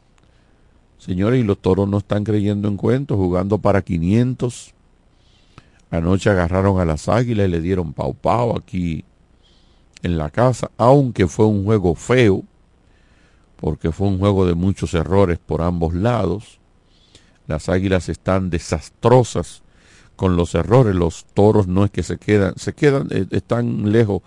Señores, 0.97 1.39
y 1.43 1.45
los 1.45 1.59
toros 1.59 1.87
no 1.87 1.99
están 1.99 2.25
creyendo 2.25 2.68
en 2.68 2.79
cuentos, 2.79 3.18
jugando 3.18 3.59
para 3.59 3.83
500 3.83 4.73
Anoche 5.91 6.31
agarraron 6.31 6.81
a 6.81 6.87
las 6.87 7.07
águilas 7.07 7.49
y 7.49 7.51
le 7.51 7.61
dieron 7.61 7.93
pau 7.93 8.14
pau 8.14 8.57
aquí 8.57 9.05
en 10.03 10.16
la 10.16 10.31
casa, 10.31 10.71
aunque 10.79 11.27
fue 11.27 11.45
un 11.45 11.66
juego 11.66 11.95
feo, 11.95 12.45
porque 13.57 13.93
fue 13.93 14.09
un 14.09 14.18
juego 14.18 14.47
de 14.47 14.55
muchos 14.55 14.95
errores 14.95 15.39
por 15.39 15.61
ambos 15.61 15.93
lados. 15.93 16.60
Las 17.51 17.69
águilas 17.69 18.09
están 18.09 18.49
desastrosas 18.49 19.63
con 20.15 20.37
los 20.37 20.55
errores, 20.55 20.95
los 20.95 21.25
toros 21.35 21.67
no 21.67 21.85
es 21.85 21.91
que 21.91 22.05
se 22.05 22.17
quedan, 22.17 22.55
se 22.57 22.75
quedan, 22.75 23.09
eh, 23.11 23.27
están 23.33 23.91
lejos 23.91 24.23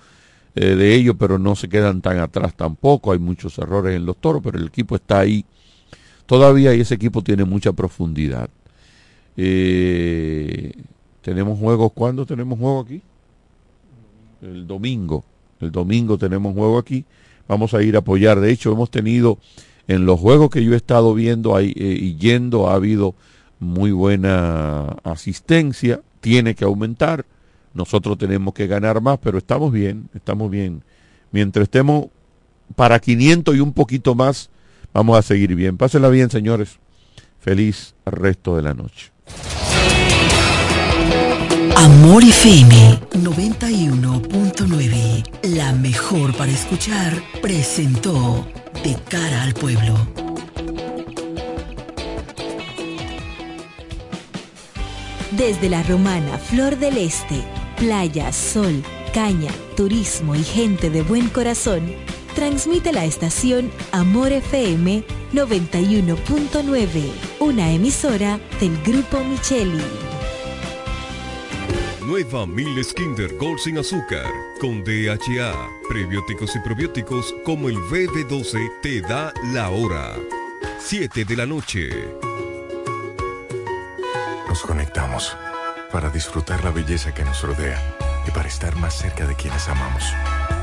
eh, 0.56 0.76
de 0.76 0.94
ellos, 0.94 1.16
pero 1.18 1.40
no 1.40 1.56
se 1.56 1.70
quedan 1.70 2.02
tan 2.02 2.20
atrás 2.20 2.54
tampoco, 2.54 3.14
hay 3.14 3.20
muchos 3.20 3.58
errores 3.60 3.96
en 3.96 4.06
los 4.06 4.18
toros, 4.18 4.42
pero 4.44 4.58
el 4.58 4.68
equipo 4.68 4.98
está 4.98 5.20
ahí 5.20 5.46
todavía 6.26 6.74
y 6.76 6.82
ese 6.82 6.96
equipo 6.96 7.22
tiene 7.22 7.46
mucha 7.46 7.72
profundidad. 7.72 8.50
Eh, 9.38 10.74
tenemos 11.22 11.58
juegos, 11.58 11.94
¿cuándo 11.94 12.26
tenemos 12.26 12.60
juego 12.60 12.82
aquí? 12.82 13.02
El 14.42 14.68
domingo. 14.68 15.24
El 15.62 15.72
domingo 15.72 16.18
tenemos 16.18 16.54
juego 16.54 16.78
aquí. 16.78 17.06
Vamos 17.48 17.74
a 17.74 17.82
ir 17.82 17.96
a 17.96 18.00
apoyar. 18.00 18.42
De 18.42 18.52
hecho, 18.52 18.74
hemos 18.74 18.92
tenido 18.92 19.38
en 19.88 20.06
los 20.06 20.20
juegos 20.20 20.50
que 20.50 20.64
yo 20.64 20.74
he 20.74 20.78
estado 20.78 21.14
viendo 21.14 21.56
ahí, 21.56 21.74
eh, 21.76 21.98
y 22.00 22.16
yendo, 22.16 22.70
ha 22.70 22.76
habido 22.76 23.16
muy 23.60 23.92
buena 23.92 24.98
asistencia. 25.04 26.02
Tiene 26.22 26.56
que 26.56 26.66
aumentar. 26.66 27.26
Nosotros 27.74 28.18
tenemos 28.18 28.54
que 28.54 28.68
ganar 28.68 29.02
más, 29.02 29.20
pero 29.22 29.38
estamos 29.38 29.72
bien, 29.72 30.10
estamos 30.14 30.50
bien. 30.50 30.84
Mientras 31.32 31.64
estemos 31.64 32.08
para 32.76 33.00
500 33.00 33.56
y 33.56 33.60
un 33.60 33.74
poquito 33.74 34.16
más, 34.16 34.50
vamos 34.94 35.18
a 35.18 35.22
seguir 35.22 35.56
bien. 35.56 35.78
Pásenla 35.78 36.10
bien, 36.10 36.30
señores. 36.30 36.80
Feliz 37.40 37.96
resto 38.06 38.56
de 38.56 38.62
la 38.62 38.74
noche. 38.74 39.12
Amor 41.76 42.24
FM 42.24 43.00
91.9, 43.16 45.24
la 45.56 45.74
mejor 45.74 46.38
para 46.38 46.52
escuchar, 46.52 47.12
presentó 47.42 48.46
De 48.84 48.98
cara 49.10 49.44
al 49.44 49.54
pueblo. 49.54 49.96
Desde 55.32 55.70
la 55.70 55.82
romana 55.84 56.38
Flor 56.38 56.78
del 56.78 56.98
Este, 56.98 57.42
playa, 57.78 58.32
sol, 58.34 58.84
caña, 59.14 59.52
turismo 59.76 60.36
y 60.36 60.44
gente 60.44 60.90
de 60.90 61.02
buen 61.02 61.30
corazón, 61.30 61.94
transmite 62.36 62.92
la 62.92 63.06
estación 63.06 63.72
Amor 63.92 64.32
FM 64.32 65.04
91.9, 65.34 67.12
una 67.40 67.72
emisora 67.72 68.40
del 68.60 68.78
Grupo 68.84 69.24
Micheli. 69.24 69.82
Nueva 72.06 72.46
Miles 72.46 72.94
Kinder 72.94 73.34
Gold 73.38 73.60
sin 73.60 73.78
azúcar, 73.78 74.26
con 74.64 74.82
DHA, 74.82 75.54
prebióticos 75.90 76.56
y 76.56 76.60
probióticos 76.60 77.36
como 77.44 77.68
el 77.68 77.76
BB12 77.76 78.80
te 78.82 79.02
da 79.02 79.34
la 79.52 79.70
hora. 79.70 80.16
7 80.80 81.26
de 81.26 81.36
la 81.36 81.46
noche. 81.46 81.90
Nos 84.48 84.62
conectamos 84.62 85.36
para 85.92 86.10
disfrutar 86.10 86.64
la 86.64 86.72
belleza 86.72 87.14
que 87.14 87.26
nos 87.26 87.42
rodea 87.42 87.78
y 88.26 88.32
para 88.32 88.48
estar 88.48 88.74
más 88.78 88.94
cerca 88.94 89.28
de 89.28 89.36
quienes 89.36 89.68
amamos. 89.68 90.06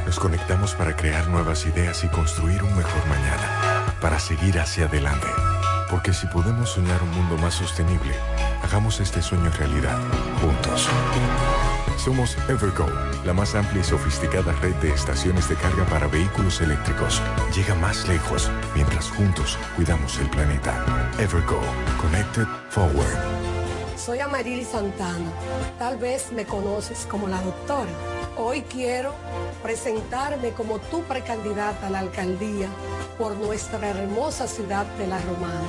Nos 0.07 0.19
conectamos 0.19 0.75
para 0.75 0.97
crear 0.97 1.29
nuevas 1.29 1.67
ideas 1.67 2.03
y 2.03 2.09
construir 2.09 2.63
un 2.63 2.75
mejor 2.75 3.07
mañana, 3.07 3.95
para 4.01 4.19
seguir 4.19 4.59
hacia 4.61 4.87
adelante. 4.87 5.29
Porque 5.91 6.15
si 6.15 6.27
podemos 6.29 6.71
soñar 6.71 7.03
un 7.03 7.11
mundo 7.11 7.37
más 7.37 7.53
sostenible, 7.53 8.15
hagamos 8.63 8.99
este 8.99 9.21
sueño 9.21 9.51
realidad, 9.59 9.99
juntos. 10.41 10.89
Somos 12.05 12.35
Evergo, 12.49 12.87
la 13.27 13.35
más 13.35 13.55
amplia 13.55 13.83
y 13.83 13.85
sofisticada 13.85 14.53
red 14.63 14.75
de 14.77 14.89
estaciones 14.89 15.51
de 15.51 15.55
carga 15.55 15.85
para 15.85 16.07
vehículos 16.07 16.63
eléctricos. 16.63 17.21
Llega 17.55 17.75
más 17.75 18.09
lejos 18.09 18.51
mientras 18.75 19.11
juntos 19.11 19.59
cuidamos 19.77 20.19
el 20.19 20.31
planeta. 20.31 20.83
Evergo, 21.19 21.61
Connected 22.01 22.47
Forward. 22.71 23.99
Soy 23.99 24.19
Amarili 24.21 24.65
Santana. 24.65 25.31
Tal 25.79 25.99
vez 25.99 26.33
me 26.33 26.47
conoces 26.47 27.05
como 27.05 27.29
la 27.29 27.43
doctora. 27.43 27.91
Hoy 28.39 28.63
quiero 28.63 29.15
presentarme 29.63 30.53
como 30.53 30.79
tu 30.79 31.03
precandidata 31.03 31.89
a 31.89 31.91
la 31.91 31.99
alcaldía 31.99 32.69
por 33.19 33.37
nuestra 33.37 33.91
hermosa 33.91 34.47
ciudad 34.47 34.87
de 34.97 35.07
La 35.07 35.19
Romana, 35.19 35.69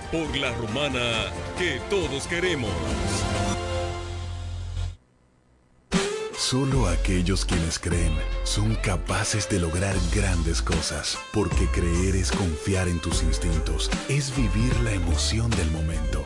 Por 0.11 0.35
la 0.35 0.51
romana 0.55 1.31
que 1.57 1.79
todos 1.89 2.27
queremos. 2.27 2.69
Solo 6.37 6.87
aquellos 6.87 7.45
quienes 7.45 7.79
creen 7.79 8.13
son 8.43 8.75
capaces 8.75 9.47
de 9.47 9.59
lograr 9.59 9.95
grandes 10.13 10.61
cosas, 10.61 11.17
porque 11.31 11.67
creer 11.67 12.17
es 12.17 12.29
confiar 12.29 12.89
en 12.89 12.99
tus 12.99 13.23
instintos, 13.23 13.89
es 14.09 14.35
vivir 14.35 14.77
la 14.81 14.91
emoción 14.91 15.49
del 15.51 15.71
momento, 15.71 16.25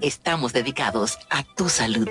Estamos 0.00 0.52
dedicados 0.52 1.18
a 1.30 1.42
tu 1.42 1.68
salud. 1.68 2.08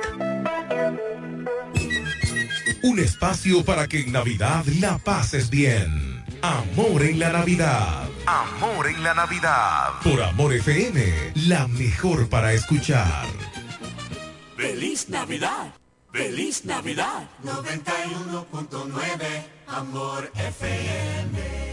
Un 2.83 2.99
espacio 2.99 3.63
para 3.63 3.87
que 3.87 4.01
en 4.01 4.11
Navidad 4.11 4.65
la 4.79 4.97
pases 4.97 5.49
bien. 5.49 6.23
Amor 6.41 7.03
en 7.03 7.19
la 7.19 7.31
Navidad. 7.31 8.09
Amor 8.25 8.87
en 8.87 9.03
la 9.03 9.13
Navidad. 9.13 9.91
Por 10.03 10.21
Amor 10.21 10.53
FM, 10.53 11.33
la 11.47 11.67
mejor 11.67 12.29
para 12.29 12.53
escuchar. 12.53 13.27
¡Feliz 14.57 15.09
Navidad! 15.09 15.73
¡Feliz 16.11 16.65
Navidad! 16.65 17.29
91.9 17.43 19.45
Amor 19.67 20.31
FM. 20.35 21.72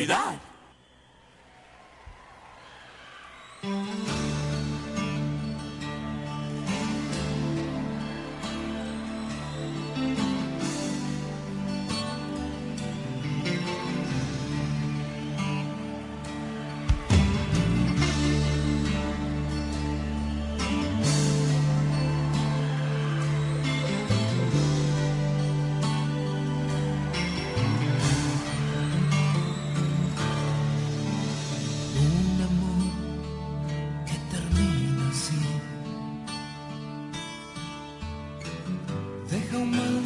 Navidad. 0.00 0.39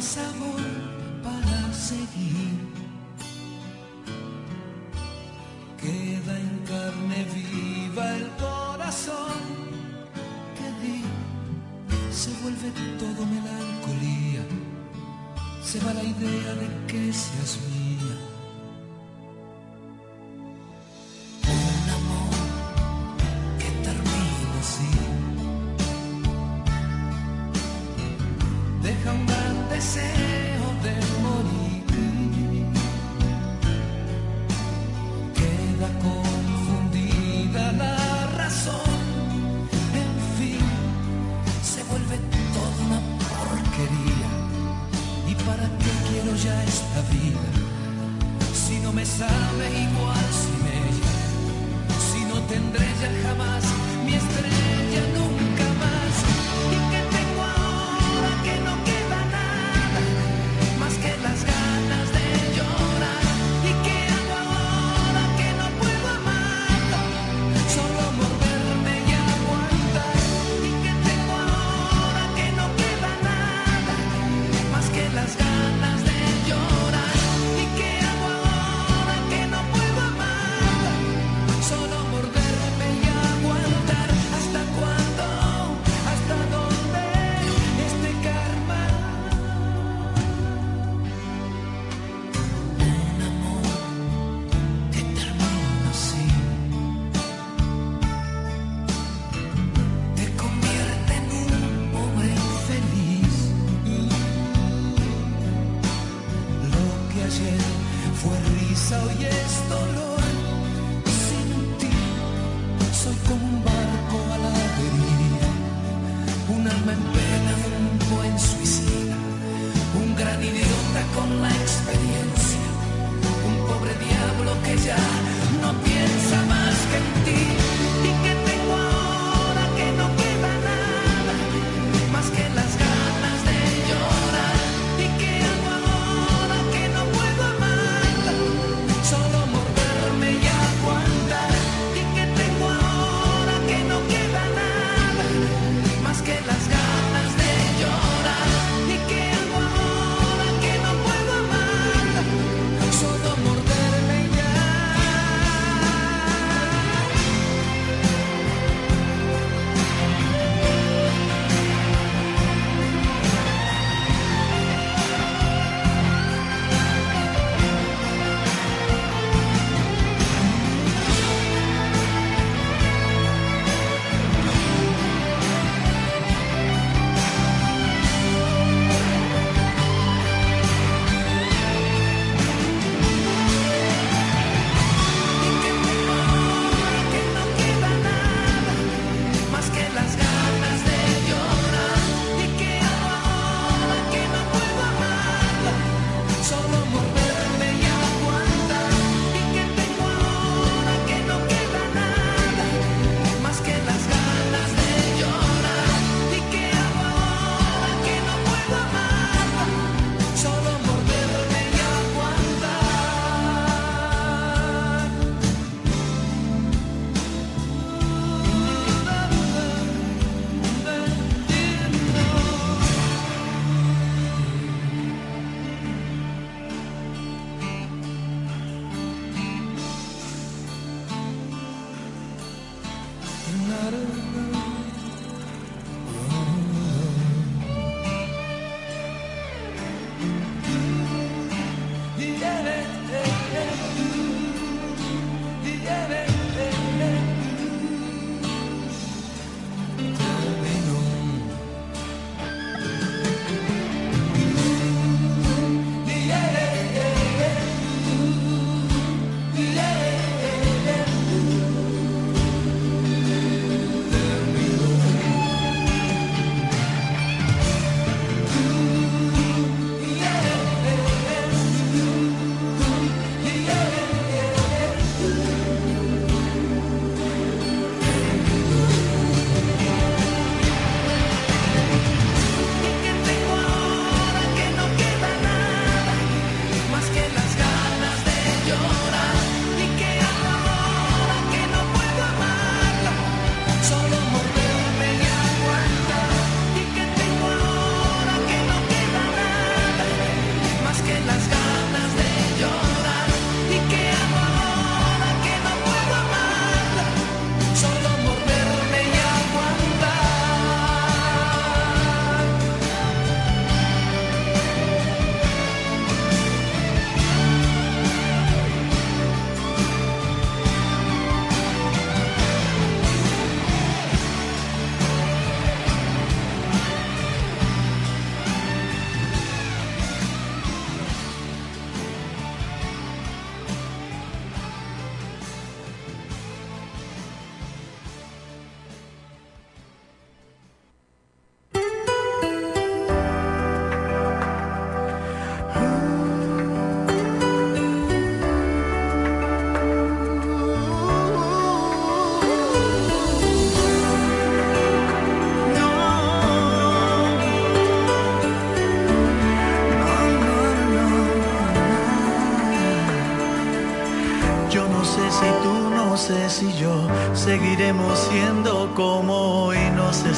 sabor 0.05 0.61
para 1.23 1.73
seguir. 1.73 2.53
Queda 5.81 6.33
en 6.39 6.55
carne 6.71 7.25
viva 7.33 8.05
el 8.15 8.27
corazón 8.45 9.41
que 10.57 10.67
di. 10.81 11.01
Se 12.11 12.31
vuelve 12.41 12.69
todo 12.99 13.25
melancolía, 13.25 14.43
se 15.63 15.79
va 15.79 15.93
la 15.93 16.03
idea 16.03 16.53
de 16.61 16.67
que 16.87 17.11
seas 17.11 17.57
mío. 17.67 17.74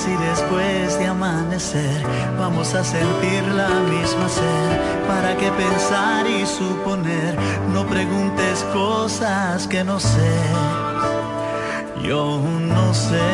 si 0.07 0.15
después 0.15 0.99
de 0.99 1.07
amanecer 1.07 2.01
vamos 2.39 2.73
a 2.73 2.84
sentir 2.84 3.43
la 3.61 3.69
misma 3.93 4.29
sed? 4.29 4.71
¿Para 5.07 5.35
qué 5.35 5.49
pensar 5.51 6.25
y 6.27 6.45
suponer? 6.45 7.35
No 7.73 7.85
preguntes 7.85 8.65
cosas 8.73 9.67
que 9.67 9.84
no 9.84 9.99
sé. 9.99 10.34
Yo 12.03 12.39
no 12.73 12.93
sé. 12.93 13.31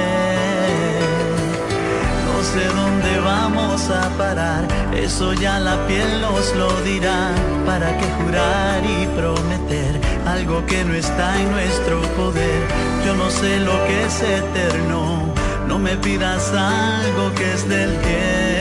No 2.28 2.38
sé 2.52 2.66
dónde 2.80 3.20
vamos 3.20 3.90
a 3.90 4.10
parar. 4.18 4.64
Eso 4.96 5.34
ya 5.34 5.60
la 5.60 5.76
piel 5.88 6.22
nos 6.22 6.56
lo 6.56 6.70
dirá. 6.82 7.32
¿Para 7.66 7.90
qué 8.00 8.08
jurar 8.20 8.80
y 8.84 9.06
prometer 9.20 9.94
algo 10.26 10.66
que 10.66 10.84
no 10.84 10.94
está 10.96 11.40
en 11.40 11.52
nuestro 11.52 12.02
poder? 12.18 12.62
Yo 13.06 13.14
no 13.16 13.30
sé 13.30 13.60
lo 13.60 13.76
que 13.86 14.06
es 14.06 14.22
eterno 14.22 15.13
no 15.74 15.80
me 15.80 15.98
pidas 15.98 16.54
algo 16.54 17.34
que 17.34 17.52
es 17.52 17.68
del 17.68 17.90
tiempo. 18.02 18.53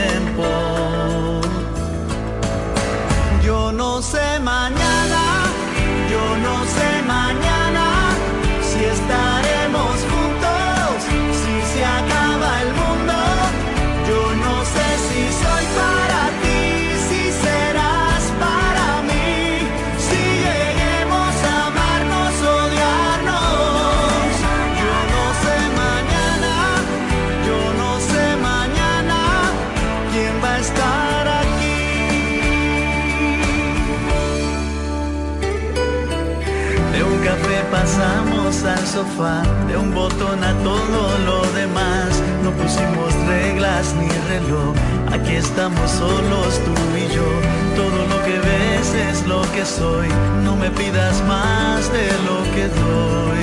Sofá, 38.93 39.41
de 39.67 39.75
un 39.77 39.93
botón 39.93 40.43
a 40.43 40.53
todo 40.63 41.17
lo 41.25 41.41
demás. 41.53 42.09
No 42.43 42.51
pusimos 42.51 43.13
reglas 43.27 43.93
ni 43.99 44.09
reloj, 44.29 44.75
aquí 45.11 45.35
estamos 45.35 45.89
solos 45.91 46.59
tú 46.65 46.75
y 46.97 47.05
yo. 47.15 47.29
Todo 47.75 47.99
lo 48.11 48.23
que 48.25 48.37
ves 48.39 48.87
es 49.09 49.27
lo 49.27 49.41
que 49.53 49.65
soy, 49.65 50.07
no 50.43 50.55
me 50.55 50.69
pidas 50.71 51.21
más 51.27 51.91
de 51.91 52.07
lo 52.27 52.37
que 52.53 52.67
doy. 52.67 53.33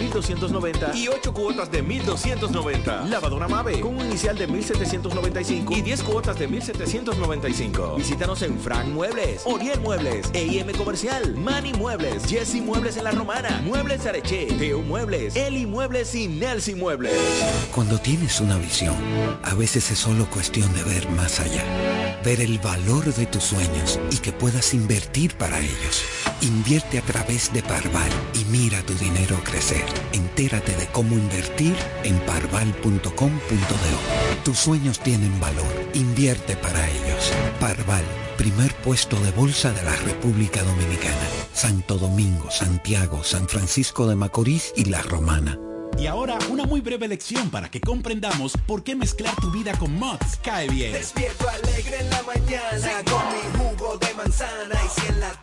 1290 0.00 0.96
y 0.96 1.08
8 1.08 1.32
cuotas 1.34 1.70
de 1.70 1.82
1290. 1.82 3.04
Lavadora 3.06 3.48
Mave 3.48 3.80
con 3.80 3.96
un 3.96 4.06
inicial 4.06 4.36
de 4.36 4.46
1795 4.46 5.76
y 5.76 5.82
10 5.82 6.02
cuotas 6.02 6.38
de 6.38 6.48
1795. 6.48 7.96
Visítanos 7.96 8.42
en 8.42 8.58
Frank 8.58 8.86
Muebles, 8.86 9.42
Oriel 9.44 9.80
Muebles, 9.80 10.30
EIM 10.32 10.72
Comercial, 10.72 11.36
Mani 11.36 11.72
Muebles, 11.74 12.24
Jesse 12.26 12.62
Muebles 12.62 12.96
en 12.96 13.04
la 13.04 13.10
Romana, 13.10 13.60
Muebles 13.64 14.06
Areche, 14.06 14.46
Teo 14.58 14.80
Muebles, 14.80 15.36
Eli 15.36 15.66
Muebles 15.66 16.14
y 16.14 16.28
Nelson 16.28 16.78
Muebles. 16.78 17.14
Cuando 17.74 17.98
tienes 17.98 18.40
una 18.40 18.56
visión, 18.56 18.96
a 19.42 19.54
veces 19.54 19.90
es 19.90 19.98
solo 19.98 20.28
cuestión 20.30 20.72
de 20.74 20.82
ver 20.84 21.08
más 21.10 21.40
allá. 21.40 21.62
Ver 22.24 22.40
el 22.40 22.58
valor 22.58 23.04
de 23.14 23.26
tus 23.26 23.44
sueños 23.44 24.00
y 24.10 24.16
que 24.18 24.32
puedas 24.32 24.72
invertir 24.74 25.36
para 25.36 25.58
ellos. 25.58 26.19
Invierte 26.42 26.98
a 26.98 27.02
través 27.02 27.52
de 27.52 27.62
Parval 27.62 28.10
y 28.34 28.44
mira 28.46 28.80
tu 28.82 28.94
dinero 28.94 29.38
crecer. 29.44 29.84
Entérate 30.12 30.74
de 30.74 30.86
cómo 30.86 31.14
invertir 31.14 31.76
en 32.02 32.18
parval.com.do. 32.20 33.10
Tus 34.44 34.58
sueños 34.58 35.00
tienen 35.00 35.38
valor. 35.38 35.90
Invierte 35.92 36.56
para 36.56 36.88
ellos. 36.88 37.32
Parval, 37.60 38.04
primer 38.38 38.74
puesto 38.76 39.20
de 39.20 39.32
bolsa 39.32 39.72
de 39.72 39.82
la 39.82 39.96
República 39.96 40.62
Dominicana. 40.62 41.28
Santo 41.52 41.98
Domingo, 41.98 42.50
Santiago, 42.50 43.22
San 43.22 43.46
Francisco 43.46 44.06
de 44.06 44.16
Macorís 44.16 44.72
y 44.76 44.86
La 44.86 45.02
Romana. 45.02 45.58
Y 45.98 46.06
ahora 46.06 46.38
una 46.48 46.64
muy 46.64 46.80
breve 46.80 47.08
lección 47.08 47.50
para 47.50 47.70
que 47.70 47.80
comprendamos 47.80 48.54
por 48.66 48.82
qué 48.82 48.96
mezclar 48.96 49.34
tu 49.36 49.50
vida 49.50 49.76
con 49.76 49.94
Mods 49.98 50.38
cae 50.42 50.68
bien. 50.68 50.92
Despierto 50.92 51.46
alegre 51.48 52.00
en 52.00 52.08
la 52.08 52.22
mañana 52.22 53.04
con 53.04 53.22
mi 53.28 53.58
jugo 53.58 53.98
de 53.98 54.14
manzana 54.14 54.80
y 54.82 55.00
si 55.00 55.06
en 55.08 55.20
la 55.20 55.39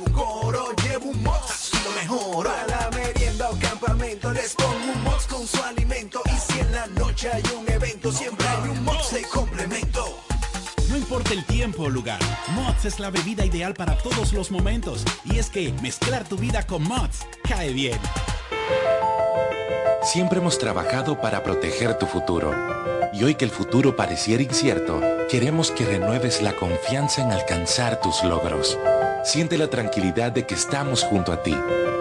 un 0.00 0.12
coro 0.12 0.72
llevo 0.82 1.10
un 1.10 1.22
Mods 1.22 1.70
y 1.72 1.84
lo 1.84 1.90
mejor. 1.92 2.48
A 2.48 2.66
la 2.66 2.90
merienda 2.90 3.50
o 3.50 3.58
campamento 3.58 4.32
les 4.32 4.54
pongo 4.54 4.92
un 4.92 5.02
Mods 5.04 5.26
con 5.26 5.46
su 5.46 5.62
alimento 5.62 6.22
y 6.26 6.52
si 6.52 6.60
en 6.60 6.72
la 6.72 6.86
noche 6.88 7.30
hay 7.32 7.42
un 7.56 7.70
evento 7.70 8.12
siempre 8.12 8.46
hay 8.48 8.68
un 8.70 8.84
Mods 8.84 9.12
de 9.12 9.22
complemento. 9.22 10.18
No 10.88 10.96
importa 10.96 11.32
el 11.32 11.44
tiempo 11.44 11.84
o 11.84 11.88
lugar, 11.88 12.18
Mods 12.48 12.84
es 12.84 12.98
la 12.98 13.10
bebida 13.10 13.44
ideal 13.44 13.74
para 13.74 13.96
todos 13.98 14.32
los 14.32 14.50
momentos. 14.50 15.04
Y 15.24 15.38
es 15.38 15.48
que 15.48 15.72
mezclar 15.82 16.24
tu 16.24 16.36
vida 16.36 16.66
con 16.66 16.82
Mods 16.82 17.26
cae 17.48 17.72
bien. 17.72 17.98
Siempre 20.02 20.38
hemos 20.38 20.58
trabajado 20.58 21.20
para 21.20 21.42
proteger 21.44 21.98
tu 21.98 22.06
futuro. 22.06 22.52
Y 23.12 23.22
hoy 23.22 23.34
que 23.34 23.44
el 23.44 23.50
futuro 23.50 23.96
pareciera 23.96 24.42
incierto, 24.42 25.00
queremos 25.28 25.70
que 25.70 25.84
renueves 25.84 26.42
la 26.42 26.56
confianza 26.56 27.22
en 27.22 27.32
alcanzar 27.32 28.00
tus 28.00 28.24
logros. 28.24 28.78
Siente 29.22 29.58
la 29.58 29.68
tranquilidad 29.68 30.32
de 30.32 30.46
que 30.46 30.54
estamos 30.54 31.04
junto 31.04 31.30
a 31.32 31.42
ti, 31.42 31.54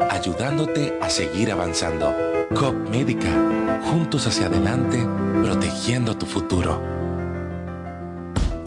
ayudándote 0.09 0.97
a 1.01 1.09
seguir 1.09 1.51
avanzando. 1.51 2.15
COP 2.55 2.89
Médica, 2.89 3.29
juntos 3.91 4.25
hacia 4.25 4.47
adelante, 4.47 5.05
protegiendo 5.43 6.15
tu 6.15 6.25
futuro. 6.25 7.08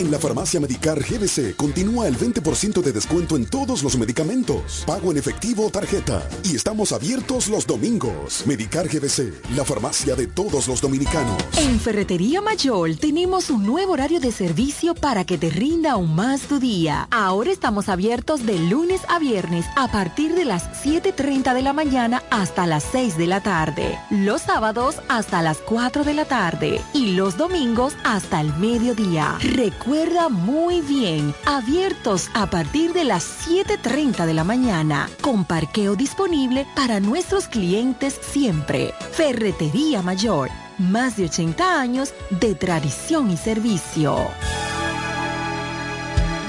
En 0.02 0.10
la 0.10 0.18
farmacia 0.18 0.58
Medicar 0.58 0.98
GBC 0.98 1.54
continúa 1.54 2.08
el 2.08 2.18
20% 2.18 2.82
de 2.82 2.90
descuento 2.90 3.36
en 3.36 3.46
todos 3.46 3.84
los 3.84 3.96
medicamentos. 3.96 4.82
Pago 4.84 5.12
en 5.12 5.18
efectivo 5.18 5.66
o 5.66 5.70
tarjeta. 5.70 6.28
Y 6.42 6.56
estamos 6.56 6.90
abiertos 6.90 7.46
los 7.46 7.68
domingos. 7.68 8.42
Medicar 8.44 8.88
GBC, 8.88 9.32
la 9.54 9.64
farmacia 9.64 10.16
de 10.16 10.26
todos 10.26 10.66
los 10.66 10.80
dominicanos. 10.80 11.40
En 11.56 11.78
Ferretería 11.78 12.40
Mayor 12.40 12.96
tenemos 12.96 13.48
un 13.48 13.64
nuevo 13.64 13.92
horario 13.92 14.18
de 14.18 14.32
servicio 14.32 14.96
para 14.96 15.24
que 15.24 15.38
te 15.38 15.50
rinda 15.50 15.92
aún 15.92 16.16
más 16.16 16.40
tu 16.48 16.58
día. 16.58 17.06
Ahora 17.12 17.52
estamos 17.52 17.88
abiertos 17.88 18.44
de 18.44 18.58
lunes 18.58 19.02
a 19.08 19.20
viernes 19.20 19.66
a 19.76 19.86
partir 19.86 20.34
de 20.34 20.44
las 20.44 20.64
7.30 20.84 21.54
de 21.54 21.62
la 21.62 21.72
mañana 21.72 22.24
hasta 22.32 22.66
las 22.66 22.82
6 22.90 23.16
de 23.16 23.28
la 23.28 23.40
tarde. 23.40 23.96
Los 24.10 24.42
sábados 24.42 24.96
hasta 25.08 25.42
las 25.42 25.58
4 25.58 26.02
de 26.02 26.14
la 26.14 26.24
tarde. 26.24 26.80
Y 26.92 27.12
los 27.12 27.36
domingos 27.36 27.94
hasta 28.02 28.40
el 28.40 28.52
mediodía. 28.56 29.38
Recuerda 29.40 29.91
recuerda 29.92 30.30
muy 30.30 30.80
bien, 30.80 31.34
abiertos 31.44 32.30
a 32.32 32.48
partir 32.48 32.94
de 32.94 33.04
las 33.04 33.46
7.30 33.46 34.24
de 34.24 34.32
la 34.32 34.42
mañana, 34.42 35.10
con 35.20 35.44
parqueo 35.44 35.96
disponible 35.96 36.66
para 36.74 36.98
nuestros 36.98 37.46
clientes 37.46 38.18
siempre. 38.22 38.94
Ferretería 39.10 40.00
Mayor, 40.00 40.48
más 40.78 41.18
de 41.18 41.26
80 41.26 41.78
años 41.78 42.14
de 42.30 42.54
tradición 42.54 43.30
y 43.30 43.36
servicio. 43.36 44.16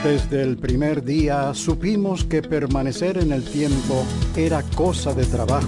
Desde 0.05 0.41
el 0.41 0.55
primer 0.55 1.03
día 1.03 1.53
supimos 1.53 2.23
que 2.23 2.41
permanecer 2.41 3.17
en 3.17 3.33
el 3.33 3.43
tiempo 3.43 4.05
era 4.37 4.63
cosa 4.73 5.13
de 5.13 5.25
trabajo 5.25 5.67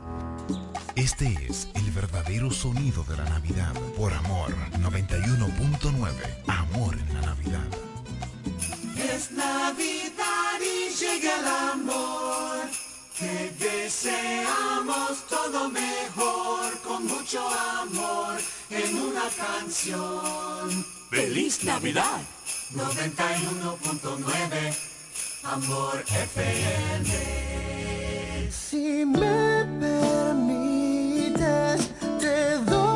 Este 0.95 1.35
es 1.49 1.67
el 1.73 1.89
verdadero 1.91 2.49
sonido 2.51 3.03
de 3.05 3.15
la 3.17 3.23
Navidad. 3.25 3.73
Por 3.97 4.13
Amor 4.13 4.55
91.9. 4.79 6.11
Amor 6.47 6.95
en 6.95 7.13
la 7.13 7.21
Navidad. 7.21 7.67
Es 8.97 9.31
Navidad 9.31 10.59
y 10.59 10.89
llega 10.93 11.39
el 11.39 11.47
amor. 11.47 12.69
Que 13.17 13.51
deseamos 13.57 15.25
todo 15.29 15.69
mejor 15.69 16.77
con 16.81 17.05
mucho 17.05 17.47
amor 17.79 18.37
en 18.69 18.99
una 18.99 19.29
canción. 19.29 20.85
¡Feliz 21.09 21.63
Navidad! 21.63 22.21
91.9 22.73 24.75
Amor 25.43 26.03
FM. 26.07 27.41
Si 28.51 29.05
me 29.05 29.63
permite 31.51 31.89
te 32.19 32.71
doy 32.71 32.90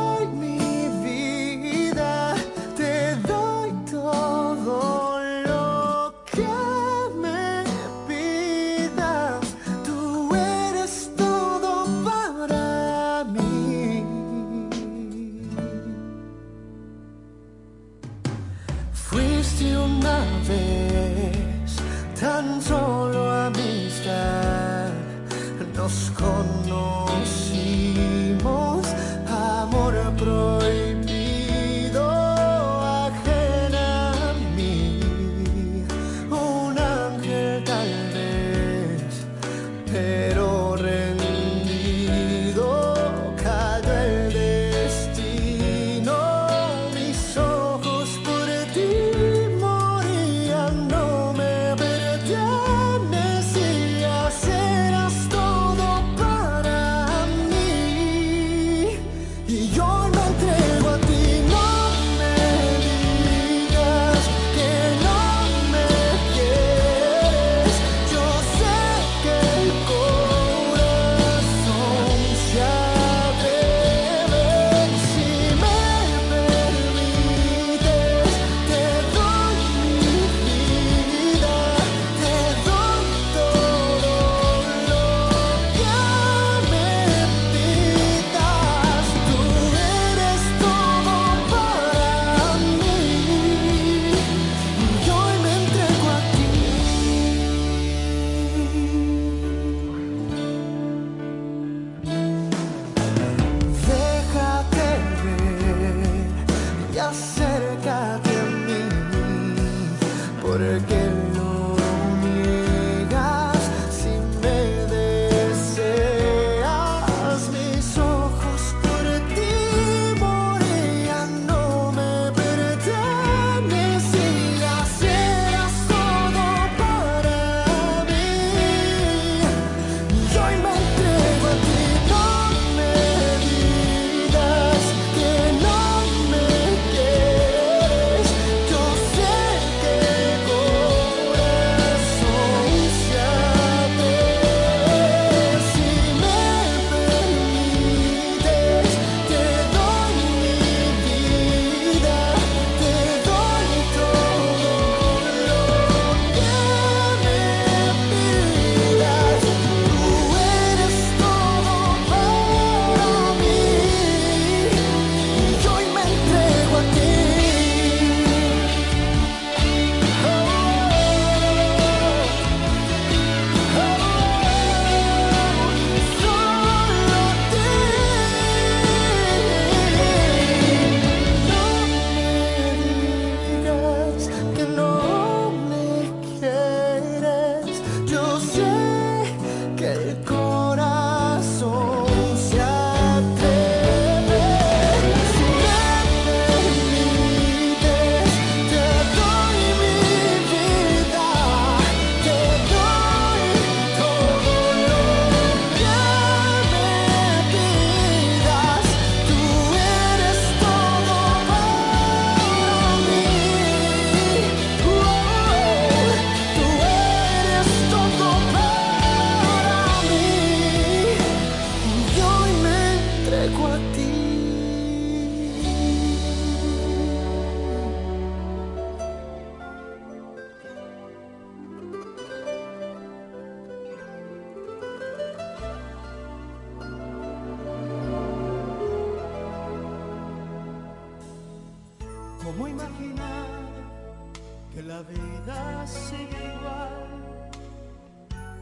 vida 245.03 245.87
sigue 245.87 246.55
igual, 246.55 247.51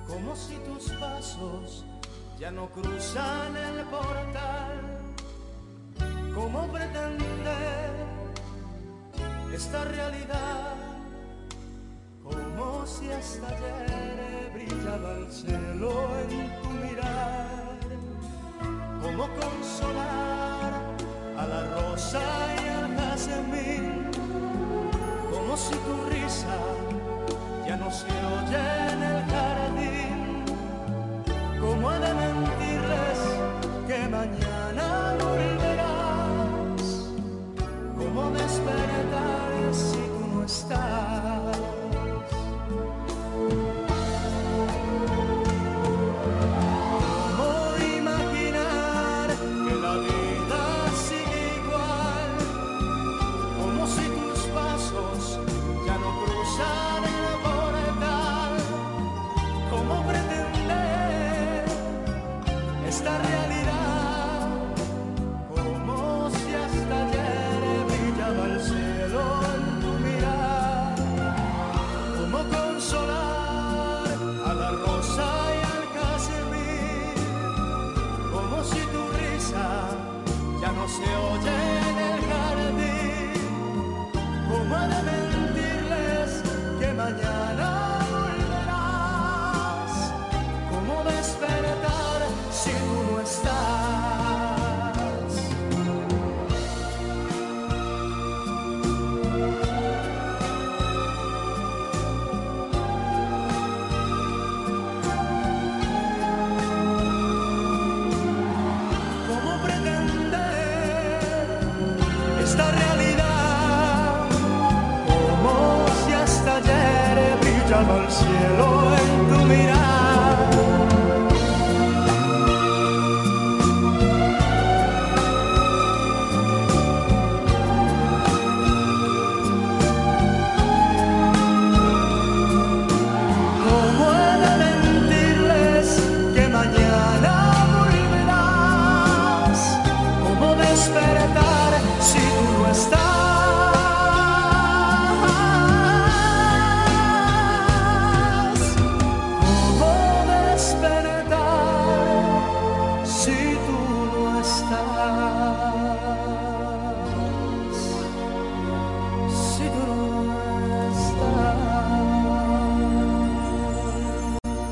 como 0.07 0.35
si 0.35 0.55
tus 0.57 0.91
pasos 0.99 1.85
ya 2.39 2.51
no 2.51 2.67
cruzan 2.69 3.55
el 3.55 3.85
portal. 3.85 4.81
¿Cómo 6.33 6.67
pretender 6.71 7.91
esta 9.53 9.85
realidad? 9.85 10.75
Como 12.23 12.85
si 12.87 13.11
hasta 13.11 13.47
ayer 13.47 14.51
brillaba 14.53 15.17
el 15.17 15.31
cielo 15.31 15.91
en 16.29 16.61
tu 16.61 16.69
mirar. 16.69 17.77
¿Cómo 19.01 19.27
consolar 19.35 20.73
a 21.37 21.47
la 21.47 21.63
rosa 21.75 22.21
y 22.63 22.67
al 22.69 22.97
jazmín? 22.97 24.02
Como 25.53 25.65
si 25.65 25.75
tu 25.75 26.09
risa 26.09 26.57
ya 27.67 27.77
no 27.77 27.91
se 27.91 28.07
oye 28.07 28.91
en 28.91 29.03
el 29.03 29.22